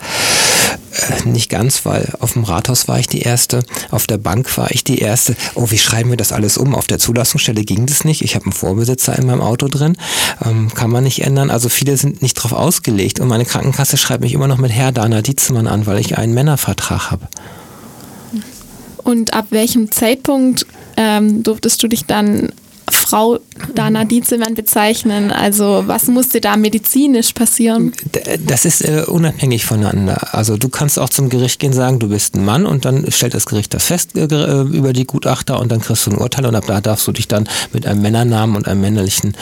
Äh, 0.93 1.29
nicht 1.29 1.51
ganz, 1.51 1.85
weil 1.85 2.13
auf 2.21 2.33
dem 2.33 2.45
Rathaus 2.45 2.89
war 2.89 2.99
ich 2.99 3.07
die 3.07 3.21
Erste, 3.21 3.63
auf 3.91 4.07
der 4.07 4.19
Bank 4.19 4.57
war 4.57 4.71
ich 4.71 4.85
die 4.85 4.99
Erste. 4.99 5.37
Oh, 5.55 5.71
wie 5.71 5.79
schreiben 5.79 6.11
wir 6.11 6.17
das 6.17 6.33
alles 6.33 6.57
um? 6.57 6.75
Auf 6.75 6.87
der 6.87 6.99
Zulassungsstelle 6.99 7.65
ging 7.65 7.87
das 7.87 8.05
nicht. 8.05 8.23
Ich 8.23 8.35
habe 8.35 8.47
einen 8.47 8.53
Vorbesitzer 8.53 9.19
in 9.19 9.27
meinem 9.27 9.41
Auto 9.41 9.69
drin. 9.69 9.97
Ähm, 10.45 10.73
kann 10.75 10.91
man 10.91 11.05
nicht 11.05 11.23
ändern. 11.23 11.51
Also 11.51 11.69
viele 11.69 11.97
sind 11.97 12.23
nicht 12.23 12.35
drauf 12.35 12.53
ausgelegt. 12.53 13.21
Und 13.21 13.29
meine 13.29 13.45
Krankenkasse 13.45 13.97
schreibt 13.97 14.23
mich 14.23 14.33
immer 14.33 14.49
noch 14.49 14.59
mit 14.59 14.73
Herr 14.73 14.93
Dana 14.93 15.23
Dietzemann 15.23 15.67
an, 15.67 15.87
weil 15.87 15.99
ich 15.99 16.19
einen 16.19 16.35
Männervertrag 16.35 17.11
habe. 17.11 17.29
Und 19.03 19.35
ab 19.35 19.47
welchem 19.51 19.93
Zeitpunkt 19.93 20.67
ähm, 20.97 21.43
durftest 21.43 21.83
du 21.83 21.89
dich 21.89 22.07
dann 22.07 22.51
Frau 23.07 23.39
Dana 23.73 24.05
Dietzemann 24.05 24.55
bezeichnen? 24.55 25.31
Also 25.31 25.85
was 25.87 26.09
musste 26.09 26.41
da 26.41 26.57
medizinisch 26.57 27.33
passieren? 27.33 27.93
Das 28.45 28.65
ist 28.65 28.83
äh, 28.83 29.05
unabhängig 29.07 29.65
voneinander. 29.65 30.35
Also 30.35 30.57
du 30.57 30.69
kannst 30.69 30.99
auch 30.99 31.09
zum 31.09 31.29
Gericht 31.29 31.61
gehen 31.61 31.73
sagen, 31.73 32.01
du 32.01 32.09
bist 32.09 32.35
ein 32.35 32.45
Mann 32.45 32.67
und 32.67 32.85
dann 32.85 33.11
stellt 33.13 33.35
das 33.35 33.47
Gericht 33.47 33.75
das 33.75 33.85
fest 33.85 34.17
äh, 34.17 34.25
äh 34.25 34.63
über 34.63 34.93
die 34.93 35.05
Gutachter 35.05 35.61
und 35.61 35.71
dann 35.71 35.81
kriegst 35.81 36.07
du 36.07 36.11
ein 36.11 36.19
Urteil 36.19 36.47
und 36.47 36.57
ab 36.57 36.65
da 36.67 36.81
darfst 36.81 37.07
du 37.07 37.13
dich 37.13 37.29
dann 37.29 37.49
mit 37.73 37.87
einem 37.87 38.03
Männernamen 38.03 38.57
und 38.57 38.67
einem 38.67 38.81
männlichen 38.81 39.37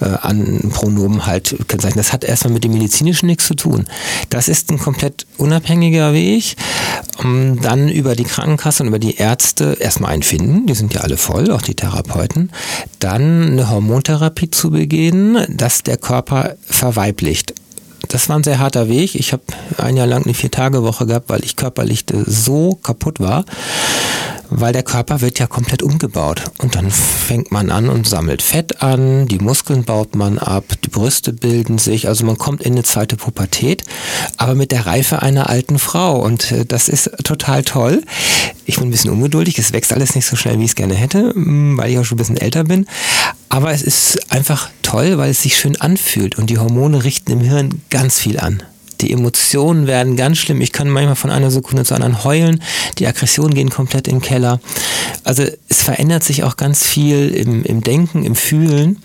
äh, 0.00 0.06
an 0.06 0.70
Pronomen 0.72 1.26
halt 1.26 1.56
kennzeichnen. 1.68 2.02
Das 2.02 2.14
hat 2.14 2.24
erstmal 2.24 2.54
mit 2.54 2.64
dem 2.64 2.72
medizinischen 2.72 3.26
nichts 3.26 3.46
zu 3.46 3.54
tun. 3.54 3.86
Das 4.30 4.48
ist 4.48 4.70
ein 4.70 4.78
komplett 4.78 5.26
unabhängiger 5.36 6.14
Weg. 6.14 6.56
Um, 7.22 7.60
dann 7.60 7.90
über 7.90 8.16
die 8.16 8.24
Krankenkasse 8.24 8.82
und 8.82 8.88
über 8.88 8.98
die 8.98 9.16
Ärzte 9.16 9.76
erstmal 9.78 10.12
einen 10.12 10.22
finden, 10.22 10.66
die 10.66 10.74
sind 10.74 10.94
ja 10.94 11.02
alle 11.02 11.18
voll, 11.18 11.50
auch 11.50 11.60
die 11.60 11.74
Therapeuten. 11.74 12.50
Da 12.98 13.09
dann 13.10 13.50
eine 13.52 13.70
Hormontherapie 13.70 14.50
zu 14.50 14.70
beginnen, 14.70 15.44
dass 15.56 15.82
der 15.82 15.96
Körper 15.96 16.56
verweiblicht 16.64 17.54
das 18.08 18.28
war 18.28 18.36
ein 18.36 18.42
sehr 18.42 18.58
harter 18.58 18.88
Weg. 18.88 19.14
Ich 19.14 19.32
habe 19.32 19.44
ein 19.78 19.96
Jahr 19.96 20.06
lang 20.06 20.24
eine 20.24 20.34
Vier-Tage-Woche 20.34 21.06
gehabt, 21.06 21.28
weil 21.28 21.44
ich 21.44 21.54
körperlich 21.54 22.04
so 22.26 22.74
kaputt 22.82 23.20
war 23.20 23.44
weil 24.50 24.72
der 24.72 24.82
Körper 24.82 25.20
wird 25.20 25.38
ja 25.38 25.46
komplett 25.46 25.82
umgebaut. 25.82 26.42
Und 26.58 26.74
dann 26.74 26.90
fängt 26.90 27.50
man 27.52 27.70
an 27.70 27.88
und 27.88 28.06
sammelt 28.06 28.42
Fett 28.42 28.82
an, 28.82 29.26
die 29.26 29.38
Muskeln 29.38 29.84
baut 29.84 30.14
man 30.14 30.38
ab, 30.38 30.64
die 30.84 30.90
Brüste 30.90 31.32
bilden 31.32 31.78
sich, 31.78 32.08
also 32.08 32.26
man 32.26 32.36
kommt 32.36 32.62
in 32.62 32.72
eine 32.72 32.82
zweite 32.82 33.16
Pubertät, 33.16 33.84
aber 34.36 34.54
mit 34.54 34.72
der 34.72 34.86
Reife 34.86 35.22
einer 35.22 35.48
alten 35.48 35.78
Frau. 35.78 36.20
Und 36.20 36.52
äh, 36.52 36.66
das 36.66 36.88
ist 36.88 37.10
total 37.24 37.62
toll. 37.62 38.02
Ich 38.66 38.76
bin 38.76 38.88
ein 38.88 38.90
bisschen 38.90 39.10
ungeduldig, 39.10 39.58
es 39.58 39.72
wächst 39.72 39.92
alles 39.92 40.14
nicht 40.14 40.26
so 40.26 40.36
schnell, 40.36 40.58
wie 40.58 40.64
ich 40.64 40.70
es 40.70 40.76
gerne 40.76 40.94
hätte, 40.94 41.32
mm, 41.34 41.78
weil 41.78 41.90
ich 41.90 41.98
auch 41.98 42.04
schon 42.04 42.16
ein 42.16 42.20
bisschen 42.20 42.36
älter 42.36 42.64
bin. 42.64 42.86
Aber 43.48 43.72
es 43.72 43.82
ist 43.82 44.30
einfach 44.32 44.70
toll, 44.82 45.18
weil 45.18 45.30
es 45.30 45.42
sich 45.42 45.56
schön 45.56 45.80
anfühlt 45.80 46.38
und 46.38 46.50
die 46.50 46.58
Hormone 46.58 47.04
richten 47.04 47.32
im 47.32 47.40
Hirn 47.40 47.82
ganz 47.90 48.18
viel 48.18 48.38
an. 48.38 48.62
Die 49.00 49.12
Emotionen 49.12 49.86
werden 49.86 50.16
ganz 50.16 50.38
schlimm. 50.38 50.60
Ich 50.60 50.72
kann 50.72 50.88
manchmal 50.88 51.16
von 51.16 51.30
einer 51.30 51.50
Sekunde 51.50 51.84
zur 51.84 51.96
anderen 51.96 52.24
heulen. 52.24 52.62
Die 52.98 53.06
Aggressionen 53.06 53.54
gehen 53.54 53.70
komplett 53.70 54.08
in 54.08 54.16
den 54.16 54.22
Keller. 54.22 54.60
Also 55.24 55.44
es 55.68 55.82
verändert 55.82 56.24
sich 56.24 56.44
auch 56.44 56.56
ganz 56.56 56.84
viel 56.84 57.30
im, 57.30 57.64
im 57.64 57.82
Denken, 57.82 58.24
im 58.24 58.34
Fühlen. 58.34 59.02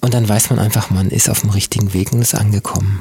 Und 0.00 0.14
dann 0.14 0.28
weiß 0.28 0.50
man 0.50 0.58
einfach, 0.58 0.90
man 0.90 1.10
ist 1.10 1.30
auf 1.30 1.40
dem 1.40 1.50
richtigen 1.50 1.94
Weg 1.94 2.12
und 2.12 2.20
ist 2.20 2.34
angekommen. 2.34 3.00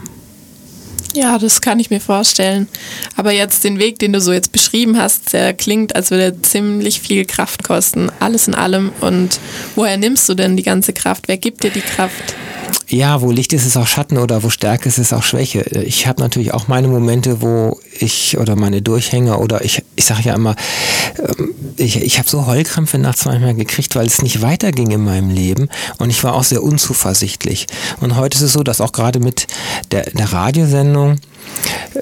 Ja, 1.13 1.37
das 1.37 1.61
kann 1.61 1.79
ich 1.79 1.89
mir 1.89 2.01
vorstellen. 2.01 2.67
Aber 3.15 3.31
jetzt 3.31 3.63
den 3.63 3.77
Weg, 3.77 3.99
den 3.99 4.13
du 4.13 4.21
so 4.21 4.33
jetzt 4.33 4.51
beschrieben 4.51 4.97
hast, 4.97 5.33
der 5.33 5.53
klingt, 5.53 5.95
als 5.95 6.09
würde 6.11 6.23
er 6.23 6.43
ziemlich 6.43 7.01
viel 7.01 7.25
Kraft 7.25 7.63
kosten. 7.63 8.11
Alles 8.19 8.47
in 8.47 8.55
allem. 8.55 8.91
Und 8.99 9.39
woher 9.75 9.97
nimmst 9.97 10.27
du 10.27 10.33
denn 10.33 10.57
die 10.57 10.63
ganze 10.63 10.91
Kraft? 10.93 11.27
Wer 11.27 11.37
gibt 11.37 11.63
dir 11.63 11.71
die 11.71 11.81
Kraft? 11.81 12.35
ja, 12.93 13.21
wo 13.21 13.31
Licht 13.31 13.53
ist, 13.53 13.65
ist 13.65 13.77
auch 13.77 13.87
Schatten 13.87 14.17
oder 14.17 14.43
wo 14.43 14.49
Stärke 14.49 14.87
ist, 14.87 14.97
ist 14.97 15.13
auch 15.13 15.23
Schwäche. 15.23 15.61
Ich 15.85 16.05
habe 16.07 16.21
natürlich 16.21 16.53
auch 16.53 16.67
meine 16.67 16.87
Momente, 16.87 17.41
wo 17.41 17.79
ich 17.99 18.37
oder 18.37 18.55
meine 18.55 18.81
Durchhänger 18.81 19.39
oder 19.39 19.63
ich, 19.63 19.83
ich 19.95 20.05
sage 20.05 20.23
ja 20.23 20.35
immer, 20.35 20.55
ähm, 21.19 21.53
ich, 21.77 22.01
ich 22.01 22.19
habe 22.19 22.29
so 22.29 22.45
Heulkrämpfe 22.45 22.97
nachts 22.97 23.25
manchmal 23.25 23.55
gekriegt, 23.55 23.95
weil 23.95 24.07
es 24.07 24.21
nicht 24.21 24.41
weiterging 24.41 24.91
in 24.91 25.03
meinem 25.03 25.29
Leben 25.29 25.69
und 25.97 26.09
ich 26.09 26.23
war 26.23 26.33
auch 26.33 26.43
sehr 26.43 26.63
unzuversichtlich. 26.63 27.67
Und 28.01 28.15
heute 28.15 28.37
ist 28.37 28.43
es 28.43 28.53
so, 28.53 28.63
dass 28.63 28.81
auch 28.81 28.91
gerade 28.91 29.19
mit 29.19 29.47
der, 29.91 30.03
der 30.11 30.31
Radiosendung, 30.31 31.17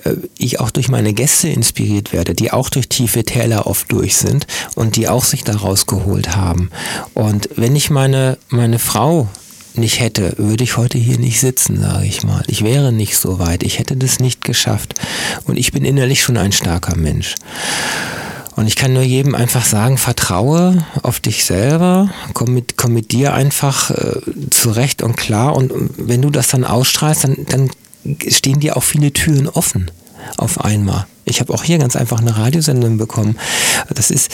äh, 0.04 0.16
ich 0.38 0.60
auch 0.60 0.72
durch 0.72 0.90
meine 0.90 1.14
Gäste 1.14 1.50
inspiriert 1.50 2.14
werde, 2.14 2.34
die 2.34 2.52
auch 2.52 2.70
durch 2.70 2.90
tiefe 2.90 3.24
Täler 3.24 3.68
oft 3.68 3.92
durch 3.92 4.16
sind 4.16 4.48
und 4.76 4.96
die 4.96 5.08
auch 5.08 5.24
sich 5.24 5.44
daraus 5.44 5.88
geholt 5.88 6.36
haben. 6.36 6.70
Und 7.14 7.50
wenn 7.56 7.76
ich 7.76 7.90
meine, 7.90 8.38
meine 8.50 8.80
Frau 8.80 9.28
nicht 9.76 10.00
hätte, 10.00 10.34
würde 10.38 10.64
ich 10.64 10.78
heute 10.78 10.98
hier 10.98 11.18
nicht 11.18 11.40
sitzen, 11.40 11.82
sage 11.82 12.06
ich 12.06 12.24
mal. 12.24 12.44
Ich 12.48 12.64
wäre 12.64 12.92
nicht 12.92 13.18
so 13.18 13.40
weit. 13.40 13.64
Ich 13.64 13.80
hätte 13.80 13.96
das 13.96 14.20
nicht 14.20 14.44
geschafft. 14.44 14.96
Und 15.46 15.58
ich 15.58 15.72
bin 15.72 15.86
innerlich 15.86 16.22
schon 16.22 16.38
ein 16.38 16.52
starker 16.52 16.96
Mensch. 16.96 17.36
Und 18.56 18.68
ich 18.68 18.76
kann 18.76 18.94
nur 18.94 19.04
jedem 19.04 19.34
einfach 19.34 19.66
sagen, 19.66 19.98
vertraue 19.98 20.86
auf 21.04 21.20
dich 21.20 21.46
selber, 21.46 22.10
komm 22.34 22.54
mit, 22.54 22.78
komm 22.78 22.94
mit 22.94 23.12
dir 23.12 23.34
einfach 23.34 23.92
äh, 23.92 24.20
zurecht 24.50 25.02
und 25.02 25.16
klar. 25.16 25.56
Und 25.56 25.72
wenn 25.98 26.22
du 26.22 26.30
das 26.30 26.50
dann 26.50 26.66
ausstrahlst, 26.66 27.24
dann, 27.24 27.38
dann 27.48 27.70
stehen 28.28 28.60
dir 28.60 28.76
auch 28.78 28.84
viele 28.84 29.14
Türen 29.14 29.48
offen 29.48 29.90
auf 30.38 30.64
einmal. 30.64 31.08
Ich 31.24 31.40
habe 31.40 31.54
auch 31.54 31.64
hier 31.64 31.78
ganz 31.78 31.96
einfach 31.96 32.20
eine 32.20 32.36
Radiosendung 32.36 32.98
bekommen. 32.98 33.38
Das 33.90 34.12
ist, 34.12 34.32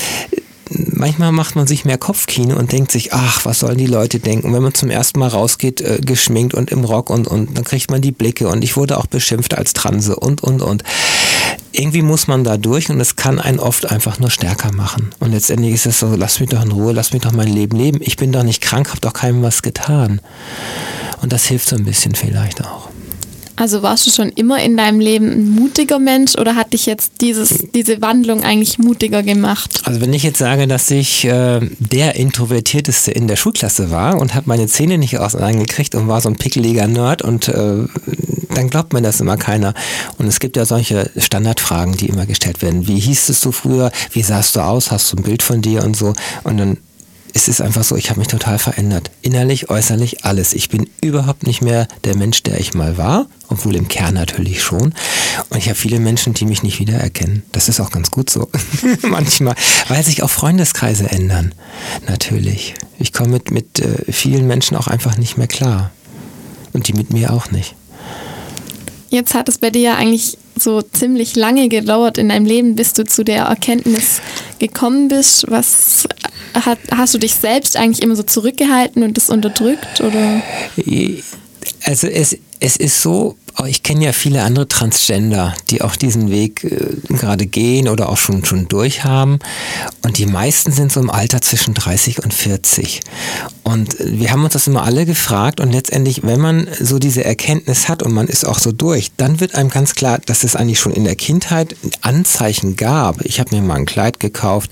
manchmal 0.70 1.32
macht 1.32 1.56
man 1.56 1.68
sich 1.68 1.86
mehr 1.86 1.98
Kopfkino 1.98 2.56
und 2.58 2.72
denkt 2.72 2.92
sich, 2.92 3.14
ach, 3.14 3.46
was 3.46 3.60
sollen 3.60 3.78
die 3.78 3.86
Leute 3.88 4.20
denken? 4.20 4.54
Wenn 4.54 4.64
man 4.64 4.74
zum 4.74 4.90
ersten 4.90 5.20
Mal 5.20 5.30
rausgeht, 5.30 5.82
äh, 5.82 6.00
geschminkt 6.02 6.54
und 6.54 6.72
im 6.72 6.84
Rock 6.84 7.10
und, 7.10 7.28
und 7.28 7.58
dann 7.58 7.64
kriegt 7.64 7.92
man 7.92 8.02
die 8.02 8.12
Blicke 8.12 8.48
und 8.48 8.64
ich 8.64 8.78
wurde 8.78 8.98
auch 8.98 9.08
beschimpft 9.08 9.58
als 9.58 9.74
Transe 9.74 10.16
und, 10.16 10.44
und, 10.44 10.62
und. 10.62 10.84
Irgendwie 11.72 12.02
muss 12.02 12.28
man 12.28 12.44
da 12.44 12.58
durch 12.58 12.90
und 12.90 13.00
es 13.00 13.16
kann 13.16 13.40
einen 13.40 13.60
oft 13.60 13.92
einfach 13.92 14.20
nur 14.20 14.32
stärker 14.32 14.72
machen. 14.74 15.12
Und 15.20 15.32
letztendlich 15.32 15.74
ist 15.74 15.86
es 15.86 16.00
so, 16.00 16.16
lass 16.16 16.40
mich 16.40 16.50
doch 16.50 16.64
in 16.64 16.72
Ruhe, 16.72 16.94
lass 16.94 17.14
mich 17.14 17.22
doch 17.22 17.32
mein 17.32 17.50
Leben 17.50 17.78
leben. 17.78 18.00
Ich 18.02 18.18
bin 18.18 18.32
doch 18.32 18.44
nicht 18.44 18.62
krank, 18.62 18.92
hab 18.92 19.02
doch 19.02 19.14
keinem 19.14 19.44
was 19.44 19.62
getan. 19.62 20.22
Und 21.22 21.34
das 21.34 21.46
hilft 21.46 21.68
so 21.68 21.76
ein 21.76 21.86
bisschen 21.86 22.16
vielleicht 22.16 22.64
auch. 22.66 22.87
Also 23.58 23.82
warst 23.82 24.06
du 24.06 24.12
schon 24.12 24.30
immer 24.30 24.62
in 24.62 24.78
deinem 24.78 25.00
Leben 25.00 25.32
ein 25.32 25.50
mutiger 25.50 25.98
Mensch 25.98 26.36
oder 26.36 26.56
hat 26.56 26.74
dich 26.74 26.86
jetzt 26.86 27.14
dieses, 27.22 27.66
diese 27.74 28.02
Wandlung 28.02 28.44
eigentlich 28.44 28.78
mutiger 28.78 29.24
gemacht? 29.24 29.82
Also 29.84 30.00
wenn 30.00 30.14
ich 30.14 30.22
jetzt 30.22 30.38
sage, 30.38 30.68
dass 30.68 30.92
ich 30.92 31.26
äh, 31.26 31.62
der 31.80 32.16
Introvertierteste 32.16 33.12
in 33.12 33.28
der 33.28 33.36
Schulklasse 33.36 33.90
war 33.90 34.20
und 34.20 34.36
habe 34.36 34.48
meine 34.48 34.68
Zähne 34.68 35.00
nicht 35.00 35.18
auseinandergekriegt 35.18 35.96
und 35.96 36.08
war 36.08 36.22
so 36.22 36.30
ein 36.30 36.36
pickeliger 36.36 36.88
Nerd 36.88 37.24
und 37.24 37.48
äh, 37.48 37.86
dann 38.54 38.70
glaubt 38.70 38.94
mir 38.94 39.02
das 39.02 39.22
immer 39.22 39.38
keiner. 39.38 39.74
Und 40.20 40.28
es 40.28 40.40
gibt 40.40 40.56
ja 40.56 40.66
solche 40.66 41.10
Standardfragen, 41.18 41.98
die 41.98 42.10
immer 42.10 42.28
gestellt 42.28 42.62
werden. 42.62 42.88
Wie 42.88 43.00
hießest 43.00 43.44
du 43.44 43.52
früher? 43.52 43.92
Wie 44.12 44.22
sahst 44.22 44.56
du 44.56 44.60
aus? 44.60 44.92
Hast 44.92 45.12
du 45.12 45.18
ein 45.18 45.24
Bild 45.24 45.42
von 45.42 45.62
dir 45.62 45.84
und 45.84 45.98
so? 45.98 46.14
Und 46.44 46.58
dann 46.58 46.78
es 47.34 47.48
ist 47.48 47.62
einfach 47.62 47.84
so, 47.84 47.96
ich 47.96 48.10
habe 48.10 48.20
mich 48.20 48.28
total 48.28 48.58
verändert. 48.60 49.12
Innerlich, 49.22 49.70
äußerlich, 49.70 50.26
alles. 50.26 50.54
Ich 50.54 50.70
bin 50.70 50.90
überhaupt 51.02 51.46
nicht 51.46 51.62
mehr 51.62 51.88
der 52.04 52.16
Mensch, 52.16 52.44
der 52.44 52.60
ich 52.60 52.74
mal 52.74 52.98
war, 52.98 53.28
obwohl 53.48 53.76
im 53.76 53.88
Kern 53.88 54.16
natürlich 54.16 54.62
schon. 54.62 54.94
Und 55.50 55.58
ich 55.58 55.68
habe 55.68 55.76
viele 55.76 56.00
Menschen, 56.00 56.34
die 56.34 56.46
mich 56.46 56.64
nicht 56.64 56.80
wiedererkennen. 56.80 57.44
Das 57.52 57.70
ist 57.70 57.80
auch 57.80 57.92
ganz 57.92 58.12
gut 58.12 58.30
so. 58.30 58.50
Manchmal, 59.02 59.56
weil 59.88 60.04
sich 60.04 60.24
auch 60.24 60.30
Freundeskreise 60.30 61.10
ändern. 61.10 61.54
Natürlich. 62.08 62.76
Ich 63.00 63.14
komme 63.14 63.30
mit, 63.30 63.52
mit 63.52 63.80
äh, 63.80 64.12
vielen 64.12 64.48
Menschen 64.48 64.76
auch 64.78 64.88
einfach 64.88 65.18
nicht 65.18 65.38
mehr 65.38 65.48
klar. 65.48 65.92
Und 66.74 66.88
die 66.88 66.94
mit 66.94 67.12
mir 67.12 67.34
auch 67.34 67.52
nicht. 67.52 67.76
Jetzt 69.10 69.34
hat 69.34 69.48
es 69.48 69.58
bei 69.58 69.70
dir 69.70 69.82
ja 69.82 69.96
eigentlich 69.96 70.38
so 70.60 70.82
ziemlich 70.82 71.36
lange 71.36 71.70
gedauert 71.70 72.18
in 72.18 72.30
deinem 72.30 72.46
Leben, 72.46 72.76
bis 72.76 72.94
du 72.94 73.06
zu 73.06 73.24
der 73.24 73.46
Erkenntnis 73.46 74.22
gekommen 74.60 75.08
bist. 75.08 75.46
Was 75.50 76.08
hat, 76.54 76.80
hast 76.92 77.14
du 77.14 77.18
dich 77.18 77.36
selbst 77.36 77.78
eigentlich 77.78 78.02
immer 78.02 78.16
so 78.16 78.24
zurückgehalten 78.24 79.04
und 79.04 79.18
das 79.18 79.30
unterdrückt 79.30 80.02
oder? 80.02 80.42
Also 81.84 82.08
es, 82.08 82.38
es 82.60 82.78
ist 82.78 83.02
so, 83.02 83.36
ich 83.66 83.82
kenne 83.82 84.06
ja 84.06 84.14
viele 84.14 84.44
andere 84.44 84.68
Transgender, 84.68 85.56
die 85.72 85.82
auch 85.82 85.96
diesen 85.96 86.30
Weg 86.30 86.64
äh, 86.64 87.14
gerade 87.14 87.48
gehen 87.48 87.88
oder 87.88 88.10
auch 88.10 88.18
schon, 88.18 88.46
schon 88.46 88.68
durchhaben. 88.68 89.40
Und 90.04 90.20
die 90.20 90.28
meisten 90.28 90.72
sind 90.72 90.92
so 90.92 91.00
im 91.00 91.10
Alter 91.10 91.42
zwischen 91.42 91.74
30 91.74 92.24
und 92.24 92.34
40. 92.34 93.00
Und 93.64 93.96
wir 94.00 94.32
haben 94.32 94.44
uns 94.44 94.54
das 94.54 94.68
immer 94.68 94.84
alle 94.84 95.06
gefragt 95.06 95.60
und 95.60 95.72
letztendlich, 95.72 96.24
wenn 96.24 96.40
man 96.40 96.68
so 96.80 97.00
diese 97.00 97.26
Erkenntnis 97.26 97.90
hat 97.90 98.04
und 98.04 98.14
man 98.14 98.28
ist 98.28 98.46
auch 98.46 98.60
so 98.60 98.72
durch, 98.72 99.12
dann 99.18 99.40
wird 99.40 99.56
einem 99.56 99.70
ganz 99.70 99.96
klar, 99.96 100.20
dass 100.26 100.44
es 100.44 100.56
eigentlich 100.56 100.80
schon 100.80 100.94
in 100.94 101.04
der 101.04 101.16
Kindheit 101.16 101.76
Anzeichen 102.02 102.76
gab. 102.76 103.26
Ich 103.26 103.40
habe 103.40 103.56
mir 103.56 103.62
mal 103.62 103.76
ein 103.76 103.86
Kleid 103.86 104.20
gekauft. 104.20 104.70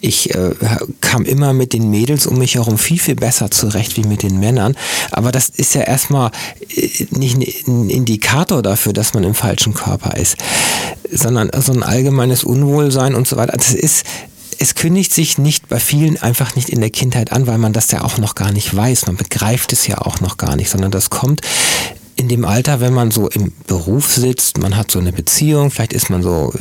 Ich 0.00 0.34
äh, 0.34 0.54
kam 1.00 1.24
immer 1.24 1.52
mit 1.52 1.72
den 1.72 1.90
Mädels 1.90 2.26
um 2.26 2.38
mich 2.38 2.56
herum 2.56 2.78
viel, 2.78 2.98
viel 2.98 3.16
besser 3.16 3.50
zurecht 3.50 3.96
wie 3.96 4.06
mit 4.06 4.22
den 4.22 4.38
Männern. 4.38 4.76
Aber 5.10 5.32
das 5.32 5.48
ist 5.48 5.74
ja 5.74 5.82
erstmal 5.82 6.30
äh, 6.76 7.06
nicht 7.18 7.66
ein 7.68 7.90
Indikator 7.90 8.62
dafür, 8.62 8.92
dass 8.92 9.14
man 9.14 9.24
im 9.24 9.34
falschen 9.34 9.74
Körper 9.74 10.16
ist, 10.16 10.36
sondern 11.10 11.50
so 11.60 11.72
ein 11.72 11.82
allgemeines 11.82 12.44
Unwohlsein 12.44 13.14
und 13.14 13.26
so 13.26 13.36
weiter. 13.36 13.56
Das 13.56 13.72
ist 13.72 14.04
es 14.60 14.74
kündigt 14.74 15.12
sich 15.12 15.38
nicht 15.38 15.68
bei 15.68 15.78
vielen 15.78 16.20
einfach 16.20 16.56
nicht 16.56 16.68
in 16.68 16.80
der 16.80 16.90
Kindheit 16.90 17.30
an, 17.30 17.46
weil 17.46 17.58
man 17.58 17.72
das 17.72 17.92
ja 17.92 18.02
auch 18.02 18.18
noch 18.18 18.34
gar 18.34 18.50
nicht 18.50 18.74
weiß. 18.74 19.06
Man 19.06 19.16
begreift 19.16 19.72
es 19.72 19.86
ja 19.86 19.98
auch 19.98 20.20
noch 20.20 20.36
gar 20.36 20.56
nicht, 20.56 20.68
sondern 20.68 20.90
das 20.90 21.10
kommt 21.10 21.42
in 22.18 22.26
dem 22.26 22.44
Alter, 22.44 22.80
wenn 22.80 22.92
man 22.92 23.12
so 23.12 23.28
im 23.28 23.52
Beruf 23.68 24.12
sitzt, 24.12 24.58
man 24.58 24.76
hat 24.76 24.90
so 24.90 24.98
eine 24.98 25.12
Beziehung, 25.12 25.70
vielleicht 25.70 25.92
ist 25.92 26.10
man 26.10 26.20
so, 26.20 26.52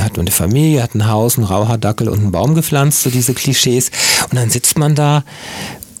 hat 0.00 0.16
man 0.16 0.22
eine 0.22 0.30
Familie, 0.30 0.82
hat 0.82 0.94
ein 0.94 1.06
Haus, 1.06 1.36
einen 1.36 1.46
Rauhardackel 1.46 2.08
und 2.08 2.20
einen 2.20 2.32
Baum 2.32 2.54
gepflanzt, 2.54 3.02
so 3.02 3.10
diese 3.10 3.34
Klischees. 3.34 3.90
Und 4.30 4.36
dann 4.36 4.48
sitzt 4.48 4.78
man 4.78 4.94
da 4.94 5.22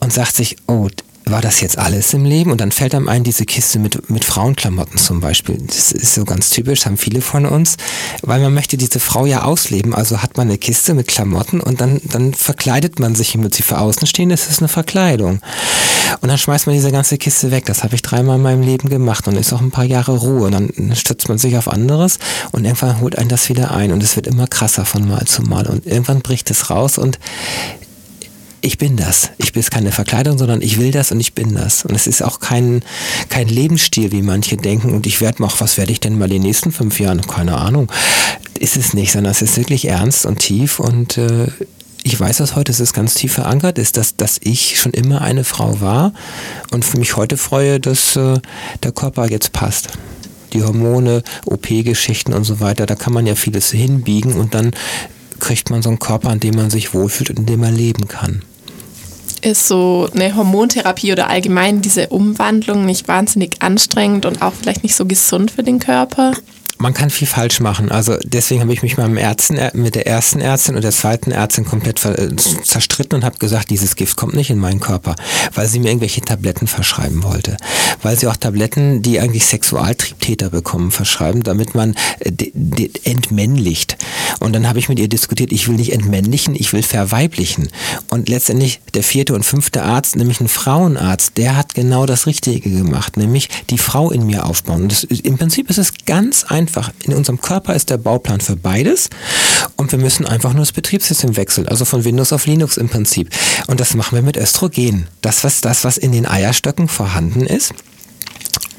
und 0.00 0.14
sagt 0.14 0.34
sich, 0.34 0.56
oh, 0.66 0.88
war 1.24 1.40
das 1.40 1.60
jetzt 1.60 1.78
alles 1.78 2.12
im 2.14 2.24
Leben? 2.24 2.50
Und 2.50 2.60
dann 2.60 2.72
fällt 2.72 2.94
einem 2.94 3.08
ein, 3.08 3.24
diese 3.24 3.44
Kiste 3.44 3.78
mit, 3.78 4.10
mit 4.10 4.24
Frauenklamotten 4.24 4.98
zum 4.98 5.20
Beispiel. 5.20 5.58
Das 5.66 5.92
ist 5.92 6.14
so 6.14 6.24
ganz 6.24 6.50
typisch, 6.50 6.86
haben 6.86 6.96
viele 6.96 7.20
von 7.20 7.46
uns, 7.46 7.76
weil 8.22 8.40
man 8.40 8.54
möchte 8.54 8.76
diese 8.76 9.00
Frau 9.00 9.26
ja 9.26 9.42
ausleben. 9.42 9.94
Also 9.94 10.22
hat 10.22 10.36
man 10.36 10.48
eine 10.48 10.58
Kiste 10.58 10.94
mit 10.94 11.08
Klamotten 11.08 11.60
und 11.60 11.80
dann, 11.80 12.00
dann 12.04 12.34
verkleidet 12.34 12.98
man 12.98 13.14
sich, 13.14 13.32
damit 13.32 13.54
sie 13.54 13.62
für 13.62 13.78
außen 13.78 14.06
stehen, 14.06 14.28
das 14.28 14.48
ist 14.48 14.60
eine 14.60 14.68
Verkleidung. 14.68 15.40
Und 16.20 16.28
dann 16.28 16.38
schmeißt 16.38 16.66
man 16.66 16.74
diese 16.74 16.92
ganze 16.92 17.18
Kiste 17.18 17.50
weg. 17.50 17.66
Das 17.66 17.82
habe 17.84 17.94
ich 17.94 18.02
dreimal 18.02 18.36
in 18.36 18.42
meinem 18.42 18.62
Leben 18.62 18.88
gemacht 18.88 19.26
und 19.28 19.36
ist 19.36 19.52
auch 19.52 19.60
ein 19.60 19.70
paar 19.70 19.84
Jahre 19.84 20.18
Ruhe. 20.18 20.46
Und 20.46 20.52
dann 20.52 20.96
stützt 20.96 21.28
man 21.28 21.38
sich 21.38 21.56
auf 21.56 21.68
anderes 21.68 22.18
und 22.50 22.64
irgendwann 22.64 23.00
holt 23.00 23.16
einen 23.18 23.28
das 23.28 23.48
wieder 23.48 23.70
ein 23.72 23.92
und 23.92 24.02
es 24.02 24.16
wird 24.16 24.26
immer 24.26 24.46
krasser 24.46 24.84
von 24.84 25.08
Mal 25.08 25.26
zu 25.26 25.42
Mal. 25.42 25.66
Und 25.66 25.86
irgendwann 25.86 26.20
bricht 26.20 26.50
es 26.50 26.70
raus 26.70 26.98
und 26.98 27.18
ich 28.62 28.78
bin 28.78 28.96
das. 28.96 29.30
Ich 29.38 29.52
bin 29.52 29.62
keine 29.64 29.92
Verkleidung, 29.92 30.38
sondern 30.38 30.62
ich 30.62 30.78
will 30.78 30.92
das 30.92 31.12
und 31.12 31.20
ich 31.20 31.34
bin 31.34 31.54
das. 31.54 31.84
Und 31.84 31.94
es 31.94 32.06
ist 32.06 32.22
auch 32.22 32.40
kein, 32.40 32.82
kein 33.28 33.48
Lebensstil, 33.48 34.12
wie 34.12 34.22
manche 34.22 34.56
denken. 34.56 34.94
Und 34.94 35.06
ich 35.06 35.20
werde 35.20 35.42
mal, 35.42 35.50
was 35.58 35.76
werde 35.76 35.92
ich 35.92 36.00
denn 36.00 36.16
mal 36.16 36.28
die 36.28 36.38
nächsten 36.38 36.72
fünf 36.72 36.98
Jahren? 37.00 37.20
Keine 37.22 37.58
Ahnung. 37.58 37.90
Ist 38.58 38.76
es 38.76 38.94
nicht, 38.94 39.12
sondern 39.12 39.32
es 39.32 39.42
ist 39.42 39.56
wirklich 39.56 39.88
ernst 39.88 40.24
und 40.24 40.38
tief 40.38 40.78
und 40.78 41.18
äh, 41.18 41.48
ich 42.04 42.18
weiß 42.18 42.38
das 42.38 42.56
heute, 42.56 42.72
es 42.72 42.92
ganz 42.92 43.14
tief 43.14 43.34
verankert, 43.34 43.78
ist, 43.78 43.96
dass, 43.96 44.16
dass 44.16 44.38
ich 44.42 44.80
schon 44.80 44.92
immer 44.92 45.20
eine 45.22 45.44
Frau 45.44 45.80
war 45.80 46.12
und 46.72 46.84
für 46.84 46.98
mich 46.98 47.16
heute 47.16 47.36
freue, 47.36 47.78
dass 47.78 48.16
äh, 48.16 48.40
der 48.82 48.92
Körper 48.92 49.30
jetzt 49.30 49.52
passt. 49.52 49.88
Die 50.52 50.62
Hormone, 50.62 51.22
OP-Geschichten 51.46 52.32
und 52.32 52.44
so 52.44 52.60
weiter, 52.60 52.86
da 52.86 52.94
kann 52.94 53.12
man 53.12 53.26
ja 53.26 53.36
vieles 53.36 53.70
hinbiegen 53.70 54.34
und 54.34 54.54
dann 54.54 54.72
kriegt 55.38 55.70
man 55.70 55.82
so 55.82 55.88
einen 55.88 55.98
Körper, 55.98 56.30
an 56.30 56.40
dem 56.40 56.56
man 56.56 56.70
sich 56.70 56.92
wohlfühlt 56.92 57.30
und 57.30 57.38
in 57.40 57.46
dem 57.46 57.60
man 57.60 57.74
leben 57.74 58.08
kann. 58.08 58.42
Ist 59.42 59.66
so 59.66 60.08
eine 60.14 60.36
Hormontherapie 60.36 61.10
oder 61.10 61.28
allgemein 61.28 61.82
diese 61.82 62.08
Umwandlung 62.08 62.86
nicht 62.86 63.08
wahnsinnig 63.08 63.60
anstrengend 63.60 64.24
und 64.24 64.40
auch 64.40 64.52
vielleicht 64.52 64.84
nicht 64.84 64.94
so 64.94 65.04
gesund 65.04 65.50
für 65.50 65.64
den 65.64 65.80
Körper? 65.80 66.32
Man 66.82 66.94
kann 66.94 67.10
viel 67.10 67.28
falsch 67.28 67.60
machen. 67.60 67.90
Also 67.90 68.16
deswegen 68.24 68.60
habe 68.60 68.72
ich 68.72 68.82
mich 68.82 68.96
mit, 68.96 69.18
Ärzten, 69.18 69.56
äh, 69.56 69.70
mit 69.74 69.94
der 69.94 70.06
ersten 70.06 70.40
Ärztin 70.40 70.74
und 70.74 70.82
der 70.82 70.90
zweiten 70.90 71.30
Ärztin 71.30 71.64
komplett 71.64 72.04
äh, 72.04 72.34
zerstritten 72.36 73.16
und 73.16 73.24
habe 73.24 73.38
gesagt, 73.38 73.70
dieses 73.70 73.94
Gift 73.94 74.16
kommt 74.16 74.34
nicht 74.34 74.50
in 74.50 74.58
meinen 74.58 74.80
Körper, 74.80 75.14
weil 75.54 75.68
sie 75.68 75.78
mir 75.78 75.88
irgendwelche 75.88 76.20
Tabletten 76.20 76.66
verschreiben 76.66 77.22
wollte. 77.22 77.56
Weil 78.02 78.18
sie 78.18 78.26
auch 78.26 78.36
Tabletten, 78.36 79.00
die 79.00 79.20
eigentlich 79.20 79.46
Sexualtriebtäter 79.46 80.50
bekommen, 80.50 80.90
verschreiben, 80.90 81.44
damit 81.44 81.74
man 81.74 81.94
äh, 82.18 82.90
entmännlicht. 83.04 83.96
Und 84.40 84.52
dann 84.52 84.68
habe 84.68 84.80
ich 84.80 84.88
mit 84.88 84.98
ihr 84.98 85.08
diskutiert, 85.08 85.52
ich 85.52 85.68
will 85.68 85.76
nicht 85.76 85.92
entmännlichen, 85.92 86.56
ich 86.56 86.72
will 86.72 86.82
verweiblichen. 86.82 87.68
Und 88.10 88.28
letztendlich 88.28 88.80
der 88.94 89.04
vierte 89.04 89.34
und 89.34 89.44
fünfte 89.44 89.84
Arzt, 89.84 90.16
nämlich 90.16 90.40
ein 90.40 90.48
Frauenarzt, 90.48 91.36
der 91.36 91.56
hat 91.56 91.74
genau 91.74 92.06
das 92.06 92.26
Richtige 92.26 92.70
gemacht, 92.70 93.16
nämlich 93.16 93.48
die 93.70 93.78
Frau 93.78 94.10
in 94.10 94.26
mir 94.26 94.46
aufbauen. 94.46 94.88
Das, 94.88 95.04
Im 95.04 95.38
Prinzip 95.38 95.70
ist 95.70 95.78
es 95.78 95.92
ganz 96.06 96.42
einfach 96.42 96.71
einfach. 96.72 96.92
In 97.04 97.14
unserem 97.14 97.40
Körper 97.40 97.74
ist 97.74 97.90
der 97.90 97.98
Bauplan 97.98 98.40
für 98.40 98.56
beides 98.56 99.10
und 99.76 99.92
wir 99.92 99.98
müssen 99.98 100.26
einfach 100.26 100.52
nur 100.52 100.62
das 100.62 100.72
Betriebssystem 100.72 101.36
wechseln, 101.36 101.68
also 101.68 101.84
von 101.84 102.04
Windows 102.04 102.32
auf 102.32 102.46
Linux 102.46 102.78
im 102.78 102.88
Prinzip. 102.88 103.28
Und 103.66 103.80
das 103.80 103.94
machen 103.94 104.14
wir 104.14 104.22
mit 104.22 104.36
Östrogen. 104.36 105.06
Das, 105.20 105.44
was, 105.44 105.60
das, 105.60 105.84
was 105.84 105.98
in 105.98 106.12
den 106.12 106.26
Eierstöcken 106.26 106.88
vorhanden 106.88 107.42
ist, 107.42 107.74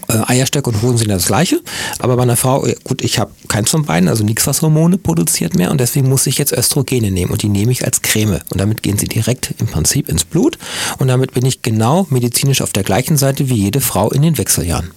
äh, 0.09 0.21
Eierstöcke 0.25 0.69
und 0.71 0.81
Hoden 0.81 0.97
sind 0.97 1.09
das 1.09 1.27
gleiche, 1.27 1.61
aber 1.99 2.15
bei 2.15 2.23
einer 2.23 2.35
Frau, 2.35 2.67
gut, 2.83 3.03
ich 3.03 3.19
habe 3.19 3.31
keins 3.47 3.69
von 3.69 3.85
beiden, 3.85 4.09
also 4.09 4.23
nichts, 4.23 4.47
was 4.47 4.61
Hormone 4.63 4.97
produziert 4.97 5.55
mehr 5.55 5.69
und 5.71 5.79
deswegen 5.79 6.09
muss 6.09 6.25
ich 6.25 6.39
jetzt 6.39 6.51
Östrogene 6.51 7.11
nehmen 7.11 7.31
und 7.31 7.43
die 7.43 7.49
nehme 7.49 7.71
ich 7.71 7.85
als 7.85 8.01
Creme 8.01 8.39
und 8.49 8.59
damit 8.59 8.81
gehen 8.81 8.97
sie 8.97 9.07
direkt 9.07 9.53
im 9.59 9.67
Prinzip 9.67 10.09
ins 10.09 10.25
Blut 10.25 10.57
und 10.97 11.07
damit 11.07 11.33
bin 11.33 11.45
ich 11.45 11.61
genau 11.61 12.07
medizinisch 12.09 12.61
auf 12.61 12.73
der 12.73 12.83
gleichen 12.83 13.17
Seite 13.17 13.49
wie 13.49 13.55
jede 13.55 13.81
Frau 13.81 14.09
in 14.09 14.23
den 14.23 14.37
Wechseljahren. 14.37 14.91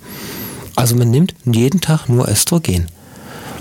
Also 0.77 0.95
man 0.95 1.11
nimmt 1.11 1.35
jeden 1.45 1.81
Tag 1.81 2.09
nur 2.09 2.29
Östrogen. 2.29 2.87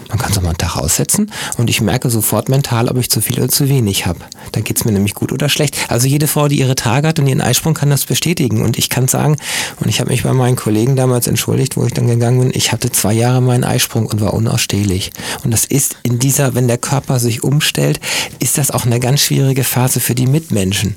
Man 0.09 0.19
kann 0.19 0.31
es 0.31 0.37
auch 0.37 0.43
mal 0.43 0.49
einen 0.49 0.57
Tag 0.57 0.77
aussetzen 0.77 1.31
und 1.57 1.69
ich 1.69 1.81
merke 1.81 2.09
sofort 2.09 2.47
mental, 2.47 2.89
ob 2.89 2.97
ich 2.97 3.09
zu 3.09 3.21
viel 3.21 3.39
oder 3.39 3.49
zu 3.49 3.69
wenig 3.69 4.05
habe. 4.05 4.19
Dann 4.51 4.63
geht 4.63 4.77
es 4.77 4.85
mir 4.85 4.91
nämlich 4.91 5.15
gut 5.15 5.31
oder 5.31 5.49
schlecht. 5.49 5.77
Also 5.89 6.07
jede 6.07 6.27
Frau, 6.27 6.47
die 6.47 6.59
ihre 6.59 6.75
Tage 6.75 7.07
hat 7.07 7.19
und 7.19 7.27
ihren 7.27 7.41
Eisprung, 7.41 7.73
kann 7.73 7.89
das 7.89 8.05
bestätigen. 8.05 8.61
Und 8.61 8.77
ich 8.77 8.89
kann 8.89 9.07
sagen, 9.07 9.35
und 9.79 9.89
ich 9.89 9.99
habe 9.99 10.11
mich 10.11 10.23
bei 10.23 10.33
meinen 10.33 10.55
Kollegen 10.55 10.95
damals 10.95 11.27
entschuldigt, 11.27 11.75
wo 11.75 11.85
ich 11.85 11.93
dann 11.93 12.07
gegangen 12.07 12.39
bin, 12.39 12.51
ich 12.53 12.71
hatte 12.71 12.91
zwei 12.91 13.13
Jahre 13.13 13.41
meinen 13.41 13.63
Eisprung 13.63 14.05
und 14.05 14.21
war 14.21 14.33
unausstehlich. 14.33 15.11
Und 15.43 15.51
das 15.51 15.65
ist 15.65 15.97
in 16.03 16.19
dieser, 16.19 16.53
wenn 16.53 16.67
der 16.67 16.77
Körper 16.77 17.19
sich 17.19 17.43
umstellt, 17.43 17.99
ist 18.39 18.57
das 18.57 18.71
auch 18.71 18.85
eine 18.85 18.99
ganz 18.99 19.21
schwierige 19.21 19.63
Phase 19.63 19.99
für 19.99 20.15
die 20.15 20.27
Mitmenschen. 20.27 20.95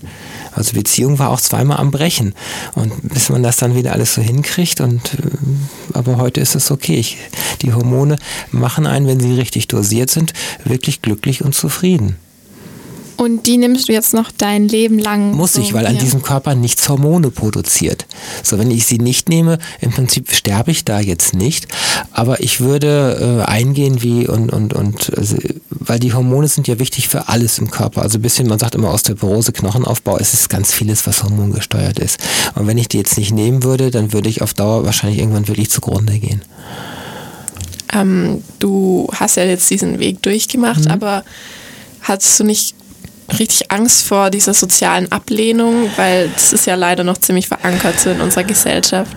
Also 0.53 0.75
Beziehung 0.75 1.19
war 1.19 1.31
auch 1.31 1.41
zweimal 1.41 1.79
am 1.79 1.91
Brechen. 1.91 2.35
Und 2.75 2.93
bis 3.09 3.31
man 3.31 3.43
das 3.43 3.57
dann 3.57 3.75
wieder 3.75 3.93
alles 3.93 4.15
so 4.15 4.21
hinkriegt 4.21 4.81
und 4.81 5.15
äh, 5.15 5.88
aber 5.99 6.17
heute 6.17 6.41
ist 6.41 6.55
es 6.55 6.71
okay. 6.71 6.97
Ich, 6.97 7.19
die 7.63 7.75
Hormone 7.75 8.17
machen 8.51 8.87
einen, 8.87 9.07
wenn 9.07 9.21
sie 9.21 9.35
richtig 9.35 9.69
dosiert 9.69 10.11
sind, 10.11 10.33
wirklich 10.65 11.03
glücklich 11.03 11.45
und 11.45 11.55
zufrieden. 11.55 12.17
Und 13.19 13.49
die 13.49 13.57
nimmst 13.57 13.89
du 13.89 13.93
jetzt 13.93 14.15
noch 14.15 14.31
dein 14.31 14.69
Leben 14.69 15.01
lang? 15.01 15.35
Muss 15.35 15.55
so, 15.55 15.61
ich, 15.61 15.75
weil 15.75 15.83
ja. 15.83 15.91
an 15.91 15.99
diesem 15.99 16.23
Körper 16.23 16.55
nichts 16.55 16.89
Hormone 16.89 17.33
produziert. 17.33 18.07
So, 18.45 18.61
wenn 18.61 18.71
ich 18.71 18.87
sie 18.87 18.99
nicht 18.99 19.29
nehme, 19.29 19.59
im 19.81 19.91
Prinzip 19.91 20.31
sterbe 20.31 20.71
ich 20.71 20.85
da 20.85 21.01
jetzt 21.01 21.35
nicht. 21.35 21.67
Aber 22.13 22.41
ich 22.41 22.61
würde 22.61 23.43
äh, 23.45 23.51
eingehen 23.51 24.03
wie 24.03 24.29
und, 24.29 24.53
und, 24.53 24.73
und, 24.73 25.19
also, 25.19 25.37
weil 25.89 25.99
die 25.99 26.13
Hormone 26.13 26.49
sind 26.49 26.69
ja 26.69 26.79
wichtig 26.79 27.09
für 27.09 27.29
alles 27.29 27.59
im 27.59 27.71
Körper. 27.71 28.03
Also 28.03 28.19
ein 28.19 28.23
bisschen, 28.23 28.47
man 28.47 28.59
sagt 28.59 28.75
immer 28.75 28.93
Osteoporose, 28.93 29.53
Knochenaufbau, 29.53 30.19
es 30.19 30.35
ist 30.35 30.49
ganz 30.49 30.73
vieles, 30.73 31.07
was 31.07 31.23
hormongesteuert 31.23 31.99
ist. 31.99 32.19
Und 32.55 32.67
wenn 32.67 32.79
ich 32.79 32.89
die 32.89 32.99
jetzt 32.99 33.17
nicht 33.17 33.33
nehmen 33.33 33.63
würde, 33.63 33.91
dann 33.91 34.13
würde 34.13 34.29
ich 34.29 34.43
auf 34.43 34.55
Dauer 34.55 34.85
wahrscheinlich 34.85 35.19
irgendwann 35.19 35.49
wirklich 35.49 35.71
zugrunde 35.71 36.19
gehen. 36.19 36.43
Ähm, 37.93 38.43
du 38.59 39.09
hast 39.15 39.37
ja 39.37 39.45
jetzt 39.45 39.71
diesen 39.71 39.99
Weg 39.99 40.23
durchgemacht, 40.23 40.85
mhm. 40.85 40.91
aber 40.91 41.25
hattest 42.03 42.39
du 42.39 42.45
nicht 42.45 42.75
richtig 43.39 43.71
Angst 43.71 44.07
vor 44.07 44.31
dieser 44.31 44.55
sozialen 44.55 45.11
Ablehnung, 45.13 45.91
weil 45.97 46.29
das 46.29 46.53
ist 46.53 46.67
ja 46.67 46.75
leider 46.75 47.05
noch 47.05 47.19
ziemlich 47.19 47.49
verankert 47.49 47.99
so 48.01 48.11
in 48.11 48.21
unserer 48.21 48.45
Gesellschaft. 48.45 49.17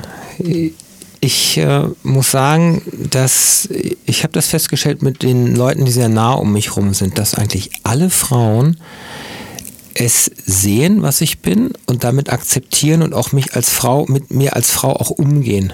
Ich 1.24 1.58
äh, 1.58 1.84
muss 2.02 2.32
sagen, 2.32 2.82
dass 3.12 3.70
ich 4.06 4.24
habe 4.24 4.34
das 4.34 4.48
festgestellt 4.48 5.04
mit 5.04 5.22
den 5.22 5.56
Leuten, 5.56 5.86
die 5.86 5.92
sehr 5.92 6.10
nah 6.10 6.34
um 6.34 6.52
mich 6.52 6.76
rum 6.76 6.96
sind, 6.96 7.20
dass 7.20 7.36
eigentlich 7.36 7.70
alle 7.84 8.10
Frauen 8.10 8.78
es 9.94 10.32
sehen, 10.46 11.04
was 11.04 11.22
ich 11.22 11.40
bin 11.40 11.74
und 11.86 12.04
damit 12.04 12.32
akzeptieren 12.32 13.04
und 13.04 13.14
auch 13.14 13.34
mich 13.34 13.54
als 13.54 13.70
Frau, 13.70 14.06
mit 14.08 14.32
mir 14.32 14.56
als 14.56 14.72
Frau 14.72 14.94
auch 14.94 15.12
umgehen. 15.12 15.74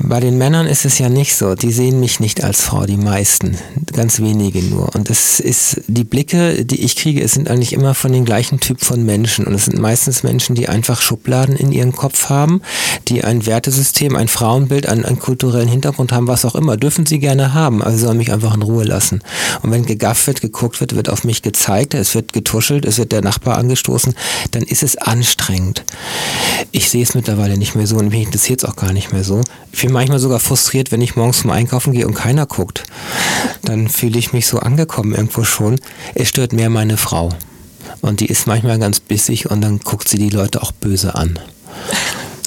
Bei 0.00 0.20
den 0.20 0.38
Männern 0.38 0.68
ist 0.68 0.84
es 0.84 0.98
ja 0.98 1.08
nicht 1.08 1.34
so. 1.34 1.56
Die 1.56 1.72
sehen 1.72 1.98
mich 1.98 2.20
nicht 2.20 2.44
als 2.44 2.60
Frau, 2.60 2.86
die 2.86 2.96
meisten. 2.96 3.58
Ganz 3.92 4.20
wenige 4.20 4.62
nur. 4.62 4.94
Und 4.94 5.10
es 5.10 5.40
ist, 5.40 5.80
die 5.88 6.04
Blicke, 6.04 6.64
die 6.64 6.84
ich 6.84 6.94
kriege, 6.94 7.20
es 7.20 7.32
sind 7.32 7.50
eigentlich 7.50 7.72
immer 7.72 7.94
von 7.94 8.12
den 8.12 8.24
gleichen 8.24 8.60
Typ 8.60 8.80
von 8.80 9.04
Menschen. 9.04 9.44
Und 9.44 9.54
es 9.54 9.64
sind 9.64 9.78
meistens 9.78 10.22
Menschen, 10.22 10.54
die 10.54 10.68
einfach 10.68 11.00
Schubladen 11.00 11.56
in 11.56 11.72
ihrem 11.72 11.96
Kopf 11.96 12.28
haben, 12.28 12.62
die 13.08 13.24
ein 13.24 13.44
Wertesystem, 13.44 14.14
ein 14.14 14.28
Frauenbild, 14.28 14.86
einen, 14.86 15.04
einen 15.04 15.18
kulturellen 15.18 15.68
Hintergrund 15.68 16.12
haben, 16.12 16.28
was 16.28 16.44
auch 16.44 16.54
immer. 16.54 16.76
Dürfen 16.76 17.04
sie 17.04 17.18
gerne 17.18 17.52
haben, 17.52 17.82
aber 17.82 17.90
sie 17.90 17.98
sollen 17.98 18.18
mich 18.18 18.32
einfach 18.32 18.54
in 18.54 18.62
Ruhe 18.62 18.84
lassen. 18.84 19.20
Und 19.62 19.72
wenn 19.72 19.84
gegafft 19.84 20.28
wird, 20.28 20.40
geguckt 20.40 20.80
wird, 20.80 20.94
wird 20.94 21.08
auf 21.08 21.24
mich 21.24 21.42
gezeigt, 21.42 21.94
es 21.94 22.14
wird 22.14 22.32
getuschelt, 22.32 22.84
es 22.84 22.98
wird 22.98 23.10
der 23.10 23.22
Nachbar 23.22 23.58
angestoßen, 23.58 24.14
dann 24.52 24.62
ist 24.62 24.84
es 24.84 24.96
anstrengend. 24.96 25.82
Ich 26.70 26.88
sehe 26.88 27.02
es 27.02 27.14
mittlerweile 27.14 27.56
nicht 27.56 27.74
mehr 27.74 27.88
so 27.88 27.96
und 27.96 28.10
mich 28.10 28.22
interessiert 28.22 28.62
es 28.62 28.68
auch 28.68 28.76
gar 28.76 28.92
nicht 28.92 29.12
mehr 29.12 29.24
so. 29.24 29.40
Für 29.72 29.87
bin 29.88 29.94
manchmal 29.94 30.18
sogar 30.18 30.38
frustriert, 30.38 30.92
wenn 30.92 31.00
ich 31.00 31.16
morgens 31.16 31.40
zum 31.40 31.50
Einkaufen 31.50 31.94
gehe 31.94 32.06
und 32.06 32.12
keiner 32.12 32.44
guckt. 32.44 32.82
Dann 33.62 33.88
fühle 33.88 34.18
ich 34.18 34.34
mich 34.34 34.46
so 34.46 34.58
angekommen 34.58 35.14
irgendwo 35.14 35.44
schon. 35.44 35.80
Es 36.14 36.28
stört 36.28 36.52
mehr 36.52 36.68
meine 36.68 36.98
Frau. 36.98 37.30
Und 38.02 38.20
die 38.20 38.26
ist 38.26 38.46
manchmal 38.46 38.78
ganz 38.78 39.00
bissig 39.00 39.50
und 39.50 39.62
dann 39.62 39.78
guckt 39.78 40.06
sie 40.06 40.18
die 40.18 40.28
Leute 40.28 40.60
auch 40.60 40.72
böse 40.72 41.14
an. 41.14 41.38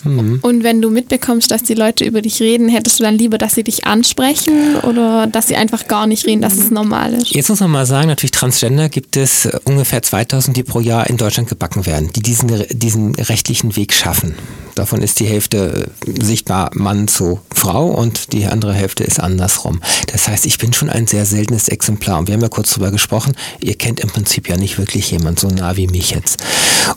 Mhm. 0.04 0.40
Und 0.42 0.64
wenn 0.64 0.82
du 0.82 0.90
mitbekommst, 0.90 1.52
dass 1.52 1.64
die 1.64 1.74
Leute 1.74 2.06
über 2.06 2.22
dich 2.22 2.42
reden, 2.42 2.70
hättest 2.70 3.00
du 3.00 3.04
dann 3.04 3.18
lieber, 3.18 3.38
dass 3.38 3.56
sie 3.56 3.64
dich 3.64 3.86
ansprechen 3.86 4.76
oder 4.84 5.28
dass 5.28 5.48
sie 5.48 5.56
einfach 5.56 5.88
gar 5.88 6.08
nicht 6.08 6.26
reden, 6.26 6.42
dass 6.42 6.58
es 6.58 6.72
normal 6.72 7.14
ist? 7.14 7.32
Jetzt 7.32 7.50
muss 7.50 7.60
man 7.60 7.72
mal 7.72 7.86
sagen, 7.86 8.08
natürlich 8.08 8.32
Transgender 8.32 8.90
gibt 8.90 9.18
es 9.18 9.46
äh, 9.46 9.60
ungefähr 9.66 10.02
2000, 10.02 10.56
die 10.58 10.64
pro 10.64 10.80
Jahr 10.80 11.10
in 11.10 11.18
Deutschland 11.18 11.50
gebacken 11.50 11.86
werden, 11.86 12.12
die 12.16 12.22
diesen, 12.22 12.52
diesen 12.70 13.16
rechtlichen 13.16 13.76
Weg 13.76 13.94
schaffen. 13.94 14.36
Davon 14.76 15.02
ist 15.02 15.20
die 15.20 15.26
Hälfte 15.26 15.90
äh, 16.06 16.24
sichtbar 16.24 16.72
Mann 16.74 17.08
zu 17.08 17.40
Frau 17.54 17.88
und 17.88 18.34
die 18.34 18.46
andere 18.46 18.74
Hälfte 18.74 19.04
ist 19.04 19.20
andersrum. 19.20 19.82
Das 20.12 20.28
heißt, 20.28 20.46
ich 20.46 20.58
bin 20.58 20.74
schon 20.74 20.90
ein 20.90 21.08
sehr 21.08 21.26
seltenes 21.26 21.68
Exemplar. 21.68 22.20
Und 22.20 22.28
wir 22.28 22.34
haben 22.34 22.42
ja 22.42 22.50
kurz 22.50 22.72
darüber 22.72 22.92
gesprochen, 22.92 23.34
ihr 23.60 23.76
kennt 23.76 24.00
im 24.00 24.10
Prinzip 24.10 24.50
ja 24.50 24.58
nicht 24.58 24.78
wirklich 24.78 25.12
jemand 25.12 25.40
so 25.40 25.48
nah 25.48 25.76
wie 25.78 25.88
mich 25.88 26.12
jetzt. 26.12 26.44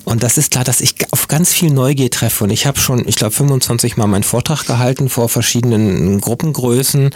Und 0.04 0.22
das 0.22 0.38
ist 0.38 0.50
klar, 0.50 0.64
dass 0.64 0.80
ich 0.80 0.94
auf 1.10 1.28
ganz 1.28 1.52
viel 1.52 1.70
Neugier 1.70 2.10
treffe. 2.10 2.44
Und 2.44 2.50
ich 2.50 2.66
habe 2.66 2.78
schon, 2.78 2.93
ich 3.06 3.16
glaube, 3.16 3.34
25 3.34 3.96
Mal 3.96 4.06
meinen 4.06 4.22
Vortrag 4.22 4.66
gehalten 4.66 5.08
vor 5.08 5.28
verschiedenen 5.28 6.20
Gruppengrößen 6.20 7.10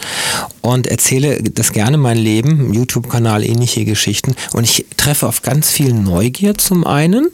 und 0.61 0.87
erzähle 0.87 1.41
das 1.41 1.71
gerne 1.71 1.97
mein 1.97 2.17
Leben, 2.17 2.73
YouTube-Kanal, 2.73 3.43
ähnliche 3.43 3.85
Geschichten. 3.85 4.35
Und 4.53 4.63
ich 4.63 4.85
treffe 4.97 5.27
auf 5.27 5.41
ganz 5.41 5.69
viel 5.69 5.93
Neugier 5.93 6.57
zum 6.57 6.85
einen. 6.85 7.29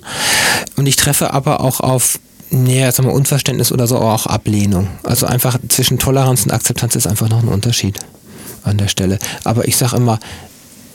Und 0.76 0.88
ich 0.88 0.96
treffe 0.96 1.34
aber 1.34 1.62
auch 1.62 1.80
auf 1.80 2.20
Nee, 2.52 2.90
sagen 2.92 3.10
wir 3.10 3.14
Unverständnis 3.14 3.72
oder 3.72 3.88
so, 3.88 3.98
aber 3.98 4.14
auch 4.14 4.28
Ablehnung. 4.28 4.88
Also 5.04 5.26
einfach 5.26 5.58
zwischen 5.68 5.98
Toleranz 5.98 6.46
und 6.46 6.52
Akzeptanz 6.52 6.96
ist 6.96 7.08
einfach 7.08 7.28
noch 7.28 7.42
ein 7.42 7.50
Unterschied 7.50 8.00
an 8.64 8.78
der 8.78 8.88
Stelle. 8.88 9.20
Aber 9.44 9.68
ich 9.68 9.78
sage 9.78 9.98
immer, 9.98 10.20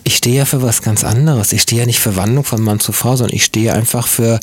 ich 0.05 0.17
stehe 0.17 0.39
ja 0.39 0.45
für 0.45 0.63
was 0.63 0.83
ganz 0.83 1.05
anderes. 1.05 1.53
Ich 1.53 1.63
stehe 1.63 1.83
ja 1.83 1.87
nicht 1.87 1.99
für 1.99 2.17
Wandlung 2.17 2.45
von 2.45 2.63
Mann 2.63 2.81
zu 2.81 2.93
Frau, 2.93 3.17
sondern 3.17 3.37
ich 3.37 3.45
stehe 3.45 3.75
einfach 3.75 4.07
für 4.07 4.41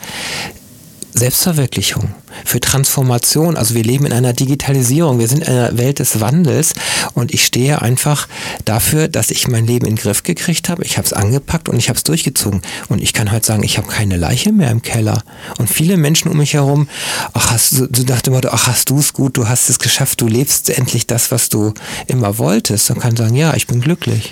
Selbstverwirklichung, 1.18 2.14
für 2.46 2.60
Transformation. 2.60 3.58
Also 3.58 3.76
wir 3.76 3.84
leben 3.84 4.06
in 4.06 4.14
einer 4.14 4.34
Digitalisierung, 4.34 5.20
wir 5.20 5.28
sind 5.28 5.40
in 5.40 5.48
einer 5.48 5.78
Welt 5.78 6.00
des 6.00 6.20
Wandels 6.20 6.74
und 7.14 7.34
ich 7.34 7.46
stehe 7.46 7.82
einfach 7.82 8.28
dafür, 8.66 9.08
dass 9.08 9.32
ich 9.32 9.48
mein 9.48 9.66
Leben 9.66 9.86
in 9.86 9.96
den 9.96 10.02
Griff 10.02 10.24
gekriegt 10.24 10.70
habe. 10.70 10.84
Ich 10.84 10.98
habe 10.98 11.06
es 11.06 11.14
angepackt 11.14 11.70
und 11.70 11.78
ich 11.78 11.90
habe 11.90 11.98
es 11.98 12.04
durchgezogen. 12.04 12.62
Und 12.88 13.02
ich 13.02 13.14
kann 13.14 13.32
heute 13.32 13.46
sagen, 13.46 13.64
ich 13.64 13.78
habe 13.78 13.88
keine 13.88 14.18
Leiche 14.18 14.52
mehr 14.52 14.72
im 14.72 14.82
Keller. 14.82 15.24
Und 15.58 15.70
viele 15.70 15.98
Menschen 15.98 16.30
um 16.30 16.38
mich 16.38 16.54
herum, 16.54 16.88
ach, 17.34 17.52
hast 17.52 17.78
du, 17.78 17.88
du 17.88 18.04
dachte 18.04 18.30
immer, 18.30 18.42
ach, 18.52 18.68
hast 18.68 18.90
du 18.90 19.00
es 19.00 19.14
gut, 19.14 19.38
du 19.38 19.48
hast 19.48 19.70
es 19.70 19.80
geschafft, 19.80 20.22
du 20.22 20.28
lebst 20.28 20.70
endlich 20.70 21.08
das, 21.08 21.32
was 21.32 21.50
du 21.50 21.74
immer 22.08 22.38
wolltest. 22.38 22.92
Und 22.92 23.00
kann 23.00 23.16
sagen, 23.16 23.36
ja, 23.36 23.56
ich 23.56 23.68
bin 23.68 23.82
glücklich. 23.82 24.32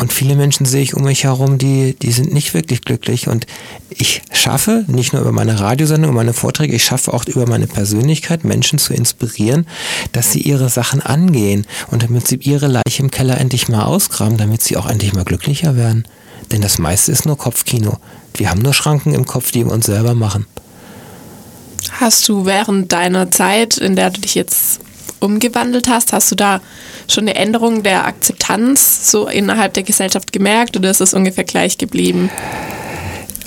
Und 0.00 0.14
viele 0.14 0.34
Menschen 0.34 0.64
sehe 0.64 0.80
ich 0.80 0.94
um 0.94 1.04
mich 1.04 1.24
herum, 1.24 1.58
die, 1.58 1.94
die 1.94 2.10
sind 2.10 2.32
nicht 2.32 2.54
wirklich 2.54 2.80
glücklich. 2.80 3.28
Und 3.28 3.44
ich 3.90 4.22
schaffe, 4.32 4.86
nicht 4.86 5.12
nur 5.12 5.20
über 5.20 5.30
meine 5.30 5.60
Radiosendung, 5.60 6.14
meine 6.14 6.32
Vorträge, 6.32 6.74
ich 6.74 6.84
schaffe 6.84 7.12
auch 7.12 7.26
über 7.26 7.46
meine 7.46 7.66
Persönlichkeit, 7.66 8.42
Menschen 8.42 8.78
zu 8.78 8.94
inspirieren, 8.94 9.66
dass 10.12 10.32
sie 10.32 10.40
ihre 10.40 10.70
Sachen 10.70 11.02
angehen 11.02 11.66
und 11.90 12.02
damit 12.02 12.26
sie 12.26 12.36
ihre 12.36 12.66
Leiche 12.66 13.02
im 13.02 13.10
Keller 13.10 13.36
endlich 13.36 13.68
mal 13.68 13.84
ausgraben, 13.84 14.38
damit 14.38 14.62
sie 14.62 14.78
auch 14.78 14.88
endlich 14.88 15.12
mal 15.12 15.26
glücklicher 15.26 15.76
werden. 15.76 16.06
Denn 16.50 16.62
das 16.62 16.78
meiste 16.78 17.12
ist 17.12 17.26
nur 17.26 17.36
Kopfkino. 17.36 17.98
Wir 18.32 18.48
haben 18.48 18.62
nur 18.62 18.72
Schranken 18.72 19.12
im 19.12 19.26
Kopf, 19.26 19.50
die 19.52 19.66
wir 19.66 19.72
uns 19.72 19.84
selber 19.84 20.14
machen. 20.14 20.46
Hast 22.00 22.26
du 22.26 22.46
während 22.46 22.90
deiner 22.90 23.30
Zeit, 23.30 23.76
in 23.76 23.96
der 23.96 24.08
du 24.08 24.22
dich 24.22 24.34
jetzt 24.34 24.80
umgewandelt 25.20 25.88
hast, 25.88 26.12
hast 26.12 26.30
du 26.30 26.34
da 26.34 26.60
schon 27.08 27.24
eine 27.24 27.36
Änderung 27.36 27.82
der 27.82 28.06
Akzeptanz 28.06 29.10
so 29.10 29.28
innerhalb 29.28 29.74
der 29.74 29.82
Gesellschaft 29.82 30.32
gemerkt 30.32 30.76
oder 30.76 30.90
ist 30.90 31.00
es 31.00 31.14
ungefähr 31.14 31.44
gleich 31.44 31.78
geblieben? 31.78 32.30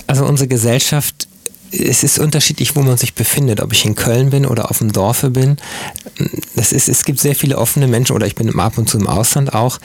Also 0.08 0.26
unsere 0.26 0.48
Gesellschaft 0.48 1.28
es 1.74 2.04
ist 2.04 2.20
unterschiedlich, 2.20 2.76
wo 2.76 2.82
man 2.82 2.98
sich 2.98 3.16
befindet, 3.16 3.60
ob 3.60 3.74
ich 3.74 3.86
in 3.86 3.96
Köln 3.96 4.30
bin 4.30 4.46
oder 4.46 4.70
auf 4.70 4.78
dem 4.78 4.92
Dorfe 4.92 5.32
bin. 5.32 5.58
Das 6.56 6.72
ist, 6.72 6.88
es 6.88 7.04
gibt 7.04 7.20
sehr 7.20 7.36
viele 7.36 7.58
offene 7.58 7.88
Menschen 7.88 8.16
oder 8.16 8.28
ich 8.28 8.36
bin 8.36 8.60
ab 8.60 8.78
und 8.78 8.88
zu 8.88 8.98
im 8.98 9.08
Ausland 9.08 9.54
auch, 9.54 9.80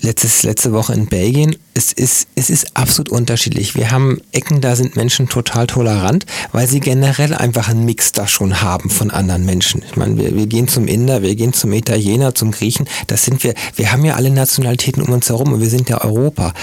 letztes, 0.00 0.42
letzte 0.42 0.72
Woche 0.72 0.92
in 0.92 1.06
Belgien. 1.06 1.56
Es 1.72 1.92
ist, 1.92 2.26
es 2.34 2.50
ist 2.50 2.76
absolut 2.76 3.10
unterschiedlich. 3.10 3.76
Wir 3.76 3.92
haben 3.92 4.20
Ecken, 4.32 4.60
da 4.60 4.74
sind 4.74 4.96
Menschen 4.96 5.28
total 5.28 5.68
tolerant, 5.68 6.26
weil 6.50 6.66
sie 6.66 6.80
generell 6.80 7.32
einfach 7.32 7.68
einen 7.68 7.84
Mix 7.84 8.10
da 8.10 8.26
schon 8.26 8.60
haben 8.60 8.90
von 8.90 9.10
anderen 9.10 9.44
Menschen. 9.44 9.82
Ich 9.88 9.96
meine, 9.96 10.16
wir, 10.16 10.34
wir 10.34 10.46
gehen 10.46 10.66
zum 10.66 10.88
Inder, 10.88 11.22
wir 11.22 11.34
gehen 11.36 11.52
zum 11.52 11.72
Italiener, 11.72 12.34
zum 12.34 12.50
Griechen. 12.50 12.88
Das 13.06 13.24
sind 13.24 13.44
wir, 13.44 13.54
wir 13.76 13.92
haben 13.92 14.04
ja 14.04 14.16
alle 14.16 14.30
Nationalitäten 14.30 15.02
um 15.02 15.12
uns 15.12 15.28
herum 15.28 15.52
und 15.52 15.60
wir 15.60 15.70
sind 15.70 15.88
ja 15.88 16.02
Europa. 16.02 16.54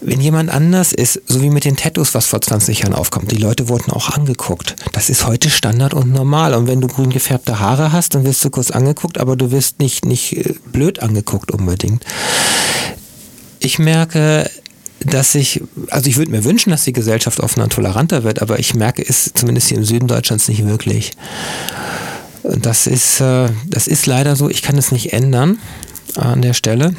Wenn 0.00 0.20
jemand 0.22 0.48
anders 0.48 0.92
ist, 0.92 1.20
so 1.26 1.42
wie 1.42 1.50
mit 1.50 1.66
den 1.66 1.76
Tattoos, 1.76 2.14
was 2.14 2.24
vor 2.24 2.40
20 2.40 2.80
Jahren 2.80 2.94
aufkommt, 2.94 3.30
die 3.30 3.36
Leute 3.36 3.68
wurden 3.68 3.92
auch 3.92 4.08
angeguckt. 4.08 4.74
Das 4.92 5.10
ist 5.10 5.26
heute 5.26 5.50
Standard 5.50 5.92
und 5.92 6.10
normal. 6.10 6.54
Und 6.54 6.66
wenn 6.66 6.80
du 6.80 6.88
grün 6.88 7.10
gefärbte 7.10 7.60
Haare 7.60 7.92
hast, 7.92 8.14
dann 8.14 8.24
wirst 8.24 8.42
du 8.42 8.48
kurz 8.48 8.70
angeguckt, 8.70 9.18
aber 9.18 9.36
du 9.36 9.50
wirst 9.50 9.78
nicht, 9.78 10.06
nicht 10.06 10.36
äh, 10.36 10.54
blöd 10.72 11.00
angeguckt 11.00 11.50
unbedingt. 11.50 12.04
Ich 13.60 13.78
merke, 13.78 14.50
dass 15.00 15.34
ich, 15.34 15.62
also 15.90 16.08
ich 16.08 16.16
würde 16.16 16.30
mir 16.30 16.44
wünschen, 16.44 16.70
dass 16.70 16.84
die 16.84 16.92
Gesellschaft 16.92 17.40
offener 17.40 17.64
und 17.64 17.72
toleranter 17.72 18.24
wird, 18.24 18.42
aber 18.42 18.58
ich 18.58 18.74
merke 18.74 19.02
es 19.06 19.32
zumindest 19.34 19.68
hier 19.68 19.78
im 19.78 19.84
Süden 19.84 20.08
Deutschlands 20.08 20.48
nicht 20.48 20.66
wirklich. 20.66 21.12
Das 22.42 22.86
ist, 22.86 23.20
äh, 23.20 23.48
das 23.66 23.86
ist 23.86 24.06
leider 24.06 24.34
so, 24.36 24.48
ich 24.48 24.62
kann 24.62 24.78
es 24.78 24.92
nicht 24.92 25.12
ändern 25.12 25.58
an 26.16 26.42
der 26.42 26.54
Stelle. 26.54 26.94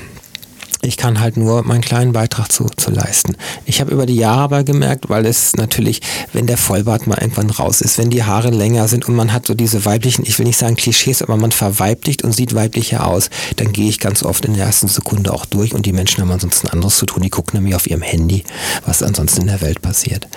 Ich 0.84 0.98
kann 0.98 1.20
halt 1.20 1.38
nur 1.38 1.64
meinen 1.64 1.82
kleinen 1.82 2.12
Beitrag 2.12 2.52
zu, 2.52 2.66
zu 2.76 2.90
leisten. 2.90 3.38
Ich 3.66 3.82
habe 3.82 3.92
über 3.92 4.06
die 4.06 4.16
Jahre 4.16 4.42
aber 4.42 4.64
gemerkt, 4.64 5.10
weil 5.10 5.28
es 5.28 5.56
natürlich, 5.56 6.02
wenn 6.34 6.48
der 6.48 6.58
Vollbart 6.58 7.06
mal 7.06 7.20
irgendwann 7.22 7.52
raus 7.52 7.82
ist, 7.82 8.00
wenn 8.00 8.10
die 8.10 8.24
Haare 8.24 8.50
länger 8.50 8.88
sind 8.88 9.08
und 9.08 9.16
man 9.16 9.32
hat 9.32 9.46
so 9.46 9.54
diese 9.54 9.86
weiblichen, 9.86 10.26
ich 10.26 10.40
will 10.40 10.48
nicht 10.48 10.58
sagen 10.58 10.76
Klischees, 10.76 11.22
aber 11.22 11.38
man 11.38 11.52
verweiblicht 11.52 12.24
und 12.24 12.34
sieht 12.34 12.56
weiblicher 12.56 13.06
aus, 13.06 13.30
dann 13.58 13.72
gehe 13.72 13.88
ich 13.88 14.00
ganz 14.00 14.24
oft 14.24 14.46
in 14.46 14.56
der 14.56 14.66
ersten 14.66 14.88
Sekunde 14.88 15.32
auch 15.34 15.46
durch 15.46 15.76
und 15.76 15.86
die 15.86 15.94
Menschen 15.94 16.22
haben 16.22 16.32
ansonsten 16.32 16.68
anderes 16.68 16.98
zu 16.98 17.06
tun. 17.06 17.22
Die 17.22 17.30
gucken 17.30 17.60
nämlich 17.60 17.76
auf 17.76 17.86
ihrem 17.88 18.02
Handy, 18.02 18.44
was 18.86 19.04
ansonsten 19.04 19.42
in 19.42 19.48
der 19.48 19.62
Welt 19.62 19.82
passiert. 19.82 20.28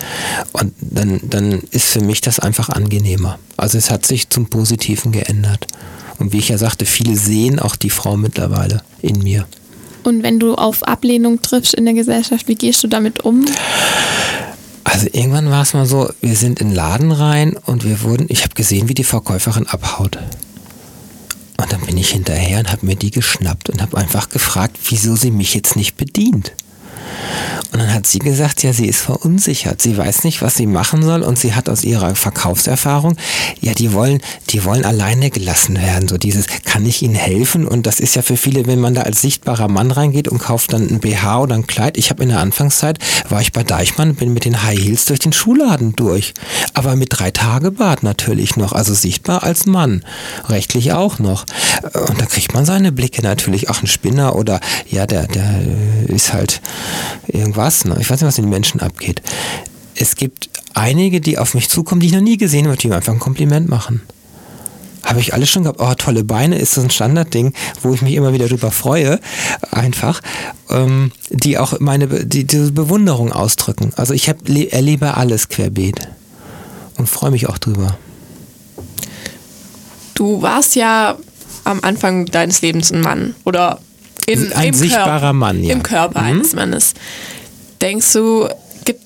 Und 0.53 0.73
dann, 0.79 1.19
dann 1.23 1.61
ist 1.71 1.87
für 1.87 2.01
mich 2.01 2.21
das 2.21 2.39
einfach 2.39 2.69
angenehmer. 2.69 3.39
Also 3.57 3.77
es 3.77 3.89
hat 3.89 4.05
sich 4.05 4.29
zum 4.29 4.47
Positiven 4.47 5.11
geändert. 5.11 5.67
Und 6.19 6.31
wie 6.31 6.37
ich 6.37 6.49
ja 6.49 6.57
sagte, 6.57 6.85
viele 6.85 7.17
sehen 7.17 7.59
auch 7.59 7.75
die 7.75 7.89
Frau 7.89 8.15
mittlerweile 8.15 8.83
in 9.01 9.19
mir. 9.19 9.47
Und 10.05 10.21
wenn 10.21 10.39
du 10.39 10.53
auf 10.53 10.83
Ablehnung 10.83 11.41
triffst 11.41 11.73
in 11.73 11.85
der 11.85 11.95
Gesellschaft, 11.95 12.47
wie 12.47 12.53
gehst 12.53 12.83
du 12.83 12.87
damit 12.87 13.25
um? 13.25 13.43
Also 14.83 15.07
irgendwann 15.11 15.49
war 15.49 15.63
es 15.63 15.73
mal 15.73 15.87
so, 15.87 16.09
wir 16.21 16.35
sind 16.35 16.61
in 16.61 16.69
den 16.69 16.75
Laden 16.75 17.11
rein 17.11 17.57
und 17.65 17.83
wir 17.83 18.03
wurden, 18.03 18.27
ich 18.29 18.43
habe 18.43 18.53
gesehen, 18.53 18.87
wie 18.87 18.93
die 18.93 19.03
Verkäuferin 19.03 19.65
abhaut. 19.65 20.19
Und 21.57 21.73
dann 21.73 21.81
bin 21.81 21.97
ich 21.97 22.11
hinterher 22.11 22.59
und 22.59 22.71
habe 22.71 22.85
mir 22.85 22.95
die 22.95 23.09
geschnappt 23.09 23.71
und 23.71 23.81
habe 23.81 23.97
einfach 23.97 24.29
gefragt, 24.29 24.77
wieso 24.89 25.15
sie 25.15 25.31
mich 25.31 25.55
jetzt 25.55 25.75
nicht 25.75 25.97
bedient. 25.97 26.51
Und 27.71 27.79
dann 27.79 27.93
hat 27.93 28.07
sie 28.07 28.19
gesagt, 28.19 28.63
ja, 28.63 28.71
sie 28.71 28.87
ist 28.87 29.01
verunsichert. 29.01 29.81
Sie 29.81 29.97
weiß 29.97 30.23
nicht, 30.23 30.41
was 30.41 30.55
sie 30.55 30.65
machen 30.65 31.03
soll 31.03 31.23
und 31.23 31.37
sie 31.37 31.53
hat 31.53 31.67
aus 31.67 31.83
ihrer 31.83 32.15
Verkaufserfahrung, 32.15 33.17
ja, 33.59 33.73
die 33.73 33.91
wollen, 33.91 34.21
die 34.49 34.63
wollen 34.63 34.85
alleine 34.85 35.29
gelassen 35.29 35.75
werden. 35.77 36.07
So 36.07 36.17
dieses, 36.17 36.47
kann 36.63 36.85
ich 36.85 37.01
ihnen 37.01 37.15
helfen? 37.15 37.67
Und 37.67 37.85
das 37.85 37.99
ist 37.99 38.15
ja 38.15 38.21
für 38.21 38.37
viele, 38.37 38.65
wenn 38.65 38.79
man 38.79 38.93
da 38.93 39.01
als 39.01 39.21
sichtbarer 39.21 39.67
Mann 39.67 39.91
reingeht 39.91 40.27
und 40.27 40.39
kauft 40.39 40.73
dann 40.73 40.87
ein 40.87 40.99
BH 40.99 41.41
oder 41.41 41.55
ein 41.55 41.67
Kleid. 41.67 41.97
Ich 41.97 42.09
habe 42.09 42.23
in 42.23 42.29
der 42.29 42.39
Anfangszeit, 42.39 42.99
war 43.29 43.41
ich 43.41 43.51
bei 43.51 43.63
Deichmann 43.63 44.15
bin 44.15 44.33
mit 44.33 44.45
den 44.45 44.63
High 44.63 44.79
Heels 44.79 45.05
durch 45.05 45.19
den 45.19 45.33
Schuhladen 45.33 45.95
durch. 45.95 46.33
Aber 46.73 46.95
mit 46.95 47.09
drei 47.11 47.31
Tage 47.31 47.71
Bart 47.71 48.03
natürlich 48.03 48.55
noch, 48.55 48.73
also 48.73 48.93
sichtbar 48.93 49.43
als 49.43 49.65
Mann. 49.65 50.03
Rechtlich 50.47 50.93
auch 50.93 51.19
noch. 51.19 51.45
Und 52.07 52.21
da 52.21 52.25
kriegt 52.25 52.53
man 52.53 52.65
seine 52.65 52.91
Blicke 52.91 53.21
natürlich. 53.21 53.69
Auch 53.69 53.81
ein 53.81 53.87
Spinner 53.87 54.35
oder, 54.35 54.59
ja, 54.89 55.05
der, 55.05 55.27
der 55.27 55.61
ist 56.07 56.33
halt 56.33 56.61
irgendwas. 57.27 57.85
Ne? 57.85 57.97
Ich 57.99 58.09
weiß 58.09 58.21
nicht, 58.21 58.27
was 58.27 58.37
mit 58.37 58.45
den 58.45 58.51
Menschen 58.51 58.81
abgeht. 58.81 59.21
Es 59.95 60.15
gibt 60.15 60.49
einige, 60.73 61.21
die 61.21 61.37
auf 61.37 61.53
mich 61.53 61.69
zukommen, 61.69 62.01
die 62.01 62.07
ich 62.07 62.13
noch 62.13 62.21
nie 62.21 62.37
gesehen 62.37 62.67
habe, 62.67 62.77
die 62.77 62.87
mir 62.87 62.95
einfach 62.95 63.13
ein 63.13 63.19
Kompliment 63.19 63.69
machen. 63.69 64.01
Habe 65.03 65.19
ich 65.19 65.33
alles 65.33 65.49
schon 65.49 65.63
gehabt. 65.63 65.79
Oh, 65.79 65.93
tolle 65.93 66.23
Beine 66.23 66.57
ist 66.57 66.73
so 66.73 66.81
ein 66.81 66.89
Standardding, 66.89 67.53
wo 67.81 67.93
ich 67.93 68.01
mich 68.01 68.15
immer 68.15 68.33
wieder 68.33 68.47
drüber 68.47 68.71
freue, 68.71 69.19
einfach, 69.71 70.21
ähm, 70.69 71.11
die 71.29 71.59
auch 71.59 71.79
meine 71.79 72.07
die, 72.25 72.45
diese 72.45 72.71
Bewunderung 72.71 73.31
ausdrücken. 73.31 73.93
Also 73.95 74.13
ich 74.13 74.29
hab, 74.29 74.49
erlebe 74.49 75.15
alles 75.15 75.49
querbeet 75.49 76.07
und 76.97 77.07
freue 77.07 77.31
mich 77.31 77.47
auch 77.47 77.59
drüber. 77.59 77.97
Du 80.15 80.41
warst 80.41 80.75
ja 80.75 81.17
am 81.65 81.81
Anfang 81.81 82.25
deines 82.25 82.61
Lebens 82.61 82.91
ein 82.91 83.01
Mann 83.01 83.35
oder 83.43 83.79
in, 84.25 84.53
ein 84.53 84.73
sichtbarer 84.73 85.09
Körper, 85.09 85.33
Mann, 85.33 85.63
ja. 85.63 85.73
Im 85.73 85.83
Körper 85.83 86.21
mhm. 86.21 86.27
eines 86.27 86.53
Mannes. 86.53 86.93
Denkst 87.81 88.13
du, 88.13 88.47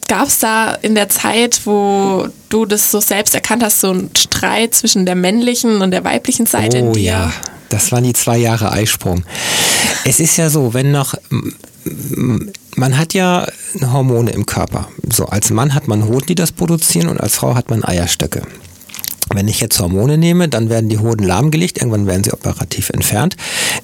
gab 0.07 0.27
es 0.27 0.39
da 0.39 0.73
in 0.73 0.95
der 0.95 1.09
Zeit, 1.09 1.61
wo 1.65 2.27
du 2.49 2.65
das 2.65 2.91
so 2.91 2.99
selbst 2.99 3.35
erkannt 3.35 3.63
hast, 3.63 3.81
so 3.81 3.91
einen 3.91 4.11
Streit 4.15 4.75
zwischen 4.75 5.05
der 5.05 5.15
männlichen 5.15 5.81
und 5.81 5.91
der 5.91 6.03
weiblichen 6.03 6.45
Seite 6.45 6.77
oh, 6.77 6.87
in 6.87 6.93
dir? 6.93 7.01
ja, 7.01 7.33
das 7.69 7.91
waren 7.91 8.03
die 8.03 8.13
zwei 8.13 8.37
Jahre 8.37 8.71
Eisprung. 8.71 9.23
Es 10.05 10.19
ist 10.19 10.37
ja 10.37 10.49
so, 10.49 10.73
wenn 10.73 10.91
noch 10.91 11.15
man 12.75 12.97
hat 12.97 13.13
ja 13.13 13.47
Hormone 13.81 14.31
im 14.31 14.45
Körper. 14.45 14.89
So 15.11 15.25
als 15.25 15.49
Mann 15.49 15.73
hat 15.73 15.87
man 15.87 16.05
Hoden, 16.05 16.25
die 16.27 16.35
das 16.35 16.51
produzieren 16.51 17.09
und 17.09 17.19
als 17.19 17.35
Frau 17.35 17.55
hat 17.55 17.69
man 17.69 17.83
Eierstöcke. 17.83 18.43
Wenn 19.33 19.47
ich 19.47 19.59
jetzt 19.59 19.79
Hormone 19.79 20.17
nehme, 20.17 20.49
dann 20.49 20.69
werden 20.69 20.89
die 20.89 20.97
Hoden 20.97 21.25
lahmgelegt, 21.25 21.77
irgendwann 21.77 22.07
werden 22.07 22.23
sie 22.23 22.33
operativ 22.33 22.89
entfernt. 22.89 23.35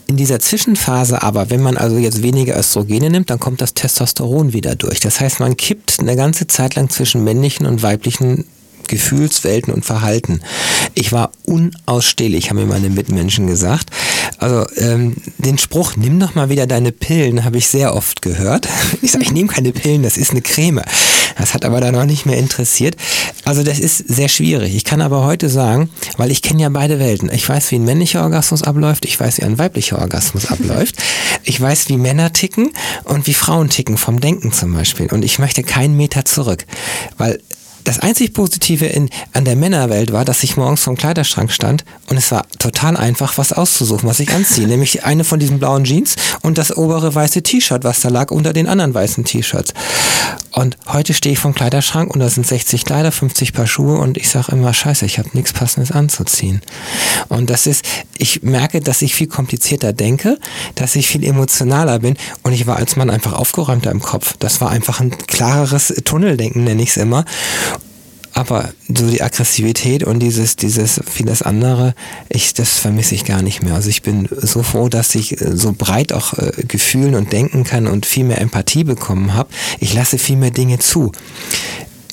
In 0.08 0.17
dieser 0.17 0.39
Zwischenphase 0.39 1.21
aber, 1.21 1.49
wenn 1.49 1.62
man 1.62 1.77
also 1.77 1.97
jetzt 1.97 2.23
weniger 2.23 2.58
Östrogene 2.58 3.10
nimmt, 3.10 3.29
dann 3.29 3.39
kommt 3.39 3.62
das 3.62 3.73
Testosteron 3.73 4.53
wieder 4.53 4.75
durch. 4.75 4.99
Das 4.99 5.19
heißt, 5.19 5.39
man 5.39 5.58
kippt 5.58 5.99
eine 5.99 6.15
ganze 6.15 6.47
Zeit 6.47 6.75
lang 6.75 6.89
zwischen 6.89 7.23
männlichen 7.23 7.65
und 7.65 7.84
weiblichen 7.84 8.45
Gefühlswelten 8.88 9.73
und 9.73 9.86
Verhalten. 9.86 10.41
Ich 10.93 11.12
war 11.12 11.31
unausstehlich, 11.45 12.49
haben 12.49 12.58
mir 12.58 12.65
meine 12.65 12.89
Mitmenschen 12.89 13.47
gesagt. 13.47 13.89
Also 14.38 14.67
ähm, 14.77 15.15
den 15.38 15.58
Spruch, 15.58 15.95
nimm 15.95 16.19
doch 16.19 16.36
mal 16.36 16.49
wieder 16.49 16.67
deine 16.67 16.91
Pillen, 16.91 17.43
habe 17.43 17.58
ich 17.58 17.67
sehr 17.67 17.95
oft 17.95 18.21
gehört. 18.21 18.67
Ich 19.01 19.12
sage, 19.12 19.23
ich 19.23 19.31
nehme 19.31 19.49
keine 19.49 19.71
Pillen, 19.71 20.03
das 20.03 20.17
ist 20.17 20.31
eine 20.31 20.41
Creme. 20.41 20.81
Das 21.38 21.54
hat 21.54 21.65
aber 21.65 21.82
dann 21.82 21.95
auch 21.95 22.06
nicht 22.06 22.26
mehr 22.26 22.38
interessiert. 22.38 22.95
Also 23.43 23.63
das 23.63 23.80
ist 23.80 23.98
sehr 23.98 24.30
schwierig. 24.30 24.76
Ich 24.76 24.84
kann 24.84 25.02
aber 25.02 25.26
heute 25.26 25.50
sagen, 25.50 25.89
weil 26.17 26.32
ich 26.32 26.41
kenne 26.41 26.62
ja 26.62 26.69
beide 26.69 27.00
Welten. 27.00 27.32
Ich 27.32 27.48
weiß, 27.48 27.71
wie 27.71 27.76
ein 27.76 27.86
männlicher 27.86 28.24
Orgasmus 28.24 28.63
abläuft, 28.63 29.06
ich 29.06 29.19
weiß, 29.19 29.38
wie 29.39 29.43
ein 29.43 29.58
weiblicher 29.58 30.00
Orgasmus 30.00 30.45
abläuft. 30.52 30.95
Ich 31.43 31.60
weiß, 31.60 31.89
wie 31.89 31.98
Männer 31.98 32.34
ticken 32.34 32.71
und 33.04 33.28
wie 33.28 33.34
Frauen 33.34 33.69
ticken, 33.69 33.98
vom 33.98 34.19
Denken 34.19 34.52
zum 34.52 34.74
Beispiel. 34.74 35.08
Und 35.12 35.24
ich 35.24 35.39
möchte 35.39 35.63
keinen 35.63 35.98
Meter 35.98 36.26
zurück, 36.26 36.65
weil 37.17 37.39
das 37.86 38.00
einzig 38.00 38.34
Positive 38.34 38.86
in, 38.86 39.10
an 39.32 39.45
der 39.45 39.56
Männerwelt 39.56 40.12
war, 40.12 40.26
dass 40.26 40.43
ich 40.43 40.58
morgens 40.58 40.84
vom 40.84 40.98
Kleiderschrank 40.98 41.52
stand 41.52 41.86
und 42.10 42.17
es 42.17 42.32
war 42.32 42.45
total 42.60 42.98
einfach, 42.98 43.38
was 43.38 43.54
auszusuchen, 43.54 44.10
was 44.10 44.19
ich 44.19 44.32
anziehe. 44.32 44.67
Nämlich 44.76 45.06
eine 45.06 45.24
von 45.24 45.39
diesen 45.39 45.60
blauen 45.60 45.86
Jeans 45.86 46.15
und 46.41 46.58
das 46.58 46.76
obere 46.76 47.13
weiße 47.13 47.43
T-Shirt, 47.43 47.84
was 47.84 48.02
da 48.02 48.10
lag 48.10 48.32
unter 48.32 48.54
den 48.54 48.67
anderen 48.67 48.93
weißen 48.93 49.24
T-Shirts. 49.24 49.74
Und 50.52 50.78
heute 50.88 51.13
stehe 51.13 51.34
ich 51.34 51.39
vom 51.39 51.54
Kleiderschrank 51.54 52.13
und 52.13 52.21
da 52.21 52.30
sind 52.30 52.48
60 52.48 52.86
Kleider, 52.86 53.12
50 53.12 53.54
Paar 53.54 53.67
Schuhe 53.67 53.98
und 53.98 54.17
ich 54.17 54.30
sage 54.30 54.54
immer, 54.54 54.74
scheiße, 54.74 55.06
ich 55.06 55.19
habe 55.19 55.30
nichts 55.34 55.54
Passendes 55.54 55.91
anzuziehen. 55.91 56.62
Und 57.28 57.50
das 57.50 57.67
ist, 57.67 57.86
ich 58.17 58.41
merke, 58.41 58.80
dass 58.80 59.02
ich 59.02 59.13
viel 59.13 59.28
komplizierter 59.28 59.93
denke, 59.93 60.39
dass 60.76 60.95
ich 60.95 61.08
viel 61.08 61.24
emotionaler 61.24 62.00
bin 62.00 62.17
und 62.43 62.54
ich 62.54 62.65
war 62.67 62.78
als 62.78 62.95
Mann 62.95 63.10
einfach 63.10 63.34
aufgeräumter 63.34 63.91
im 63.91 64.02
Kopf. 64.02 64.36
Das 64.39 64.62
war 64.62 64.69
einfach 64.69 65.02
ein 65.02 65.12
klareres 65.28 65.93
Tunneldenken, 66.06 66.63
nenne 66.63 66.82
ich 66.82 66.89
es 66.89 66.98
immer. 66.98 67.26
Aber 68.36 68.69
so 68.88 69.10
die 69.10 69.24
Aggressivität 69.24 70.04
und 70.04 70.19
dieses, 70.19 70.58
dieses 70.58 71.02
vieles 71.10 71.41
andere, 71.41 71.95
ich, 72.30 72.54
das 72.54 72.78
vermisse 72.78 73.15
ich 73.15 73.26
gar 73.26 73.41
nicht 73.41 73.63
mehr. 73.63 73.74
Also 73.74 73.89
ich 73.89 74.04
bin 74.04 74.28
so 74.30 74.62
froh, 74.62 74.89
dass 74.89 75.15
ich 75.15 75.41
äh, 75.41 75.56
so 75.56 75.74
breit 75.76 76.13
auch 76.13 76.34
äh, 76.34 76.52
gefühlen 76.67 77.15
und 77.15 77.34
denken 77.34 77.63
kann 77.63 77.88
und 77.88 78.06
viel 78.06 78.26
mehr 78.26 78.41
Empathie 78.41 78.84
bekommen 78.84 79.34
habe. 79.34 79.50
Ich 79.80 79.93
lasse 79.93 80.19
viel 80.19 80.38
mehr 80.38 80.52
Dinge 80.52 80.78
zu 80.80 81.12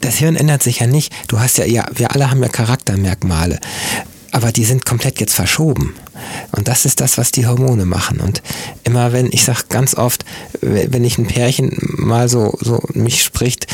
das 0.01 0.17
Hirn 0.17 0.35
ändert 0.35 0.65
sich 0.65 0.81
ja 0.81 0.89
nicht. 0.89 1.13
Du 1.29 1.39
hast 1.39 1.59
ja, 1.59 1.65
ja, 1.65 1.87
wir 1.95 2.11
alle 2.11 2.29
haben 2.29 2.43
ja 2.43 2.49
Charaktermerkmale 2.49 3.61
aber 4.33 4.51
die 4.51 4.65
sind 4.65 4.85
komplett 4.85 5.21
jetzt 5.21 5.35
verschoben. 5.35 5.95
Und 6.53 6.69
das 6.69 6.85
ist 6.85 7.01
das, 7.01 7.19
was 7.19 7.31
die 7.31 7.47
Hormone 7.47 7.85
machen. 7.85 8.21
Und 8.21 8.43
immer 8.85 9.13
wenn, 9.13 9.29
ich 9.33 9.45
sage 9.45 9.61
ganz 9.69 9.95
oft, 9.95 10.25
wenn 10.61 11.05
ich 11.05 11.19
ein 11.19 11.27
Pärchen 11.27 11.77
mal 11.97 12.29
so, 12.29 12.57
so 12.61 12.81
mich 12.93 13.23
spricht 13.23 13.67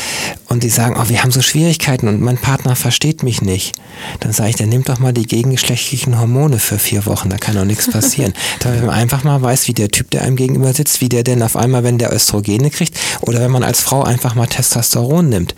und 0.47 0.63
die 0.63 0.69
sagen, 0.69 0.95
oh, 0.97 1.09
wir 1.09 1.21
haben 1.21 1.31
so 1.31 1.41
Schwierigkeiten 1.41 2.07
und 2.07 2.21
mein 2.21 2.37
Partner 2.37 2.75
versteht 2.75 3.23
mich 3.23 3.41
nicht, 3.41 3.75
dann 4.21 4.31
sage 4.31 4.51
ich, 4.51 4.55
dann 4.55 4.69
nimm 4.69 4.83
doch 4.83 4.99
mal 4.99 5.13
die 5.13 5.27
gegengeschlechtlichen 5.27 6.19
Hormone 6.19 6.59
für 6.59 6.79
vier 6.79 7.05
Wochen, 7.05 7.29
da 7.29 7.37
kann 7.37 7.55
doch 7.55 7.65
nichts 7.65 7.87
passieren. 7.91 8.33
Damit 8.59 8.81
man 8.81 8.91
einfach 8.91 9.23
mal 9.23 9.41
weiß, 9.41 9.67
wie 9.67 9.73
der 9.73 9.89
Typ, 9.89 10.11
der 10.11 10.21
einem 10.21 10.35
gegenüber 10.35 10.73
sitzt, 10.73 11.01
wie 11.01 11.09
der 11.09 11.23
denn 11.23 11.43
auf 11.43 11.55
einmal, 11.55 11.83
wenn 11.83 11.97
der 11.97 12.13
Östrogene 12.13 12.69
kriegt 12.69 12.97
oder 13.21 13.41
wenn 13.41 13.51
man 13.51 13.63
als 13.63 13.81
Frau 13.81 14.03
einfach 14.03 14.35
mal 14.35 14.47
Testosteron 14.47 15.27
nimmt. 15.27 15.55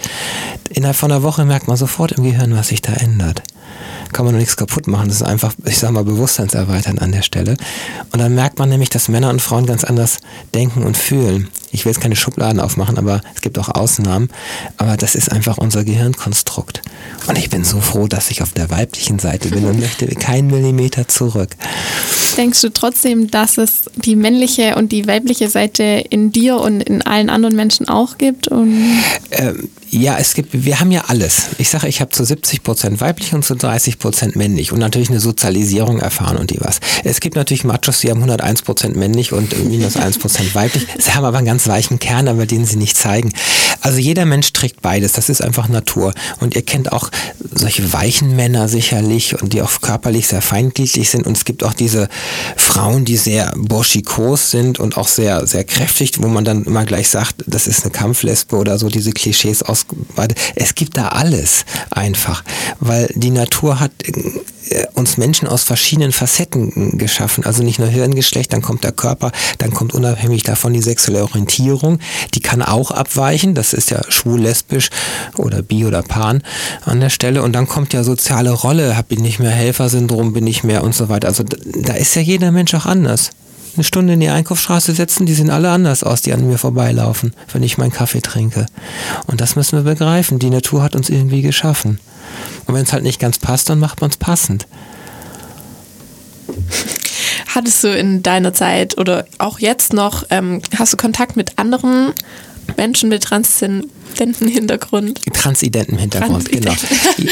Innerhalb 0.70 0.98
von 0.98 1.12
einer 1.12 1.24
Woche 1.24 1.46
merkt 1.46 1.68
man 1.68 1.78
sofort 1.78 2.14
im 2.14 2.24
Gehirn, 2.24 2.56
was 2.56 2.70
sich 2.70 2.82
da 2.82 2.94
ändert 2.94 3.44
kann 4.14 4.26
man 4.26 4.34
noch 4.34 4.40
nichts 4.40 4.58
kaputt 4.58 4.88
machen. 4.88 5.08
Das 5.08 5.18
ist 5.18 5.24
einfach, 5.24 5.54
ich 5.66 5.78
sag 5.78 5.92
mal, 5.92 6.04
Bewusstseinserweitern 6.04 7.00
an 7.00 7.12
der 7.12 7.22
Stelle. 7.22 7.58
Und 8.12 8.20
dann 8.20 8.36
merkt 8.36 8.60
man 8.60 8.70
nämlich, 8.70 8.90
dass 8.90 9.10
Männer 9.10 9.30
und 9.30 9.42
Frauen 9.42 9.66
ganz 9.66 9.84
anders 9.84 10.20
denken 10.54 10.84
und 10.84 10.98
fühlen. 10.98 11.50
Ich 11.72 11.86
will 11.86 11.92
jetzt 11.92 12.02
keine 12.02 12.16
Schubladen 12.16 12.60
aufmachen, 12.60 12.98
aber 12.98 13.22
es 13.36 13.42
gibt 13.42 13.58
auch 13.58 13.70
Ausnahmen. 13.70 14.30
Aber 14.78 14.98
das 14.98 15.16
ist 15.16 15.32
einfach 15.32 15.58
unser 15.58 15.84
Gehirnkonstrukt. 15.84 16.82
Und 17.28 17.38
ich 17.38 17.50
bin 17.50 17.64
so 17.64 17.80
froh, 17.82 18.08
dass 18.08 18.32
ich 18.32 18.42
auf 18.42 18.52
der 18.52 18.70
weiblichen 18.70 19.20
Seite 19.20 19.50
bin 19.50 19.66
und 19.66 19.80
möchte 19.80 20.08
keinen 20.08 20.48
Millimeter 20.48 21.08
zurück. 21.08 21.50
Denkst 22.38 22.62
du 22.62 22.74
trotzdem, 22.74 23.30
dass 23.30 23.58
es 23.58 23.84
die 23.96 24.16
männliche 24.16 24.76
und 24.76 24.92
die 24.92 25.08
weibliche 25.08 25.50
Seite 25.50 25.84
in 25.84 26.32
dir 26.32 26.58
und 26.58 26.82
in 26.82 27.02
allen 27.02 27.30
anderen 27.30 27.56
Menschen 27.56 27.88
auch 27.88 28.18
gibt? 28.18 28.50
Ähm, 28.52 29.70
ja, 29.90 30.18
es 30.18 30.34
gibt, 30.34 30.50
wir 30.54 30.80
haben 30.80 30.92
ja 30.92 31.04
alles. 31.08 31.48
Ich 31.58 31.68
sage, 31.68 31.88
ich 31.90 32.00
habe 32.00 32.12
zu 32.12 32.24
70 32.24 32.64
Prozent 32.64 33.02
weiblich 33.02 33.34
und 33.34 33.44
zu 33.44 33.56
30 33.56 34.00
Prozent 34.00 34.36
männlich 34.38 34.72
und 34.72 34.80
natürlich 34.80 35.10
eine 35.10 35.20
Sozialisierung 35.20 36.00
erfahren 36.00 36.38
und 36.38 36.50
die 36.50 36.62
was. 36.62 36.80
Es 37.04 37.20
gibt 37.20 37.36
natürlich 37.36 37.66
Machos, 37.66 38.00
die 38.00 38.10
haben 38.10 38.20
101 38.20 38.62
Prozent 38.62 38.96
männlich 38.96 39.34
und 39.34 39.54
minus 39.68 39.98
1 39.98 40.20
Prozent 40.20 40.56
weiblich. 40.56 40.88
Sie 40.98 41.14
haben 41.14 41.26
aber 41.26 41.40
einen 41.40 41.48
ganz 41.48 41.61
weichen 41.68 42.00
Kern, 42.00 42.28
aber 42.28 42.46
den 42.46 42.66
sie 42.66 42.78
nicht 42.78 42.98
zeigen. 42.98 43.32
Also 43.82 43.98
jeder 43.98 44.26
Mensch 44.26 44.54
trägt 44.54 44.82
beides. 44.82 45.14
Das 45.14 45.30
ist 45.30 45.42
einfach 45.42 45.68
Natur. 45.68 46.14
Und 46.40 46.56
ihr 46.56 46.62
kennt 46.62 46.92
auch 46.92 47.10
solche 47.54 47.92
weichen 47.94 48.36
Männer 48.36 48.68
sicherlich 48.68 49.42
und 49.42 49.54
die 49.54 49.62
auch 49.62 49.82
körperlich 49.82 50.28
sehr 50.28 50.42
feindlich 50.42 50.92
sind. 51.10 51.26
Und 51.26 51.36
es 51.36 51.46
gibt 51.46 51.64
auch 51.64 51.74
diese 51.74 52.08
Frauen, 52.56 53.06
die 53.06 53.18
sehr 53.18 53.52
burschikos 53.58 54.52
sind 54.52 54.80
und 54.80 54.98
auch 54.98 55.08
sehr, 55.08 55.46
sehr 55.48 55.64
kräftig, 55.64 56.14
wo 56.22 56.28
man 56.28 56.46
dann 56.46 56.64
immer 56.66 56.86
gleich 56.86 57.10
sagt, 57.10 57.44
das 57.48 57.68
ist 57.68 57.84
eine 57.84 57.92
Kampflesbe 57.92 58.56
oder 58.56 58.78
so, 58.78 58.90
diese 58.90 59.12
Klischees 59.12 59.64
ausweitet. 59.64 60.40
Es 60.56 60.76
gibt 60.76 60.98
da 60.98 61.10
alles 61.10 61.66
einfach, 61.90 62.44
weil 62.80 63.12
die 63.16 63.32
Natur 63.32 63.80
hat 63.80 63.92
äh, 64.72 64.86
uns 64.94 65.18
Menschen 65.18 65.48
aus 65.48 65.64
verschiedenen 65.64 66.12
Facetten 66.12 66.98
geschaffen. 66.98 67.46
Also 67.46 67.64
nicht 67.64 67.80
nur 67.80 67.88
Hirngeschlecht, 67.88 68.54
dann 68.54 68.62
kommt 68.62 68.84
der 68.84 68.92
Körper, 68.92 69.32
dann 69.58 69.72
kommt 69.72 69.94
unabhängig 69.94 70.44
davon 70.44 70.74
die 70.74 70.82
sexuelle 70.82 71.24
Orientierung. 71.24 72.00
Die 72.36 72.40
kann 72.40 72.62
auch 72.62 72.92
abweichen. 72.92 73.54
Das 73.56 73.71
ist 73.74 73.92
ja 73.92 74.02
schwul, 74.10 74.42
lesbisch 74.42 74.90
oder 75.38 75.62
bi 75.62 75.86
oder 75.86 76.02
pan 76.02 76.42
an 76.86 77.00
der 77.00 77.10
Stelle. 77.10 77.44
Und 77.44 77.54
dann 77.54 77.68
kommt 77.68 77.94
ja 77.94 78.04
soziale 78.04 78.52
Rolle. 78.52 78.96
Bin 79.08 79.24
ich 79.26 79.40
mehr 79.40 79.52
Helfersyndrom, 79.52 80.34
bin 80.34 80.48
ich 80.48 80.64
mehr 80.64 80.84
und 80.84 80.96
so 80.96 81.10
weiter. 81.10 81.28
Also 81.28 81.44
da 81.44 81.94
ist 81.94 82.16
ja 82.16 82.22
jeder 82.22 82.52
Mensch 82.52 82.74
auch 82.74 82.86
anders 82.86 83.32
eine 83.76 83.84
Stunde 83.84 84.14
in 84.14 84.20
die 84.20 84.30
Einkaufsstraße 84.30 84.94
setzen, 84.94 85.26
die 85.26 85.34
sehen 85.34 85.50
alle 85.50 85.70
anders 85.70 86.04
aus, 86.04 86.22
die 86.22 86.34
an 86.34 86.48
mir 86.48 86.58
vorbeilaufen, 86.58 87.34
wenn 87.54 87.64
ich 87.64 87.78
meinen 87.78 87.92
Kaffee 87.92 88.22
trinke. 88.22 88.66
Und 89.28 89.42
das 89.42 89.56
müssen 89.56 89.78
wir 89.78 89.84
begreifen. 89.84 90.40
Die 90.40 90.50
Natur 90.50 90.84
hat 90.84 90.96
uns 90.96 91.10
irgendwie 91.10 91.42
geschaffen. 91.42 92.00
Und 92.66 92.76
wenn 92.76 92.84
es 92.84 92.94
halt 92.94 93.04
nicht 93.04 93.20
ganz 93.20 93.40
passt, 93.40 93.70
dann 93.70 93.80
macht 93.80 94.02
man 94.02 94.10
es 94.10 94.18
passend. 94.18 94.68
Hattest 97.48 97.84
du 97.84 97.96
in 97.96 98.24
deiner 98.24 98.54
Zeit 98.54 98.98
oder 98.98 99.26
auch 99.38 99.60
jetzt 99.60 99.94
noch, 99.94 100.24
ähm, 100.30 100.62
hast 100.78 100.94
du 100.94 100.98
Kontakt 100.98 101.36
mit 101.36 101.58
anderen 101.58 102.14
Menschen 102.78 103.10
mit 103.10 103.24
transzendenten 103.24 104.48
Hintergrund? 104.48 105.22
Transidenten 105.34 105.98
Hintergrund, 105.98 106.48
Transident. 106.48 106.78
genau. 107.18 107.32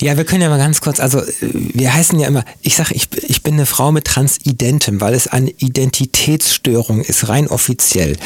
Ja, 0.00 0.16
wir 0.16 0.24
können 0.24 0.42
ja 0.42 0.48
mal 0.48 0.58
ganz 0.58 0.80
kurz, 0.80 1.00
also 1.00 1.22
wir 1.40 1.92
heißen 1.92 2.18
ja 2.20 2.28
immer, 2.28 2.44
ich 2.62 2.76
sage, 2.76 2.94
ich, 2.94 3.08
ich 3.26 3.42
bin 3.42 3.54
eine 3.54 3.66
Frau 3.66 3.90
mit 3.90 4.04
Transidentem, 4.04 5.00
weil 5.00 5.12
es 5.12 5.26
eine 5.26 5.50
Identitätsstörung 5.50 7.00
ist, 7.00 7.28
rein 7.28 7.48
offiziell. 7.48 8.16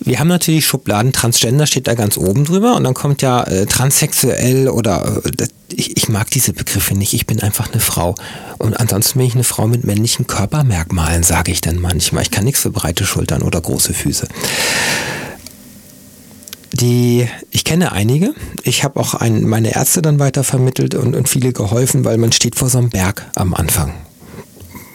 Wir 0.00 0.18
haben 0.18 0.28
natürlich 0.28 0.66
Schubladen, 0.66 1.12
Transgender 1.12 1.66
steht 1.66 1.88
da 1.88 1.94
ganz 1.94 2.16
oben 2.16 2.44
drüber 2.44 2.74
und 2.74 2.84
dann 2.84 2.94
kommt 2.94 3.20
ja 3.20 3.42
äh, 3.42 3.66
transsexuell 3.66 4.68
oder 4.68 5.20
äh, 5.38 5.46
ich, 5.72 5.96
ich 5.96 6.08
mag 6.08 6.30
diese 6.30 6.52
Begriffe 6.52 6.94
nicht, 6.94 7.12
ich 7.14 7.26
bin 7.26 7.40
einfach 7.40 7.70
eine 7.70 7.80
Frau. 7.80 8.14
Und 8.58 8.78
ansonsten 8.78 9.18
bin 9.18 9.28
ich 9.28 9.34
eine 9.34 9.44
Frau 9.44 9.66
mit 9.66 9.84
männlichen 9.84 10.26
Körpermerkmalen, 10.26 11.22
sage 11.22 11.52
ich 11.52 11.60
dann 11.60 11.78
manchmal. 11.78 12.22
Ich 12.22 12.30
kann 12.30 12.44
nichts 12.44 12.60
für 12.60 12.70
breite 12.70 13.04
Schultern 13.04 13.42
oder 13.42 13.60
große 13.60 13.94
Füße. 13.94 14.26
Die, 16.80 17.28
ich 17.50 17.64
kenne 17.64 17.92
einige. 17.92 18.34
Ich 18.62 18.84
habe 18.84 18.98
auch 18.98 19.14
ein, 19.14 19.46
meine 19.46 19.74
Ärzte 19.74 20.00
dann 20.00 20.18
weitervermittelt 20.18 20.94
und, 20.94 21.14
und 21.14 21.28
viele 21.28 21.52
geholfen, 21.52 22.04
weil 22.04 22.16
man 22.16 22.32
steht 22.32 22.56
vor 22.56 22.70
so 22.70 22.78
einem 22.78 22.90
Berg 22.90 23.30
am 23.36 23.52
Anfang. 23.54 23.92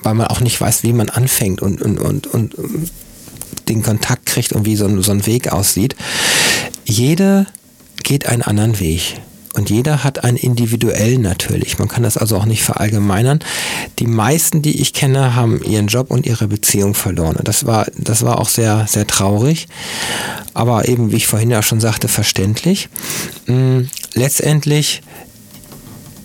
Weil 0.02 0.16
man 0.16 0.28
auch 0.28 0.40
nicht 0.40 0.60
weiß, 0.60 0.84
wie 0.84 0.94
man 0.94 1.10
anfängt 1.10 1.62
und, 1.62 1.82
und, 1.82 2.00
und, 2.00 2.28
und 2.28 2.56
den 3.70 3.84
Kontakt 3.84 4.26
kriegt 4.26 4.54
und 4.54 4.66
wie 4.66 4.76
so 4.76 4.86
ein, 4.86 5.02
so 5.02 5.12
ein 5.12 5.26
Weg 5.26 5.52
aussieht. 5.52 5.96
Jede 6.86 7.46
geht 8.04 8.28
einen 8.28 8.42
anderen 8.42 8.80
Weg. 8.80 9.22
Und 9.56 9.70
jeder 9.70 10.04
hat 10.04 10.26
einen 10.26 10.36
individuellen 10.36 11.22
natürlich. 11.22 11.80
Man 11.80 11.88
kann 11.88 12.04
das 12.04 12.18
also 12.18 12.36
auch 12.36 12.46
nicht 12.46 12.62
verallgemeinern. 12.62 13.40
Die 14.00 14.06
meisten, 14.06 14.62
die 14.62 14.82
ich 14.82 14.92
kenne, 14.92 15.34
haben 15.34 15.64
ihren 15.64 15.88
Job 15.88 16.12
und 16.12 16.26
ihre 16.26 16.50
Beziehung 16.50 16.94
verloren. 16.94 17.38
Und 17.38 17.48
das 17.48 17.66
war, 17.66 17.88
das 17.98 18.24
war 18.24 18.40
auch 18.40 18.50
sehr, 18.50 18.86
sehr 18.86 19.08
traurig. 19.08 19.70
Aber 20.54 20.90
eben, 20.90 21.12
wie 21.12 21.16
ich 21.16 21.28
vorhin 21.28 21.52
ja 21.52 21.64
schon 21.64 21.80
sagte, 21.80 22.10
verständlich. 22.10 22.90
Hm, 23.46 23.90
letztendlich 24.14 25.02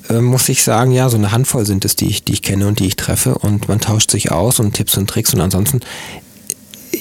äh, 0.09 0.21
muss 0.21 0.49
ich 0.49 0.65
sagen, 0.65 0.91
ja, 0.91 1.09
so 1.09 1.17
eine 1.17 1.31
Handvoll 1.31 1.65
sind 1.65 1.85
es, 1.85 1.95
die 1.95 2.09
ich, 2.09 2.25
die 2.25 2.33
ich 2.33 2.43
kenne 2.43 2.67
und 2.67 2.81
die 2.81 2.89
ich 2.89 2.97
treffe 2.97 3.37
und 3.37 3.69
man 3.69 3.81
tauscht 3.81 4.11
sich 4.11 4.33
aus 4.33 4.59
und 4.59 4.73
Tipps 4.73 4.97
und 4.97 5.09
Tricks 5.09 5.33
und 5.35 5.41
ansonsten 5.41 5.81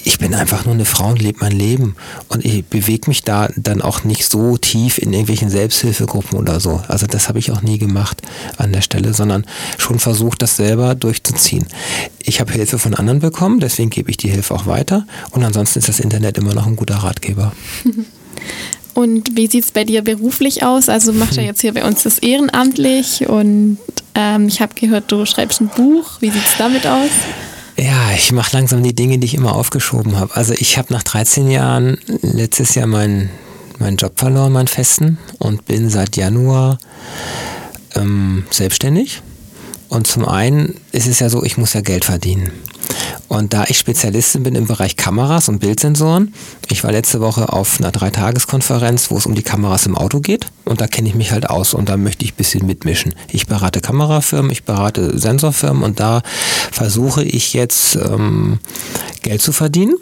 ich 0.03 0.19
bin 0.19 0.33
einfach 0.33 0.65
nur 0.65 0.73
eine 0.73 0.85
Frau 0.85 1.09
und 1.09 1.21
lebe 1.21 1.39
mein 1.41 1.51
Leben. 1.51 1.95
Und 2.27 2.45
ich 2.45 2.65
bewege 2.65 3.09
mich 3.09 3.23
da 3.23 3.49
dann 3.55 3.81
auch 3.81 4.03
nicht 4.03 4.25
so 4.25 4.57
tief 4.57 4.97
in 4.97 5.13
irgendwelchen 5.13 5.49
Selbsthilfegruppen 5.49 6.37
oder 6.37 6.59
so. 6.59 6.81
Also 6.87 7.07
das 7.07 7.27
habe 7.27 7.39
ich 7.39 7.51
auch 7.51 7.61
nie 7.61 7.77
gemacht 7.77 8.21
an 8.57 8.71
der 8.71 8.81
Stelle, 8.81 9.13
sondern 9.13 9.45
schon 9.77 9.99
versucht, 9.99 10.41
das 10.41 10.55
selber 10.55 10.95
durchzuziehen. 10.95 11.67
Ich 12.23 12.39
habe 12.39 12.51
Hilfe 12.51 12.79
von 12.79 12.93
anderen 12.93 13.19
bekommen, 13.19 13.59
deswegen 13.59 13.89
gebe 13.89 14.09
ich 14.09 14.17
die 14.17 14.29
Hilfe 14.29 14.53
auch 14.53 14.65
weiter. 14.65 15.05
Und 15.31 15.43
ansonsten 15.43 15.79
ist 15.79 15.89
das 15.89 15.99
Internet 15.99 16.37
immer 16.37 16.53
noch 16.53 16.67
ein 16.67 16.75
guter 16.75 16.95
Ratgeber. 16.95 17.53
Und 18.93 19.37
wie 19.37 19.47
sieht 19.47 19.63
es 19.63 19.71
bei 19.71 19.85
dir 19.85 20.01
beruflich 20.01 20.63
aus? 20.63 20.89
Also 20.89 21.13
macht 21.13 21.35
ja 21.35 21.43
jetzt 21.43 21.61
hier 21.61 21.73
bei 21.73 21.85
uns 21.85 22.03
das 22.03 22.17
ehrenamtlich 22.17 23.29
und 23.29 23.77
ähm, 24.13 24.47
ich 24.47 24.61
habe 24.61 24.73
gehört, 24.75 25.09
du 25.11 25.25
schreibst 25.25 25.61
ein 25.61 25.69
Buch. 25.69 26.19
Wie 26.19 26.29
sieht 26.29 26.45
es 26.45 26.57
damit 26.57 26.85
aus? 26.85 27.09
Ja, 27.81 28.11
ich 28.13 28.33
mache 28.33 28.57
langsam 28.57 28.83
die 28.83 28.93
Dinge, 28.93 29.19
die 29.19 29.25
ich 29.25 29.35
immer 29.35 29.55
aufgeschoben 29.55 30.17
habe. 30.17 30.35
Also 30.35 30.53
ich 30.53 30.77
habe 30.77 30.91
nach 30.91 31.03
13 31.03 31.49
Jahren 31.49 31.97
letztes 32.21 32.75
Jahr 32.75 32.87
meinen 32.87 33.29
meinen 33.79 33.95
Job 33.95 34.19
verloren, 34.19 34.51
meinen 34.51 34.67
festen, 34.67 35.17
und 35.37 35.65
bin 35.65 35.89
seit 35.89 36.17
Januar 36.17 36.77
ähm, 37.95 38.43
selbstständig. 38.49 39.21
Und 39.89 40.07
zum 40.07 40.25
einen 40.25 40.75
ist 40.91 41.07
es 41.07 41.19
ja 41.19 41.29
so, 41.29 41.43
ich 41.43 41.57
muss 41.57 41.73
ja 41.73 41.81
Geld 41.81 42.05
verdienen. 42.05 42.51
Und 43.27 43.53
da 43.53 43.65
ich 43.67 43.77
Spezialistin 43.77 44.43
bin 44.43 44.55
im 44.55 44.65
Bereich 44.65 44.95
Kameras 44.95 45.49
und 45.49 45.59
Bildsensoren, 45.59 46.33
ich 46.69 46.83
war 46.83 46.91
letzte 46.91 47.21
Woche 47.21 47.51
auf 47.51 47.79
einer 47.79 47.91
Dreitageskonferenz, 47.91 49.11
wo 49.11 49.17
es 49.17 49.25
um 49.25 49.35
die 49.35 49.43
Kameras 49.43 49.85
im 49.85 49.95
Auto 49.95 50.19
geht. 50.19 50.47
Und 50.65 50.81
da 50.81 50.87
kenne 50.87 51.09
ich 51.09 51.15
mich 51.15 51.31
halt 51.31 51.49
aus 51.49 51.73
und 51.73 51.89
da 51.89 51.97
möchte 51.97 52.23
ich 52.25 52.33
ein 52.33 52.37
bisschen 52.37 52.65
mitmischen. 52.65 53.13
Ich 53.31 53.47
berate 53.47 53.81
Kamerafirmen, 53.81 54.51
ich 54.51 54.63
berate 54.63 55.17
Sensorfirmen 55.17 55.83
und 55.83 55.99
da 55.99 56.21
versuche 56.71 57.23
ich 57.23 57.53
jetzt 57.53 57.95
ähm, 57.95 58.59
Geld 59.21 59.41
zu 59.41 59.51
verdienen 59.51 59.95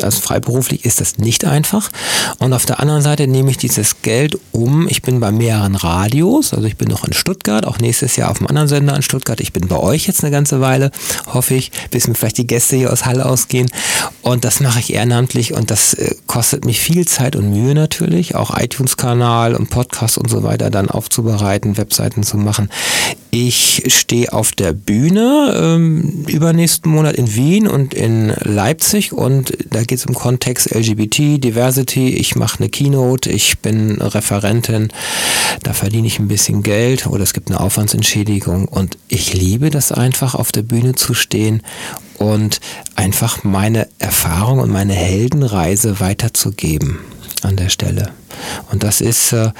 Also 0.00 0.20
freiberuflich 0.20 0.84
ist 0.84 1.00
das 1.00 1.18
nicht 1.18 1.44
einfach. 1.44 1.90
Und 2.38 2.52
auf 2.52 2.64
der 2.64 2.80
anderen 2.80 3.02
Seite 3.02 3.26
nehme 3.26 3.50
ich 3.50 3.56
dieses 3.56 4.02
Geld 4.02 4.38
um. 4.52 4.88
Ich 4.88 5.02
bin 5.02 5.20
bei 5.20 5.32
mehreren 5.32 5.74
Radios, 5.74 6.54
also 6.54 6.66
ich 6.66 6.76
bin 6.76 6.88
noch 6.88 7.04
in 7.04 7.12
Stuttgart, 7.12 7.66
auch 7.66 7.78
nächstes 7.78 8.16
Jahr 8.16 8.30
auf 8.30 8.38
einem 8.38 8.48
anderen 8.48 8.68
Sender 8.68 8.96
in 8.96 9.02
Stuttgart. 9.02 9.40
Ich 9.40 9.52
bin 9.52 9.68
bei 9.68 9.76
euch 9.76 10.06
jetzt 10.06 10.22
eine 10.22 10.30
ganze 10.30 10.60
Weile, 10.60 10.90
hoffe 11.26 11.54
ich, 11.54 11.72
bis 11.90 12.08
mir 12.08 12.14
vielleicht 12.14 12.38
die 12.38 12.46
Gäste 12.46 12.76
hier 12.76 12.92
aus 12.92 13.04
Halle 13.04 13.26
ausgehen. 13.26 13.70
Und 14.22 14.44
das 14.44 14.60
mache 14.60 14.80
ich 14.80 14.92
ehrenamtlich 14.94 15.52
und 15.54 15.70
das 15.70 15.94
äh, 15.94 16.14
kostet 16.26 16.64
mich 16.64 16.80
viel 16.80 17.06
Zeit 17.06 17.36
und 17.36 17.50
Mühe 17.50 17.74
natürlich, 17.74 18.34
auch 18.34 18.56
iTunes-Kanal 18.56 19.54
und 19.54 19.70
Podcast 19.70 20.18
und 20.18 20.30
so 20.30 20.42
weiter 20.42 20.70
dann 20.70 20.88
aufzubereiten, 20.88 21.76
Webseiten 21.76 22.22
zu 22.22 22.36
machen. 22.36 22.68
Ich 23.34 23.84
stehe 23.86 24.30
auf 24.30 24.52
der 24.52 24.74
Bühne 24.74 25.58
ähm, 25.58 26.26
übernächsten 26.26 26.92
Monat 26.92 27.16
in 27.16 27.34
Wien 27.34 27.66
und 27.66 27.94
in 27.94 28.28
Leipzig 28.28 29.14
und 29.14 29.56
da 29.70 29.80
geht 29.80 30.00
es 30.00 30.04
im 30.04 30.14
Kontext 30.14 30.70
LGBT, 30.70 31.42
Diversity. 31.42 32.10
Ich 32.10 32.36
mache 32.36 32.58
eine 32.58 32.68
Keynote, 32.68 33.30
ich 33.30 33.60
bin 33.60 34.02
Referentin, 34.02 34.88
da 35.62 35.72
verdiene 35.72 36.08
ich 36.08 36.18
ein 36.18 36.28
bisschen 36.28 36.62
Geld 36.62 37.06
oder 37.06 37.22
es 37.22 37.32
gibt 37.32 37.48
eine 37.50 37.60
Aufwandsentschädigung 37.60 38.68
und 38.68 38.98
ich 39.08 39.32
liebe 39.32 39.70
das 39.70 39.92
einfach 39.92 40.34
auf 40.34 40.52
der 40.52 40.62
Bühne 40.62 40.94
zu 40.94 41.14
stehen 41.14 41.62
und 42.18 42.60
einfach 42.96 43.44
meine 43.44 43.88
Erfahrung 43.98 44.58
und 44.58 44.70
meine 44.70 44.92
Heldenreise 44.92 46.00
weiterzugeben 46.00 46.98
an 47.44 47.56
der 47.56 47.68
Stelle. 47.68 48.10
Und 48.70 48.82
das 48.82 49.00
ist, 49.00 49.32
äh, 49.32 49.50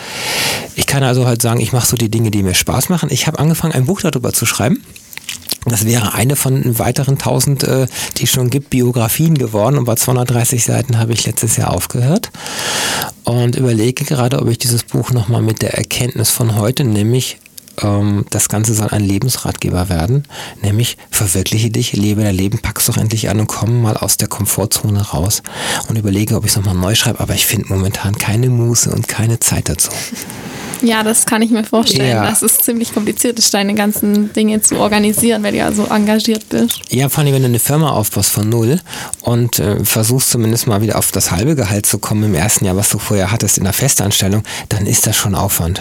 ich 0.75 0.87
kann 0.87 1.03
also 1.03 1.27
halt 1.27 1.43
sagen, 1.43 1.61
ich 1.61 1.73
mache 1.73 1.87
so 1.87 1.97
die 1.97 2.11
Dinge, 2.11 2.31
die 2.31 2.43
mir 2.43 2.55
Spaß 2.55 2.89
machen. 2.89 3.09
Ich 3.13 3.27
habe 3.27 3.39
angefangen, 3.39 3.75
ein 3.75 3.87
Buch 3.87 4.01
darüber 4.01 4.33
zu 4.33 4.47
schreiben. 4.47 4.83
Das 5.65 5.85
wäre 5.85 6.15
eine 6.15 6.35
von 6.35 6.79
weiteren 6.79 7.19
tausend, 7.19 7.63
äh, 7.63 7.87
die 8.17 8.25
es 8.25 8.31
schon 8.31 8.51
gibt, 8.51 8.71
Biografien 8.71 9.39
geworden. 9.39 9.79
Und 9.79 9.85
bei 9.85 9.95
230 9.95 10.65
Seiten 10.65 10.99
habe 10.99 11.13
ich 11.13 11.25
letztes 11.25 11.57
Jahr 11.57 11.73
aufgehört 11.73 12.31
und 13.25 13.55
überlege 13.55 14.05
gerade, 14.05 14.41
ob 14.41 14.49
ich 14.49 14.59
dieses 14.59 14.83
Buch 14.83 15.13
nochmal 15.13 15.43
mit 15.43 15.63
der 15.63 15.75
Erkenntnis 15.75 16.31
von 16.31 16.57
heute, 16.57 16.85
nämlich 16.85 17.39
ähm, 17.83 18.27
das 18.31 18.49
Ganze 18.49 18.75
soll 18.75 18.89
ein 18.89 19.05
Lebensratgeber 19.05 19.89
werden, 19.89 20.25
nämlich 20.63 20.97
verwirkliche 21.11 21.71
dich, 21.71 21.93
lebe 21.93 22.23
dein 22.23 22.35
Leben, 22.35 22.59
pack's 22.59 22.87
doch 22.87 22.97
endlich 22.97 23.29
an 23.29 23.41
und 23.41 23.47
komm 23.47 23.83
mal 23.83 23.97
aus 23.97 24.17
der 24.17 24.29
Komfortzone 24.29 25.01
raus 25.01 25.43
und 25.89 25.97
überlege, 25.97 26.37
ob 26.37 26.45
ich 26.45 26.51
es 26.53 26.57
nochmal 26.57 26.75
neu 26.75 26.95
schreibe, 26.95 27.21
aber 27.21 27.35
ich 27.35 27.47
finde 27.47 27.69
momentan 27.69 28.17
keine 28.17 28.49
Muße 28.49 28.91
und 28.91 29.09
keine 29.09 29.41
Zeit 29.41 29.69
dazu. 29.69 29.91
Ja, 30.83 31.03
das 31.03 31.27
kann 31.27 31.43
ich 31.43 31.51
mir 31.51 31.65
vorstellen. 31.65 32.11
Ja. 32.11 32.25
Das 32.25 32.43
ist 32.43 32.65
ziemlich 32.65 32.93
kompliziert, 32.93 33.39
ist 33.39 33.55
deine 33.55 33.75
ganzen 33.75 34.33
Dinge 34.33 34.61
zu 34.61 34.79
organisieren, 34.79 35.43
wenn 35.43 35.53
du 35.53 35.59
ja 35.59 35.73
so 35.73 35.85
engagiert 35.87 36.49
bist. 36.49 36.81
Ja, 36.91 37.09
vor 37.09 37.23
allem, 37.23 37.33
wenn 37.35 37.43
du 37.43 37.49
eine 37.49 37.59
Firma 37.59 37.91
aufbaust 37.91 38.31
von 38.31 38.49
null 38.49 38.81
und 39.21 39.59
äh, 39.59 39.85
versuchst 39.85 40.31
zumindest 40.31 40.67
mal 40.67 40.83
wieder 40.83 40.99
auf 40.99 41.13
das 41.13 41.31
halbe 41.31 41.55
Gehalt 41.55 41.87
zu 41.87 41.99
kommen 41.99 42.25
im 42.25 42.35
ersten 42.35 42.65
Jahr, 42.65 42.77
was 42.77 42.91
du 42.91 42.99
vorher 42.99 43.31
hattest 43.31 43.59
in 43.59 43.65
der 43.65 43.73
Festanstellung, 43.73 44.43
dann 44.69 44.87
ist 44.87 45.07
das 45.07 45.17
schon 45.17 45.35
Aufwand. 45.35 45.81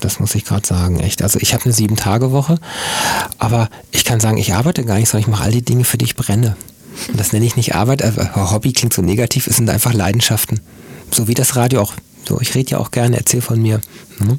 Das 0.00 0.20
muss 0.20 0.34
ich 0.34 0.44
gerade 0.44 0.66
sagen, 0.66 1.00
echt. 1.00 1.22
Also 1.22 1.38
ich 1.40 1.54
habe 1.54 1.64
eine 1.64 1.74
Sieben-Tage-Woche, 1.74 2.58
aber 3.38 3.68
ich 3.90 4.04
kann 4.04 4.20
sagen, 4.20 4.38
ich 4.38 4.54
arbeite 4.54 4.84
gar 4.84 4.98
nicht, 4.98 5.08
sondern 5.08 5.28
ich 5.28 5.30
mache 5.30 5.44
all 5.44 5.52
die 5.52 5.62
Dinge, 5.62 5.84
für 5.84 5.98
die 5.98 6.06
ich 6.06 6.16
brenne. 6.16 6.56
Und 7.08 7.18
das 7.18 7.32
nenne 7.32 7.46
ich 7.46 7.56
nicht 7.56 7.74
Arbeit, 7.74 8.02
aber 8.02 8.50
Hobby 8.50 8.72
klingt 8.72 8.92
so 8.92 9.02
negativ, 9.02 9.46
es 9.46 9.56
sind 9.56 9.70
einfach 9.70 9.94
Leidenschaften. 9.94 10.60
So 11.10 11.28
wie 11.28 11.34
das 11.34 11.56
Radio 11.56 11.80
auch 11.80 11.94
so, 12.28 12.40
ich 12.40 12.54
rede 12.54 12.72
ja 12.72 12.78
auch 12.78 12.90
gerne, 12.90 13.16
erzähl 13.16 13.40
von 13.40 13.60
mir. 13.60 13.80
Mhm. 14.18 14.38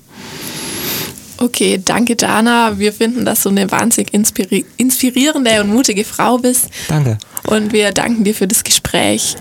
Okay, 1.37 1.81
danke 1.83 2.15
Dana. 2.15 2.77
Wir 2.77 2.93
finden, 2.93 3.25
dass 3.25 3.43
du 3.43 3.49
eine 3.49 3.69
wahnsinnig 3.71 4.13
inspiri 4.13 4.63
inspirierende 4.77 5.61
und 5.61 5.69
mutige 5.69 6.03
Frau 6.03 6.37
bist. 6.37 6.69
Danke. 6.87 7.17
Und 7.47 7.73
wir 7.73 7.91
danken 7.91 8.23
dir 8.23 8.35
für 8.35 8.47
das 8.47 8.63
Gespräch. 8.63 9.23